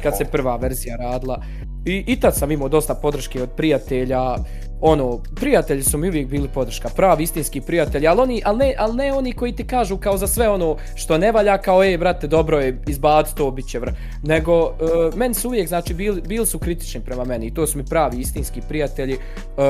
Kad 0.02 0.16
se 0.16 0.24
prva 0.24 0.56
verzija 0.56 0.96
radila. 0.96 1.42
I, 1.84 2.04
I 2.06 2.20
tad 2.20 2.36
sam 2.36 2.50
imao 2.50 2.68
dosta 2.68 2.94
podrške 2.94 3.42
od 3.42 3.50
prijatelja, 3.56 4.36
ono, 4.80 5.20
prijatelji 5.34 5.82
su 5.82 5.98
mi 5.98 6.08
uvijek 6.08 6.28
bili 6.28 6.48
podrška, 6.48 6.88
pravi 6.88 7.22
istinski 7.22 7.60
prijatelji, 7.60 8.06
ali, 8.06 8.20
oni, 8.20 8.42
ali, 8.44 8.58
ne, 8.58 8.74
ali 8.78 8.96
ne 8.96 9.12
oni 9.12 9.32
koji 9.32 9.52
ti 9.52 9.66
kažu 9.66 9.96
kao 9.96 10.16
za 10.16 10.26
sve 10.26 10.48
ono 10.48 10.76
što 10.94 11.18
ne 11.18 11.32
valja, 11.32 11.58
kao 11.58 11.84
ej 11.84 11.98
brate, 11.98 12.26
dobro 12.26 12.60
je, 12.60 12.80
izbaci 12.86 13.36
to, 13.36 13.50
bit 13.50 13.68
će 13.68 13.78
vr. 13.78 13.90
Nego, 14.22 14.64
uh, 14.64 14.70
meni 15.16 15.34
su 15.34 15.48
uvijek, 15.48 15.68
znači, 15.68 15.94
bili, 15.94 16.20
bili 16.20 16.46
su 16.46 16.58
kritični 16.58 17.00
prema 17.00 17.24
meni 17.24 17.46
i 17.46 17.54
to 17.54 17.66
su 17.66 17.78
mi 17.78 17.84
pravi 17.84 18.20
istinski 18.20 18.60
prijatelji, 18.68 19.14
uh, 19.14 19.64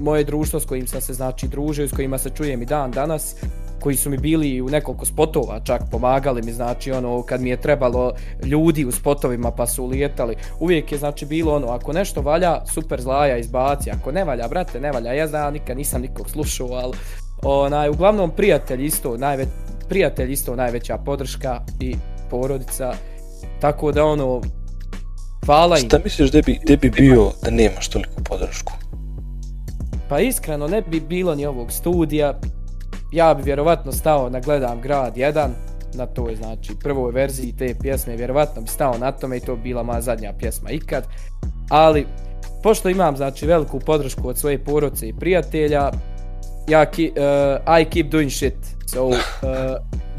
moje 0.00 0.24
društvo 0.24 0.60
s 0.60 0.64
kojim 0.64 0.86
sam 0.86 1.00
se, 1.00 1.12
znači, 1.12 1.48
družio, 1.48 1.88
s 1.88 1.92
kojima 1.92 2.18
se 2.18 2.30
čujem 2.30 2.62
i 2.62 2.66
dan 2.66 2.90
danas, 2.90 3.34
koji 3.80 3.96
su 3.96 4.10
mi 4.10 4.18
bili 4.18 4.62
u 4.62 4.68
nekoliko 4.68 5.06
spotova 5.06 5.60
čak 5.64 5.82
pomagali 5.90 6.42
mi 6.42 6.52
znači 6.52 6.92
ono 6.92 7.22
kad 7.22 7.40
mi 7.40 7.50
je 7.50 7.60
trebalo 7.60 8.12
ljudi 8.44 8.84
u 8.84 8.92
spotovima 8.92 9.50
pa 9.50 9.66
su 9.66 9.86
lijetali. 9.86 10.36
Uvijek 10.60 10.92
je 10.92 10.98
znači 10.98 11.26
bilo 11.26 11.54
ono 11.54 11.66
ako 11.66 11.92
nešto 11.92 12.22
valja 12.22 12.66
super 12.66 13.00
zlaja 13.00 13.36
izbaci 13.36 13.90
ako 13.90 14.12
ne 14.12 14.24
valja 14.24 14.48
brate 14.48 14.80
ne 14.80 14.92
valja 14.92 15.12
ja 15.12 15.26
znam 15.26 15.52
nikad 15.52 15.76
nisam 15.76 16.02
nikog 16.02 16.30
slušao 16.30 16.68
al 16.72 16.92
onaj 17.42 17.88
uglavnom 17.88 18.30
prijatelj 18.30 18.84
isto 18.84 19.16
najve 19.16 19.46
prijatelj 19.88 20.32
isto 20.32 20.56
najveća 20.56 20.98
podrška 20.98 21.60
i 21.80 21.96
porodica 22.30 22.92
tako 23.60 23.92
da 23.92 24.04
ono 24.04 24.40
hvala 25.46 25.78
im. 25.78 25.84
Šta 25.86 25.98
misliš 26.04 26.30
da 26.30 26.42
bi, 26.42 26.60
da 26.66 26.76
bi 26.76 26.90
bio 26.90 27.30
da 27.42 27.50
nemaš 27.50 27.88
toliko 27.88 28.22
podršku? 28.24 28.72
Pa 30.08 30.20
iskreno 30.20 30.68
ne 30.68 30.82
bi 30.82 31.00
bilo 31.00 31.34
ni 31.34 31.46
ovog 31.46 31.72
studija 31.72 32.40
ja 33.12 33.34
bi 33.34 33.42
vjerovatno 33.42 33.92
stao 33.92 34.30
na 34.30 34.40
Gledam 34.40 34.80
grad 34.80 35.16
1, 35.16 35.48
na 35.94 36.06
toj 36.06 36.36
znači 36.36 36.72
prvoj 36.82 37.12
verziji 37.12 37.54
te 37.58 37.74
pjesme, 37.80 38.16
vjerovatno 38.16 38.62
bi 38.62 38.68
stao 38.68 38.98
na 38.98 39.12
tome 39.12 39.36
i 39.36 39.40
to 39.40 39.56
bila 39.56 39.82
moja 39.82 40.00
zadnja 40.00 40.32
pjesma 40.38 40.70
ikad. 40.70 41.04
Ali, 41.70 42.06
pošto 42.62 42.88
imam 42.88 43.16
znači 43.16 43.46
veliku 43.46 43.80
podršku 43.80 44.28
od 44.28 44.38
svoje 44.38 44.64
poroce 44.64 45.08
i 45.08 45.12
prijatelja, 45.12 45.90
ja 46.68 46.86
ki, 46.86 47.12
uh, 47.66 47.80
I 47.80 47.84
keep 47.84 48.06
doing 48.10 48.30
shit. 48.30 48.54
So, 48.86 49.06
uh, 49.06 49.16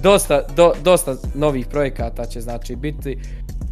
dosta, 0.01 0.41
do, 0.55 0.73
dosta 0.83 1.15
novih 1.35 1.67
projekata 1.67 2.25
će 2.25 2.41
znači 2.41 2.75
biti 2.75 3.17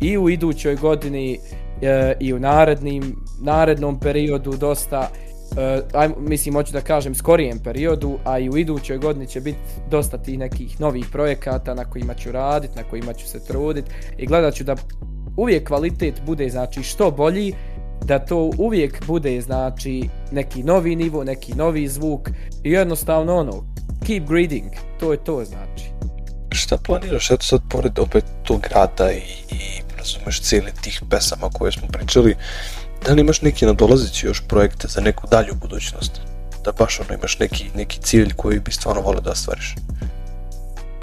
i 0.01 0.17
u 0.17 0.29
idućoj 0.29 0.75
godini 0.75 1.39
uh, 1.39 1.87
i 2.19 2.33
u 2.33 2.39
narednim, 2.39 3.15
narednom 3.41 3.99
periodu 3.99 4.57
dosta 4.57 5.09
Eh, 5.57 5.77
uh, 5.77 6.01
aj, 6.01 6.09
mislim, 6.17 6.55
hoću 6.55 6.73
da 6.73 6.81
kažem, 6.81 7.15
skorijem 7.15 7.59
periodu, 7.59 8.17
a 8.25 8.39
i 8.39 8.49
u 8.49 8.57
idućoj 8.57 8.97
godini 8.97 9.27
će 9.27 9.41
biti 9.41 9.59
dosta 9.89 10.17
tih 10.17 10.39
nekih 10.39 10.79
novih 10.79 11.05
projekata 11.11 11.73
na 11.73 11.85
kojima 11.85 12.13
ću 12.13 12.31
radit, 12.31 12.75
na 12.75 12.83
kojima 12.83 13.13
ću 13.13 13.27
se 13.27 13.45
trudit 13.45 13.85
i 14.17 14.25
gledat 14.25 14.53
ću 14.53 14.63
da 14.63 14.75
uvijek 15.37 15.67
kvalitet 15.67 16.21
bude, 16.25 16.49
znači, 16.49 16.83
što 16.83 17.11
bolji, 17.11 17.53
da 18.05 18.19
to 18.19 18.51
uvijek 18.57 19.05
bude, 19.05 19.41
znači, 19.41 20.09
neki 20.31 20.63
novi 20.63 20.95
nivo, 20.95 21.23
neki 21.23 21.55
novi 21.55 21.87
zvuk 21.87 22.29
i 22.63 22.71
jednostavno 22.71 23.35
ono, 23.35 23.63
keep 24.05 24.27
greeting, 24.27 24.71
to 24.99 25.11
je 25.11 25.17
to, 25.17 25.45
znači. 25.45 25.85
šta 26.51 26.77
planiraš, 26.77 27.31
eto 27.31 27.43
sad 27.43 27.61
pored 27.69 27.99
opet 27.99 28.25
tog 28.43 28.61
grada 28.61 29.11
i, 29.11 29.21
i 29.51 29.81
razumeš 29.97 30.41
cijeli 30.41 30.71
tih 30.81 31.01
pesama 31.09 31.49
koje 31.49 31.71
smo 31.71 31.87
pričali, 31.87 32.35
da 33.05 33.13
li 33.13 33.21
imaš 33.21 33.41
neki 33.41 33.65
nadolazeći 33.65 34.25
još 34.25 34.43
projekte 34.47 34.87
za 34.87 35.01
neku 35.01 35.27
dalju 35.27 35.53
budućnost? 35.61 36.21
Da 36.65 36.71
baš 36.71 36.99
ono 36.99 37.13
imaš 37.13 37.39
neki, 37.39 37.69
neki 37.75 38.01
cilj 38.01 38.33
koji 38.35 38.59
bi 38.59 38.71
stvarno 38.71 39.01
volio 39.01 39.21
da 39.21 39.31
ostvariš? 39.31 39.75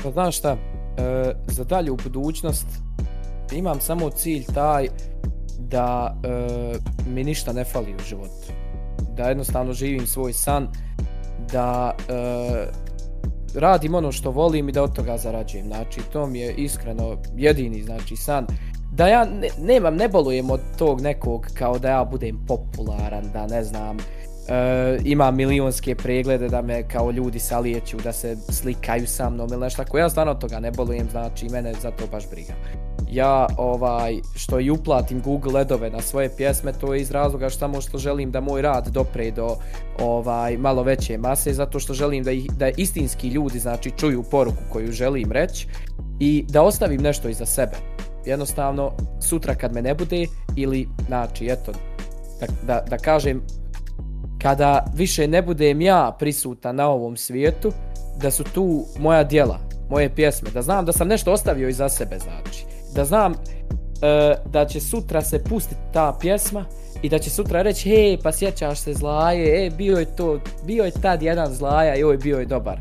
Pa 0.02 0.10
znaš 0.10 0.38
šta, 0.38 0.56
e, 0.96 1.32
za 1.46 1.64
dalju 1.64 1.96
budućnost 2.04 2.66
imam 3.52 3.80
samo 3.80 4.10
cilj 4.10 4.44
taj 4.54 4.88
da 5.58 6.16
e, 6.24 6.78
mi 7.06 7.24
ništa 7.24 7.52
ne 7.52 7.64
fali 7.64 7.94
u 7.94 8.04
životu. 8.08 8.52
Da 9.16 9.28
jednostavno 9.28 9.72
živim 9.72 10.06
svoj 10.06 10.32
san, 10.32 10.68
da 11.52 11.96
e, 12.08 12.84
radim 13.54 13.94
ono 13.94 14.12
što 14.12 14.30
volim 14.30 14.68
i 14.68 14.72
da 14.72 14.82
od 14.82 14.94
toga 14.94 15.18
zarađujem. 15.18 15.66
Znači, 15.66 16.00
to 16.12 16.26
mi 16.26 16.38
je 16.38 16.54
iskreno 16.54 17.16
jedini 17.36 17.82
znači 17.82 18.16
san. 18.16 18.46
Da 18.96 19.08
ja 19.08 19.24
ne, 19.24 19.48
nemam, 19.58 19.96
ne 19.96 20.08
bolujem 20.08 20.50
od 20.50 20.60
tog 20.78 21.00
nekog 21.00 21.46
kao 21.54 21.78
da 21.78 21.88
ja 21.90 22.04
budem 22.04 22.38
popularan, 22.46 23.24
da 23.32 23.46
ne 23.46 23.64
znam, 23.64 23.96
e, 24.48 24.98
ima 25.04 25.30
milionske 25.30 25.94
preglede 25.94 26.48
da 26.48 26.62
me 26.62 26.88
kao 26.88 27.10
ljudi 27.10 27.38
salijeću, 27.38 27.96
da 27.96 28.12
se 28.12 28.36
slikaju 28.36 29.06
sa 29.06 29.30
mnom 29.30 29.48
ili 29.52 29.60
nešto 29.60 29.84
tako. 29.84 29.98
Ja 29.98 30.10
stvarno 30.10 30.32
od 30.32 30.38
toga 30.38 30.60
ne 30.60 30.70
bolujem, 30.70 31.08
znači 31.10 31.48
mene 31.48 31.72
za 31.82 31.90
to 31.90 32.06
baš 32.12 32.30
briga 32.30 32.54
ja 33.14 33.46
ovaj 33.56 34.20
što 34.34 34.60
i 34.60 34.70
uplatim 34.70 35.22
Google 35.22 35.60
Adove 35.60 35.90
na 35.90 36.00
svoje 36.00 36.30
pjesme 36.36 36.72
to 36.72 36.94
je 36.94 37.00
iz 37.00 37.10
razloga 37.10 37.48
što 37.48 37.58
samo 37.58 37.80
što 37.80 37.98
želim 37.98 38.30
da 38.30 38.40
moj 38.40 38.62
rad 38.62 38.88
dopre 38.88 39.30
do 39.30 39.56
ovaj 40.00 40.56
malo 40.56 40.82
veće 40.82 41.18
mase 41.18 41.52
zato 41.52 41.78
što 41.78 41.94
želim 41.94 42.24
da 42.24 42.30
ih, 42.30 42.46
da 42.52 42.68
istinski 42.68 43.28
ljudi 43.28 43.58
znači 43.58 43.90
čuju 43.90 44.22
poruku 44.30 44.62
koju 44.72 44.92
želim 44.92 45.32
reći 45.32 45.66
i 46.20 46.44
da 46.48 46.62
ostavim 46.62 47.00
nešto 47.00 47.28
iza 47.28 47.46
sebe 47.46 47.76
jednostavno 48.26 48.92
sutra 49.20 49.54
kad 49.54 49.74
me 49.74 49.82
ne 49.82 49.94
bude 49.94 50.26
ili 50.56 50.88
znači 51.06 51.46
eto 51.46 51.72
da, 52.40 52.46
da, 52.66 52.84
da 52.90 52.98
kažem 52.98 53.42
kada 54.42 54.84
više 54.94 55.28
ne 55.28 55.42
budem 55.42 55.80
ja 55.80 56.16
prisutan 56.18 56.76
na 56.76 56.88
ovom 56.88 57.16
svijetu 57.16 57.72
da 58.20 58.30
su 58.30 58.44
tu 58.44 58.84
moja 58.98 59.24
djela 59.24 59.58
moje 59.90 60.14
pjesme 60.14 60.50
da 60.54 60.62
znam 60.62 60.84
da 60.84 60.92
sam 60.92 61.08
nešto 61.08 61.32
ostavio 61.32 61.68
iza 61.68 61.88
sebe 61.88 62.18
znači. 62.18 62.64
Da 62.94 63.04
znam 63.04 63.32
e, 63.32 64.34
da 64.52 64.66
će 64.66 64.80
sutra 64.80 65.22
se 65.22 65.44
pustiti 65.44 65.80
ta 65.92 66.16
pjesma 66.20 66.64
i 67.02 67.08
da 67.08 67.18
će 67.18 67.30
sutra 67.30 67.62
reći 67.62 67.88
hej 67.88 68.18
pa 68.22 68.32
sjećaš 68.32 68.78
se 68.78 68.94
zlaje 68.94 69.66
e 69.66 69.70
bio 69.70 69.98
je 69.98 70.16
to 70.16 70.40
bio 70.66 70.84
je 70.84 70.90
tad 70.90 71.22
jedan 71.22 71.54
zlaja 71.54 71.94
i 71.96 72.02
ovaj 72.02 72.16
bio 72.16 72.38
je 72.38 72.46
dobar. 72.46 72.78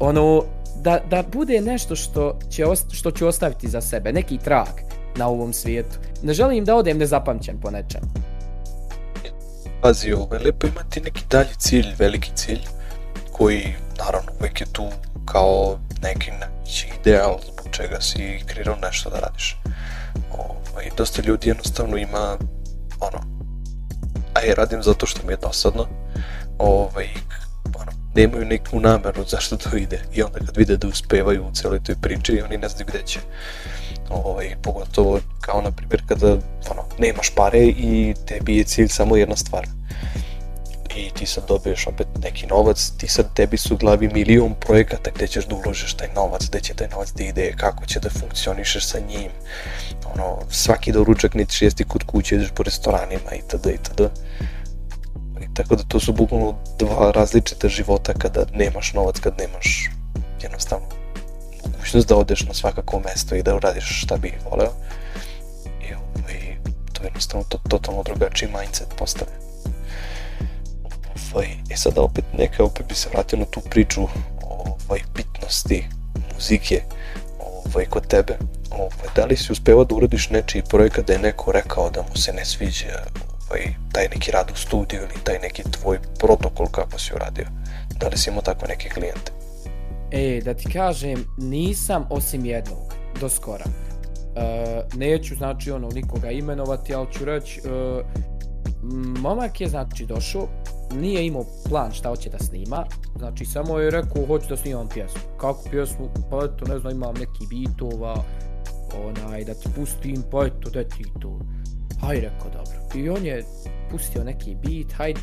Ono 0.00 0.42
da, 0.76 1.00
da 1.10 1.22
bude 1.32 1.60
nešto 1.60 1.96
što 1.96 2.38
će 2.50 2.64
što 2.92 3.10
ću 3.10 3.26
ostaviti 3.26 3.68
za 3.68 3.80
sebe 3.80 4.12
neki 4.12 4.38
trag 4.38 4.68
na 5.16 5.28
ovom 5.28 5.52
svijetu. 5.52 5.98
Ne 6.22 6.34
želim 6.34 6.64
da 6.64 6.74
odem 6.74 6.98
nezapamćen 6.98 7.60
po 7.60 7.70
nečem. 7.70 8.00
Pazi 9.82 10.12
ovo 10.12 10.34
je 10.34 10.40
lepo 10.40 10.66
imati 10.66 11.00
neki 11.00 11.24
dalji 11.30 11.54
cilj 11.58 11.86
veliki 11.98 12.30
cilj 12.34 12.60
koji 13.32 13.74
naravno 13.98 14.32
uvijek 14.40 14.60
je 14.60 14.66
tu 14.72 14.88
kao 15.24 15.78
neki 16.02 16.30
ideal 17.00 17.38
čega 17.76 18.00
si 18.00 18.42
kreirao 18.46 18.76
nešto 18.82 19.10
da 19.10 19.18
radiš. 19.20 19.56
Ovaj, 20.32 20.90
dosta 20.96 21.22
ljudi 21.22 21.48
jednostavno 21.48 21.96
ima 21.96 22.36
ono, 23.00 23.18
aj 24.34 24.54
radim 24.54 24.82
zato 24.82 25.06
što 25.06 25.26
mi 25.26 25.32
je 25.32 25.36
dosadno, 25.36 25.86
ovaj, 26.58 27.08
nemaju 28.14 28.44
neku 28.44 28.80
nameru 28.80 29.24
zašto 29.24 29.56
to 29.56 29.76
ide 29.76 30.00
i 30.14 30.22
onda 30.22 30.38
kad 30.38 30.56
vide 30.56 30.76
da 30.76 30.88
uspevaju 30.88 31.44
u 31.44 31.54
cijeloj 31.54 31.82
toj 31.82 31.94
priči 32.02 32.42
oni 32.44 32.58
ne 32.58 32.68
znaju 32.68 32.86
gde 32.88 33.02
će. 33.06 33.20
Ovaj, 34.10 34.56
pogotovo 34.62 35.20
kao 35.40 35.62
na 35.62 35.70
primjer 35.70 36.02
kada 36.08 36.26
ono, 36.70 36.84
nemaš 36.98 37.30
pare 37.34 37.64
i 37.64 38.14
tebi 38.26 38.56
je 38.56 38.64
cilj 38.64 38.88
samo 38.88 39.16
jedna 39.16 39.36
stvar 39.36 39.66
i 40.96 41.10
ti 41.10 41.26
sad 41.26 41.44
dobiješ 41.48 41.86
opet 41.86 42.06
neki 42.22 42.46
novac, 42.46 42.92
ti 42.98 43.08
sad 43.08 43.34
tebi 43.34 43.56
su 43.56 43.74
u 43.74 43.76
glavi 43.76 44.08
milion 44.08 44.54
projekata 44.60 45.10
gdje 45.14 45.28
ćeš 45.28 45.46
da 45.46 45.54
uložiš 45.54 45.94
taj 45.94 46.08
novac, 46.14 46.48
gdje 46.48 46.60
će 46.60 46.74
taj 46.74 46.88
novac 46.88 47.12
da 47.12 47.24
ide, 47.24 47.52
kako 47.56 47.86
će 47.86 48.00
da 48.00 48.10
funkcionišeš 48.10 48.86
sa 48.86 48.98
njim, 48.98 49.30
ono, 50.14 50.38
svaki 50.50 50.92
doručak 50.92 51.34
nećeš 51.34 51.62
jesti 51.62 51.84
kod 51.84 52.04
kuće, 52.04 52.34
ideš 52.34 52.50
po 52.54 52.62
restoranima 52.62 53.34
itd. 53.38 53.66
itd. 53.66 54.00
Tako 55.54 55.76
da 55.76 55.82
to 55.82 56.00
su 56.00 56.12
bukvalno 56.12 56.54
dva 56.78 57.10
različita 57.10 57.68
života 57.68 58.12
kada 58.12 58.44
nemaš 58.52 58.92
novac, 58.92 59.20
kad 59.20 59.34
nemaš 59.38 59.90
jednostavno 60.42 60.86
mogućnost 61.66 62.08
da 62.08 62.16
odeš 62.16 62.42
na 62.42 62.54
svakako 62.54 63.00
mesto 63.00 63.34
i 63.34 63.42
da 63.42 63.54
uradiš 63.54 64.02
šta 64.02 64.16
bi 64.16 64.32
voleo. 64.50 64.72
I, 65.88 65.94
ovaj, 65.94 66.56
to 66.92 67.02
je 67.02 67.06
jednostavno 67.06 67.46
to, 67.48 67.58
totalno 67.68 68.02
drugačiji 68.02 68.48
mindset 68.58 68.88
postave. 68.98 69.30
Ovaj, 71.32 71.46
e 71.70 71.76
sada 71.76 72.02
opet 72.02 72.24
neka, 72.38 72.64
opet 72.64 72.86
bi 72.88 72.94
se 72.94 73.08
vratio 73.12 73.38
na 73.38 73.44
tu 73.44 73.60
priču 73.60 74.02
ovaj, 74.42 75.00
bitnosti 75.14 75.84
muzike 76.34 76.82
ovaj, 77.38 77.84
kod 77.84 78.06
tebe. 78.06 78.38
Ovaj, 78.70 79.08
da 79.16 79.24
li 79.24 79.36
si 79.36 79.52
uspeva 79.52 79.84
da 79.84 79.94
uradiš 79.94 80.30
nečiji 80.30 80.62
projekat 80.62 81.06
da 81.06 81.12
je 81.12 81.18
neko 81.18 81.52
rekao 81.52 81.90
da 81.90 82.02
mu 82.02 82.16
se 82.16 82.32
ne 82.32 82.44
sviđa 82.44 83.04
ovaj, 83.54 83.74
taj 83.92 84.08
neki 84.14 84.30
rad 84.30 84.50
u 84.52 84.56
studiju 84.56 85.00
ili 85.00 85.24
taj 85.24 85.38
neki 85.38 85.62
tvoj 85.62 85.98
protokol 86.18 86.66
kako 86.66 86.98
si 86.98 87.14
uradio? 87.14 87.46
Da 88.00 88.08
li 88.08 88.18
si 88.18 88.30
imao 88.30 88.42
tako 88.42 88.66
neke 88.66 88.88
klijente? 88.88 89.32
E, 90.10 90.40
da 90.44 90.54
ti 90.54 90.72
kažem, 90.72 91.24
nisam 91.38 92.06
osim 92.10 92.44
jednog, 92.44 92.94
do 93.20 93.28
skora. 93.28 93.64
E, 93.64 94.82
neću, 94.94 95.34
znači, 95.34 95.70
ono, 95.70 95.88
nikoga 95.88 96.30
imenovati, 96.30 96.94
ali 96.94 97.12
ću 97.12 97.24
reći, 97.24 97.60
e, 97.60 98.02
momak 99.20 99.60
je, 99.60 99.68
znači, 99.68 100.06
došao, 100.06 100.48
nije 100.94 101.26
imao 101.26 101.44
plan 101.68 101.92
šta 101.92 102.08
hoće 102.08 102.30
da 102.30 102.38
snima, 102.38 102.84
znači 103.18 103.44
samo 103.44 103.78
je 103.78 103.90
rekao 103.90 104.26
hoću 104.26 104.48
da 104.48 104.56
snimam 104.56 104.88
pjesmu. 104.88 105.20
Kako 105.40 105.68
pjesmu? 105.70 106.08
Pa 106.30 106.36
eto, 106.36 106.64
ne 106.68 106.78
znam, 106.78 106.92
imam 106.92 107.14
neki 107.14 107.46
bitova, 107.50 108.24
onaj, 109.06 109.44
da 109.44 109.54
ti 109.54 109.68
pustim, 109.76 110.22
pa 110.30 110.46
eto, 110.46 110.70
da 110.70 110.84
ti 110.84 111.04
to. 111.20 111.38
Hajde, 112.00 112.20
rekao, 112.20 112.50
dobro. 112.50 113.02
I 113.02 113.08
on 113.08 113.26
je 113.26 113.44
pustio 113.90 114.24
neki 114.24 114.54
beat, 114.54 114.92
hajde, 114.92 115.20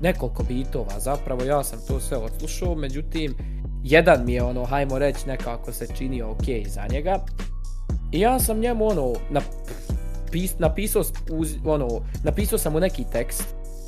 nekoliko 0.00 0.42
bitova, 0.42 1.00
zapravo 1.00 1.44
ja 1.44 1.64
sam 1.64 1.78
to 1.88 2.00
sve 2.00 2.16
odslušao, 2.16 2.74
međutim, 2.74 3.34
jedan 3.84 4.24
mi 4.24 4.32
je 4.32 4.42
ono, 4.42 4.64
hajmo 4.64 4.98
reći, 4.98 5.28
nekako 5.28 5.72
se 5.72 5.86
činio 5.96 6.30
ok 6.30 6.44
za 6.66 6.86
njega. 6.92 7.24
I 8.12 8.20
ja 8.20 8.38
sam 8.38 8.58
njemu 8.58 8.86
ono, 8.86 9.12
na, 9.30 9.40
pis, 10.30 10.58
napisao, 10.58 11.02
uz, 11.30 11.54
ono, 11.64 11.88
napisao 12.24 12.58
sam 12.58 12.72
mu 12.72 12.80
neki 12.80 13.04
tekst, 13.12 13.44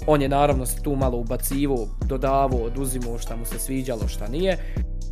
on 0.07 0.22
je 0.22 0.28
naravno 0.28 0.66
se 0.66 0.83
tu 0.83 0.97
malo 0.97 1.18
ubacivo, 1.18 1.89
dodavo, 2.07 2.64
oduzimo 2.64 3.18
šta 3.18 3.37
mu 3.37 3.45
se 3.45 3.59
sviđalo, 3.59 4.09
šta 4.09 4.28
nije. 4.28 4.59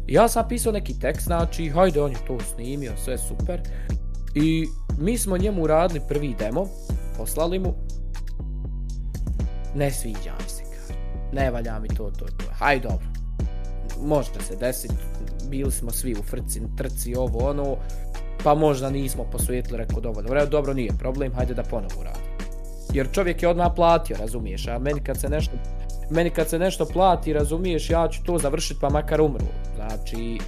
Ja 0.06 0.28
sam 0.28 0.48
pisao 0.48 0.72
neki 0.72 0.98
tekst, 0.98 1.26
znači, 1.26 1.68
hajde, 1.68 2.00
on 2.00 2.10
je 2.10 2.18
to 2.26 2.38
snimio, 2.54 2.92
sve 3.04 3.18
super. 3.18 3.60
I 4.34 4.66
mi 4.98 5.18
smo 5.18 5.38
njemu 5.38 5.62
uradili 5.62 6.00
prvi 6.08 6.34
demo, 6.38 6.66
poslali 7.18 7.58
mu. 7.58 7.74
Ne 9.74 9.90
sviđa 9.90 10.32
mi 10.42 10.48
se, 10.48 10.62
kaže. 10.62 10.98
Ne 11.32 11.50
valja 11.50 11.78
mi 11.80 11.88
to, 11.88 12.10
to, 12.18 12.24
to. 12.24 12.44
Hajde, 12.52 12.88
dobro. 12.88 13.06
Možda 14.02 14.40
se 14.40 14.56
desiti, 14.56 14.94
bili 15.50 15.72
smo 15.72 15.90
svi 15.90 16.12
u 16.12 16.22
frci, 16.22 16.62
trci, 16.76 17.14
ovo, 17.14 17.50
ono. 17.50 17.76
Pa 18.44 18.54
možda 18.54 18.90
nismo 18.90 19.24
posvetili, 19.24 19.78
rekao, 19.78 20.00
dobro, 20.00 20.22
dobro, 20.22 20.46
dobro, 20.46 20.74
nije 20.74 20.92
problem, 20.98 21.32
hajde 21.32 21.54
da 21.54 21.62
ponovo 21.62 22.00
uradim 22.00 22.28
jer 22.92 23.08
čovjek 23.12 23.42
je 23.42 23.48
odmah 23.48 23.72
platio, 23.76 24.16
razumiješ, 24.20 24.68
a 24.68 24.78
meni 24.78 25.00
kad 25.00 25.20
se 25.20 25.28
nešto 25.28 25.52
meni 26.10 26.30
kad 26.30 26.48
se 26.48 26.58
nešto 26.58 26.84
plati, 26.84 27.32
razumiješ, 27.32 27.90
ja 27.90 28.08
ću 28.08 28.24
to 28.24 28.38
završiti 28.38 28.80
pa 28.80 28.88
makar 28.88 29.20
umru. 29.20 29.44
Znači, 29.76 30.38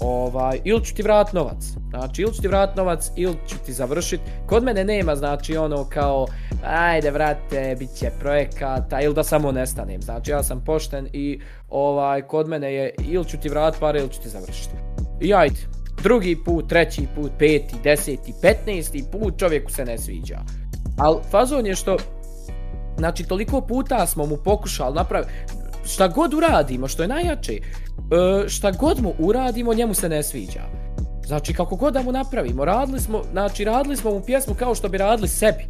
ovaj, 0.00 0.60
ili 0.64 0.84
ću 0.84 0.94
ti 0.94 1.02
vrat 1.02 1.32
novac. 1.32 1.64
Znači, 1.90 2.22
ili 2.22 2.34
ću 2.34 2.42
ti 2.42 2.48
vrat 2.48 2.76
novac, 2.76 3.10
ili 3.16 3.36
ću 3.48 3.56
ti 3.66 3.72
završiti. 3.72 4.22
Kod 4.46 4.64
mene 4.64 4.84
nema, 4.84 5.16
znači, 5.16 5.56
ono 5.56 5.84
kao, 5.84 6.26
ajde, 6.64 7.10
vrate, 7.10 7.76
bit 7.78 7.94
će 7.94 8.10
projekata, 8.20 9.00
ili 9.00 9.14
da 9.14 9.24
samo 9.24 9.52
nestanem. 9.52 10.02
Znači, 10.02 10.30
ja 10.30 10.42
sam 10.42 10.64
pošten 10.64 11.08
i 11.12 11.40
ovaj, 11.68 12.22
kod 12.22 12.48
mene 12.48 12.74
je, 12.74 12.94
ili 12.98 13.24
ću 13.24 13.36
ti 13.36 13.48
vrat 13.48 13.76
pare, 13.80 14.00
ili 14.00 14.10
ću 14.10 14.20
ti 14.20 14.28
završiti. 14.28 14.74
I 15.20 15.34
ajde, 15.34 15.60
drugi 16.02 16.36
put, 16.44 16.68
treći 16.68 17.06
put, 17.14 17.30
peti, 17.38 17.74
deseti, 17.84 18.34
petnesti 18.42 19.04
put 19.12 19.38
čovjeku 19.38 19.70
se 19.70 19.84
ne 19.84 19.98
sviđa. 19.98 20.38
Al 20.98 21.20
fazon 21.30 21.66
je 21.66 21.74
što 21.74 21.96
znači 22.98 23.24
toliko 23.24 23.60
puta 23.60 24.06
smo 24.06 24.26
mu 24.26 24.36
pokušali 24.36 24.94
napraviti 24.94 25.32
šta 25.84 26.08
god 26.08 26.34
uradimo, 26.34 26.88
što 26.88 27.02
je 27.02 27.08
najjače, 27.08 27.52
e, 27.52 28.48
šta 28.48 28.70
god 28.70 29.02
mu 29.02 29.14
uradimo, 29.18 29.74
njemu 29.74 29.94
se 29.94 30.08
ne 30.08 30.22
sviđa. 30.22 30.62
Znači 31.26 31.54
kako 31.54 31.76
god 31.76 31.94
da 31.94 32.02
mu 32.02 32.12
napravimo, 32.12 32.64
radili 32.64 33.00
smo, 33.00 33.22
znači 33.32 33.64
radili 33.64 33.96
smo 33.96 34.10
mu 34.10 34.20
pjesmu 34.20 34.54
kao 34.54 34.74
što 34.74 34.88
bi 34.88 34.98
radili 34.98 35.28
sebi. 35.28 35.64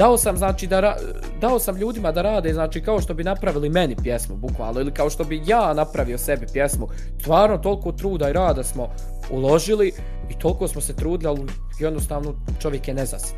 dao 0.00 0.18
sam 0.18 0.36
znači 0.36 0.66
da 0.66 0.80
ra, 0.80 0.96
dao 1.40 1.58
sam 1.58 1.76
ljudima 1.76 2.12
da 2.12 2.22
rade 2.22 2.52
znači 2.52 2.80
kao 2.80 3.00
što 3.00 3.14
bi 3.14 3.24
napravili 3.24 3.68
meni 3.68 3.96
pjesmu 4.02 4.36
bukvalno 4.36 4.80
ili 4.80 4.94
kao 4.94 5.10
što 5.10 5.24
bi 5.24 5.42
ja 5.46 5.74
napravio 5.74 6.18
sebi 6.18 6.46
pjesmu 6.52 6.88
stvarno 7.20 7.58
toliko 7.58 7.92
truda 7.92 8.30
i 8.30 8.32
rada 8.32 8.64
smo 8.64 8.88
uložili 9.30 9.92
i 10.30 10.38
toliko 10.38 10.68
smo 10.68 10.80
se 10.80 10.96
trudili 10.96 11.28
ali 11.28 11.52
jednostavno 11.80 12.34
čovjek 12.60 12.88
je 12.88 12.94
nezasit 12.94 13.36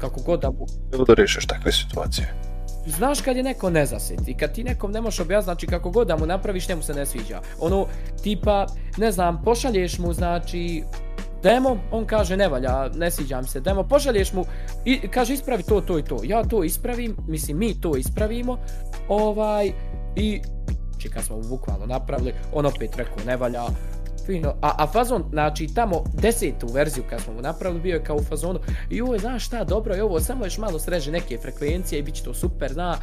kako 0.00 0.20
god 0.20 0.40
da 0.40 0.50
mu 0.50 0.66
Bilo 0.90 1.04
da 1.04 1.14
rešiš 1.14 1.46
takve 1.46 1.72
situacije 1.72 2.49
Znaš 2.86 3.20
kad 3.20 3.36
je 3.36 3.42
neko 3.42 3.70
nezasit 3.70 4.28
i 4.28 4.34
kad 4.34 4.54
ti 4.54 4.64
nekom 4.64 4.92
ne 4.92 5.00
možeš 5.00 5.20
objasniti, 5.20 5.44
znači 5.44 5.66
kako 5.66 5.90
god 5.90 6.06
da 6.06 6.16
mu 6.16 6.26
napraviš, 6.26 6.68
njemu 6.68 6.82
se 6.82 6.94
ne 6.94 7.06
sviđa. 7.06 7.40
Ono, 7.60 7.86
tipa, 8.22 8.66
ne 8.96 9.12
znam, 9.12 9.42
pošalješ 9.44 9.98
mu, 9.98 10.12
znači, 10.12 10.84
demo, 11.42 11.78
on 11.90 12.06
kaže 12.06 12.36
ne 12.36 12.48
valja, 12.48 12.88
ne 12.88 13.10
sviđam 13.10 13.46
se 13.46 13.60
demo, 13.60 13.82
pošalješ 13.82 14.32
mu 14.32 14.44
i 14.84 15.08
kaže 15.08 15.34
ispravi 15.34 15.62
to, 15.62 15.80
to 15.80 15.98
i 15.98 16.02
to. 16.02 16.20
Ja 16.24 16.44
to 16.44 16.64
ispravim, 16.64 17.16
mislim 17.28 17.58
mi 17.58 17.80
to 17.80 17.96
ispravimo, 17.96 18.58
ovaj, 19.08 19.72
i 20.16 20.40
znači 20.90 21.08
kad 21.08 21.24
smo 21.24 21.36
bukvalno 21.36 21.86
napravili, 21.86 22.32
on 22.52 22.66
opet 22.66 22.96
rekao 22.96 23.24
ne 23.26 23.36
valja, 23.36 23.64
fino, 24.26 24.54
a, 24.62 24.74
a 24.78 24.86
fazon, 24.86 25.24
znači 25.30 25.68
tamo 25.74 26.04
desetu 26.14 26.66
verziju 26.72 27.04
kad 27.10 27.20
smo 27.20 27.32
mu 27.32 27.40
napravili, 27.42 27.80
bio 27.80 27.94
je 27.94 28.04
kao 28.04 28.16
u 28.16 28.22
fazonu, 28.22 28.60
i 28.90 29.02
znaš 29.20 29.46
šta, 29.46 29.64
dobro 29.64 29.94
je 29.94 30.04
ovo, 30.04 30.20
samo 30.20 30.44
još 30.44 30.58
malo 30.58 30.78
sreže 30.78 31.12
neke 31.12 31.38
frekvencije 31.38 31.98
i 31.98 32.02
bit 32.02 32.14
će 32.14 32.22
to 32.22 32.34
super, 32.34 32.72
zna, 32.72 32.96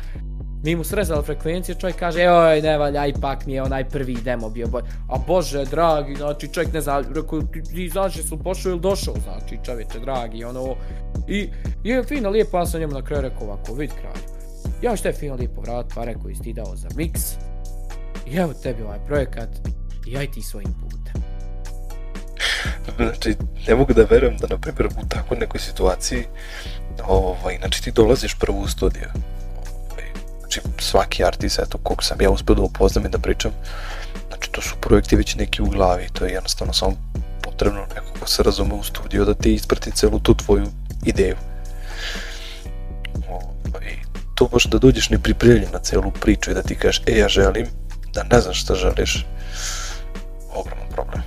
mi 0.64 0.76
mu 0.76 0.84
srezali 0.84 1.24
frekvencije, 1.24 1.76
čovjek 1.76 2.00
kaže, 2.00 2.22
joj, 2.22 2.62
ne 2.62 2.78
valja, 2.78 3.06
ipak 3.06 3.46
nije 3.46 3.64
onaj 3.64 3.90
prvi 3.90 4.18
demo 4.24 4.50
bio 4.50 4.68
bolj. 4.68 4.84
A 5.10 5.18
bože, 5.28 5.66
dragi, 5.66 6.16
znači, 6.16 6.48
čovjek 6.48 6.74
ne 6.74 6.82
zna, 6.82 7.04
rekao, 7.16 7.42
ti, 7.42 7.64
ti 7.64 7.90
znaš 7.90 8.24
su 8.24 8.38
pošao 8.44 8.70
ili 8.70 8.80
došao, 8.80 9.16
znači, 9.24 9.60
čovječe, 9.66 10.00
dragi, 10.00 10.44
ono, 10.44 10.76
i, 11.28 11.50
i 11.84 11.90
je 11.90 12.04
fino, 12.04 12.30
lijepo, 12.30 12.58
ja 12.58 12.66
sam 12.66 12.80
njemu 12.80 12.94
na 12.94 13.02
kraju 13.02 13.22
rekao 13.22 13.48
ovako, 13.48 13.74
vid 13.74 13.92
kralju, 14.02 14.28
ja 14.82 14.96
što 14.96 15.08
je 15.08 15.14
fino 15.14 15.36
lijepo 15.36 15.62
vrat, 15.62 15.86
pa 15.96 16.04
rekao, 16.04 16.30
isti 16.30 16.54
dao 16.54 16.76
za 16.76 16.90
mix, 16.90 17.36
i 18.32 18.36
evo 18.36 18.54
tebi 18.64 18.84
ovaj 18.84 19.00
projekat, 19.08 19.50
i 20.08 20.18
aj 20.18 20.32
ti 20.32 20.42
svojim 20.42 20.74
putem. 20.74 21.24
Znači, 22.98 23.36
ne 23.68 23.76
mogu 23.76 23.94
da 23.94 24.04
verujem 24.04 24.38
da, 24.38 24.48
na 24.48 24.58
primjer, 24.58 24.88
u 24.88 25.08
takvoj 25.08 25.40
nekoj 25.40 25.60
situaciji, 25.60 26.26
ovaj, 27.08 27.58
znači, 27.58 27.84
ti 27.84 27.92
dolaziš 27.92 28.36
prvo 28.40 28.60
u 28.60 28.68
studiju, 28.68 29.08
ovaj, 29.92 30.06
znači 30.40 30.62
svaki 30.80 31.24
artist, 31.24 31.60
eto, 31.60 31.78
kog 31.78 32.04
sam 32.04 32.22
ja 32.22 32.30
uspio 32.30 32.56
da 32.56 32.62
upoznam 32.62 33.06
i 33.06 33.10
da 33.10 33.20
pričam, 33.20 33.52
znači 34.28 34.52
to 34.52 34.62
su 34.62 34.76
projekti 34.82 35.16
već 35.16 35.36
neki 35.36 35.62
u 35.62 35.66
glavi, 35.66 36.10
to 36.14 36.26
je 36.26 36.34
jednostavno 36.34 36.74
samo 36.74 36.94
potrebno 37.42 37.82
neko 37.96 38.20
ko 38.20 38.28
se 38.28 38.44
razume 38.44 38.74
u 38.74 38.84
studiju 38.84 39.26
da 39.26 39.34
ti 39.34 39.54
isprati 39.54 39.92
celu 39.92 40.20
tu 40.20 40.36
tvoju 40.36 40.68
ideju. 41.06 41.36
I 43.82 43.96
to 44.36 44.48
baš 44.48 44.66
da 44.66 44.78
dođeš 44.78 45.10
ne 45.10 45.20
pripremljen 45.20 45.72
na 45.74 45.80
celu 45.80 46.12
priču 46.12 46.52
i 46.52 46.54
da 46.54 46.62
ti 46.62 46.76
kažeš, 46.76 47.02
e, 47.08 47.18
ja 47.18 47.28
želim, 47.28 47.68
da 48.14 48.24
ne 48.24 48.42
znaš 48.42 48.62
šta 48.62 48.76
želiš, 48.76 49.26
ogroman 50.60 50.88
problem. 50.92 51.24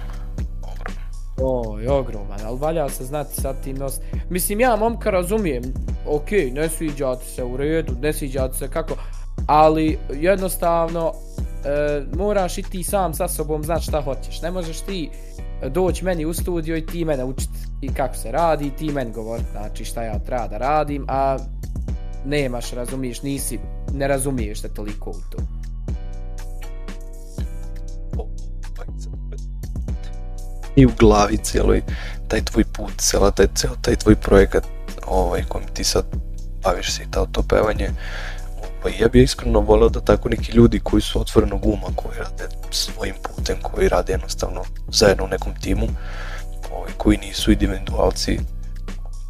Ogroman. 0.62 1.01
Oj, 1.43 1.87
ogroman, 1.89 2.41
ali 2.47 2.59
valja 2.59 2.89
se 2.89 3.05
znati 3.05 3.41
sad 3.41 3.64
ti 3.64 3.72
nos... 3.72 4.01
Mislim, 4.31 4.61
ja 4.61 4.76
momka 4.76 5.11
razumijem, 5.11 5.62
ok, 6.07 6.31
ne 6.53 6.68
sviđa 6.68 7.16
se 7.16 7.45
u 7.45 7.57
redu, 7.57 7.93
ne 8.03 8.12
sviđa 8.12 8.53
se 8.53 8.68
kako, 8.68 8.95
ali 9.47 9.99
jednostavno 10.14 11.12
e, 11.64 12.03
moraš 12.16 12.59
i 12.59 12.62
ti 12.62 12.83
sam 12.83 13.14
sa 13.14 13.28
sobom 13.28 13.62
znati 13.62 13.83
šta 13.83 14.03
hoćeš. 14.03 14.43
Ne 14.43 14.51
možeš 14.51 14.81
ti 14.81 15.11
doći 15.68 16.05
meni 16.05 16.24
u 16.24 16.35
studio 16.35 16.76
i 16.76 16.87
ti 16.87 17.05
mene 17.05 17.24
učiti 17.24 17.59
i 17.81 17.89
kako 17.95 18.16
se 18.16 18.33
radi 18.33 18.66
i 18.66 18.70
ti 18.70 18.93
meni 18.93 19.12
govori 19.12 19.43
znači 19.53 19.85
šta 19.85 20.03
ja 20.03 20.18
treba 20.18 20.49
da 20.49 20.59
radim, 20.59 21.05
a 21.09 21.39
nemaš, 22.24 22.72
razumiješ, 22.72 23.22
nisi, 23.22 23.59
ne 23.95 24.09
razumiješ 24.09 24.61
te 24.61 24.68
toliko 24.68 25.11
u 25.11 25.31
to. 25.31 25.39
I 30.81 30.87
u 30.87 30.91
glavi 30.99 31.37
cijeloj 31.37 31.83
taj 32.28 32.45
tvoj 32.45 32.64
put, 32.64 32.93
cijela 32.99 33.31
taj, 33.31 33.47
cijel 33.55 33.72
taj 33.83 33.97
tvoj 33.97 34.16
projekat 34.16 34.64
ovaj, 35.07 35.43
kojim 35.49 35.68
ti 35.74 35.85
sad 35.85 36.05
baviš 36.62 36.97
se 36.97 37.03
i 37.03 37.11
ta 37.11 37.26
to 37.26 37.43
pevanje 37.43 37.91
ovaj, 38.81 38.99
ja 39.01 39.09
bih 39.09 39.22
iskreno 39.22 39.61
volio 39.61 39.89
da 39.89 40.01
tako 40.01 40.28
neki 40.28 40.53
ljudi 40.53 40.81
koji 40.81 41.03
su 41.03 41.20
otvorenog 41.20 41.66
uma, 41.66 41.87
koji 41.97 42.18
rade 42.18 42.49
svojim 42.70 43.14
putem, 43.22 43.57
koji 43.62 43.89
rade 43.89 44.12
jednostavno 44.12 44.64
zajedno 44.93 45.24
u 45.24 45.28
nekom 45.28 45.53
timu, 45.61 45.89
ovaj, 46.72 46.91
koji 46.97 47.18
nisu 47.18 47.53
individualci 47.53 48.41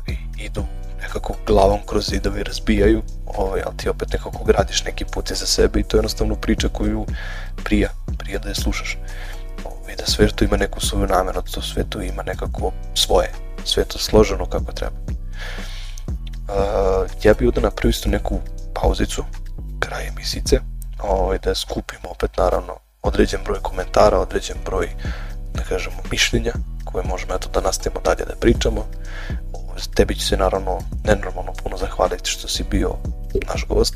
i 0.06 0.44
idu 0.44 0.64
nekako 1.02 1.34
glavom 1.46 1.80
kroz 1.86 2.06
zidove 2.10 2.42
razbijaju, 2.42 3.02
ovaj, 3.26 3.62
ali 3.66 3.76
ti 3.76 3.88
opet 3.88 4.12
nekako 4.12 4.44
gradiš 4.44 4.84
neki 4.84 5.04
put 5.04 5.32
za 5.32 5.46
sebe 5.46 5.80
i 5.80 5.82
to 5.82 5.96
je 5.96 5.98
jednostavno 5.98 6.34
priča 6.34 6.68
koju 6.68 7.06
prija, 7.64 7.88
prija 8.18 8.38
da 8.38 8.48
je 8.48 8.54
slušaš. 8.54 8.98
Ovaj, 9.64 9.96
da 9.96 10.06
sve 10.06 10.28
to 10.28 10.44
ima 10.44 10.56
neku 10.56 10.80
svoju 10.80 11.06
namenu, 11.06 11.32
da 11.32 11.52
to 11.52 11.62
sve 11.62 11.84
to 11.88 12.02
ima 12.02 12.22
nekako 12.22 12.72
svoje, 12.94 13.32
sve 13.64 13.84
to 13.84 13.98
složeno 13.98 14.46
kako 14.46 14.72
treba. 14.72 14.96
Uh, 16.48 17.10
ja 17.22 17.34
bih 17.34 17.48
onda 17.48 17.60
napravio 17.60 17.90
isto 17.90 18.08
neku 18.08 18.38
pauzicu, 18.74 19.24
kraj 19.78 20.08
emisice, 20.08 20.60
ovaj, 20.98 21.38
da 21.38 21.54
skupimo 21.54 22.10
opet 22.10 22.36
naravno 22.36 22.76
određen 23.02 23.40
broj 23.44 23.58
komentara, 23.62 24.18
određen 24.18 24.56
broj, 24.64 24.88
da 25.54 25.62
kažemo, 25.62 25.96
mišljenja, 26.10 26.52
koje 26.84 27.04
možemo 27.04 27.34
eto 27.34 27.48
da 27.48 27.60
nastavimo 27.60 28.00
dalje 28.00 28.24
da 28.24 28.40
pričamo. 28.40 28.86
Tebi 29.94 30.14
ću 30.14 30.26
se 30.26 30.36
naravno 30.36 30.78
nenormalno 31.04 31.52
puno 31.62 31.76
zahvaliti 31.76 32.30
što 32.30 32.48
si 32.48 32.64
bio 32.70 32.94
naš 33.48 33.66
gost 33.68 33.94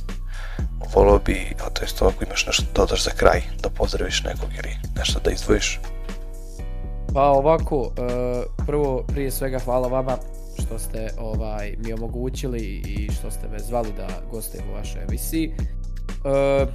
volio 0.95 1.19
bi, 1.19 1.55
a 1.67 1.71
to 1.71 1.83
je 1.83 1.89
to 1.99 2.05
ako 2.07 2.25
imaš 2.25 2.47
nešto 2.47 2.65
dodaš 2.75 3.05
za 3.05 3.11
kraj, 3.11 3.43
da 3.63 3.69
pozdraviš 3.69 4.23
nekog 4.25 4.49
ili 4.59 4.77
nešto 4.97 5.21
da 5.25 5.31
izdvojiš. 5.31 5.81
Pa 7.15 7.23
ovako, 7.23 7.93
e, 7.97 8.65
prvo 8.67 9.05
prije 9.07 9.31
svega 9.31 9.59
hvala 9.59 9.89
vama 9.89 10.17
što 10.59 10.79
ste 10.79 11.11
ovaj 11.19 11.75
mi 11.79 11.93
omogućili 11.93 12.61
i 12.87 13.13
što 13.13 13.31
ste 13.31 13.49
me 13.49 13.59
zvali 13.59 13.89
da 13.97 14.09
gostujem 14.31 14.71
u 14.71 14.75
vašoj 14.75 15.03
emisiji. 15.03 15.55
E, 16.25 16.67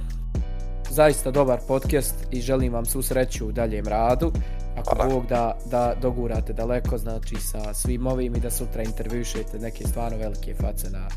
zaista 0.90 1.30
dobar 1.30 1.58
podcast 1.68 2.14
i 2.30 2.40
želim 2.40 2.72
vam 2.72 2.86
svu 2.86 3.02
sreću 3.02 3.48
u 3.48 3.52
daljem 3.52 3.86
radu. 3.86 4.32
Ako 4.76 4.96
Hvala. 4.96 5.14
Bog 5.14 5.26
da, 5.26 5.58
da 5.70 5.94
dogurate 6.02 6.52
daleko, 6.52 6.98
znači 6.98 7.36
sa 7.36 7.74
svim 7.74 8.06
ovim 8.06 8.36
i 8.36 8.40
da 8.40 8.50
sutra 8.50 8.82
intervjušete 8.82 9.58
neke 9.58 9.88
stvarno 9.88 10.18
velike 10.18 10.54
face 10.54 10.90
na 10.90 11.08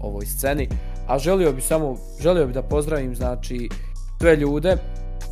ovoj 0.00 0.26
sceni. 0.26 0.68
A 1.06 1.18
želio 1.18 1.52
bi 1.52 1.60
samo, 1.60 1.96
želio 2.20 2.46
bi 2.46 2.52
da 2.52 2.62
pozdravim 2.62 3.14
znači 3.14 3.68
sve 4.18 4.36
ljude 4.36 4.76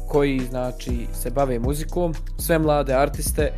koji 0.08 0.40
znači 0.50 1.06
se 1.12 1.30
bave 1.30 1.58
muzikom, 1.58 2.14
sve 2.38 2.58
mlade 2.58 2.94
artiste, 2.94 3.52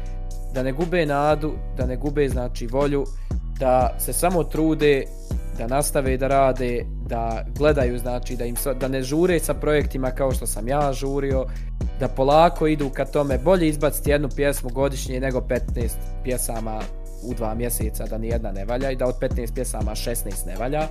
da 0.55 0.63
ne 0.63 0.73
gube 0.73 1.07
nadu, 1.07 1.53
da 1.77 1.87
ne 1.87 1.97
gube 1.97 2.29
znači 2.29 2.67
volju, 2.67 3.05
da 3.59 3.97
se 3.99 4.13
samo 4.13 4.45
trude, 4.45 5.05
da 5.59 5.67
nastave 5.67 6.17
da 6.17 6.29
rade, 6.29 6.85
da 7.07 7.45
gledaju 7.59 7.99
znači 7.99 8.37
da 8.37 8.45
im 8.45 8.55
da 8.81 8.89
ne 8.89 9.03
žure 9.03 9.39
sa 9.39 9.55
projektima 9.55 10.11
kao 10.11 10.33
što 10.33 10.47
sam 10.47 10.69
ja 10.69 10.93
žurio, 10.93 11.47
da 12.01 12.09
polako 12.09 12.67
idu 12.67 12.91
ka 12.91 13.05
tome, 13.05 13.39
bolje 13.39 13.69
izbaciti 13.69 14.11
jednu 14.11 14.29
pjesmu 14.37 14.71
godišnje 14.71 15.21
nego 15.21 15.41
15 15.41 15.91
pjesama 16.25 16.81
u 17.23 17.35
dva 17.35 17.55
mjeseca 17.55 18.07
da 18.07 18.19
ni 18.19 18.29
jedna 18.29 18.53
ne 18.53 18.65
valja 18.65 18.91
i 18.91 18.97
da 18.97 19.07
od 19.07 19.19
15 19.21 19.55
pjesama 19.55 19.91
16 19.91 20.47
ne 20.47 20.57
valja. 20.57 20.89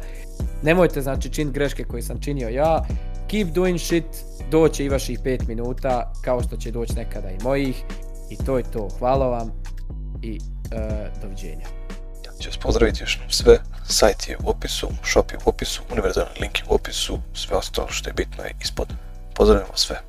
Nemojte 0.64 1.02
znači 1.02 1.30
čin 1.30 1.52
greške 1.52 1.84
koje 1.84 2.02
sam 2.02 2.22
činio 2.22 2.50
ja. 2.50 2.86
Keep 3.28 3.48
doing 3.48 3.80
shit, 3.80 4.06
doće 4.52 4.86
i 4.86 4.90
vaših 4.90 5.20
5 5.20 5.48
minuta 5.48 6.14
kao 6.22 6.44
što 6.44 6.58
će 6.58 6.72
doći 6.72 6.94
nekada 6.94 7.30
i 7.30 7.44
mojih. 7.44 7.84
I 8.30 8.38
to 8.46 8.58
je 8.58 8.64
to. 8.64 8.90
Hvala 9.00 9.28
vam 9.28 9.52
i 10.22 10.40
e, 10.72 11.10
doviđenja. 11.22 11.66
Ja 12.26 12.32
ću 12.40 12.50
vas 12.50 12.58
pozdraviti 12.58 13.04
još 13.04 13.20
sve. 13.30 13.60
Sajt 13.88 14.30
je 14.30 14.38
u 14.44 14.50
opisu, 14.50 14.88
shop 15.04 15.32
je 15.32 15.38
u 15.46 15.50
opisu, 15.50 15.82
univerzalni 15.92 16.40
link 16.42 16.60
je 16.60 16.66
u 16.70 16.76
opisu, 16.76 17.20
sve 17.34 17.58
ostalo 17.58 17.88
što 17.88 18.10
je 18.10 18.14
bitno 18.14 18.44
je 18.44 18.56
ispod. 18.62 18.88
Pozdravljamo 19.36 19.76
sve. 19.76 20.02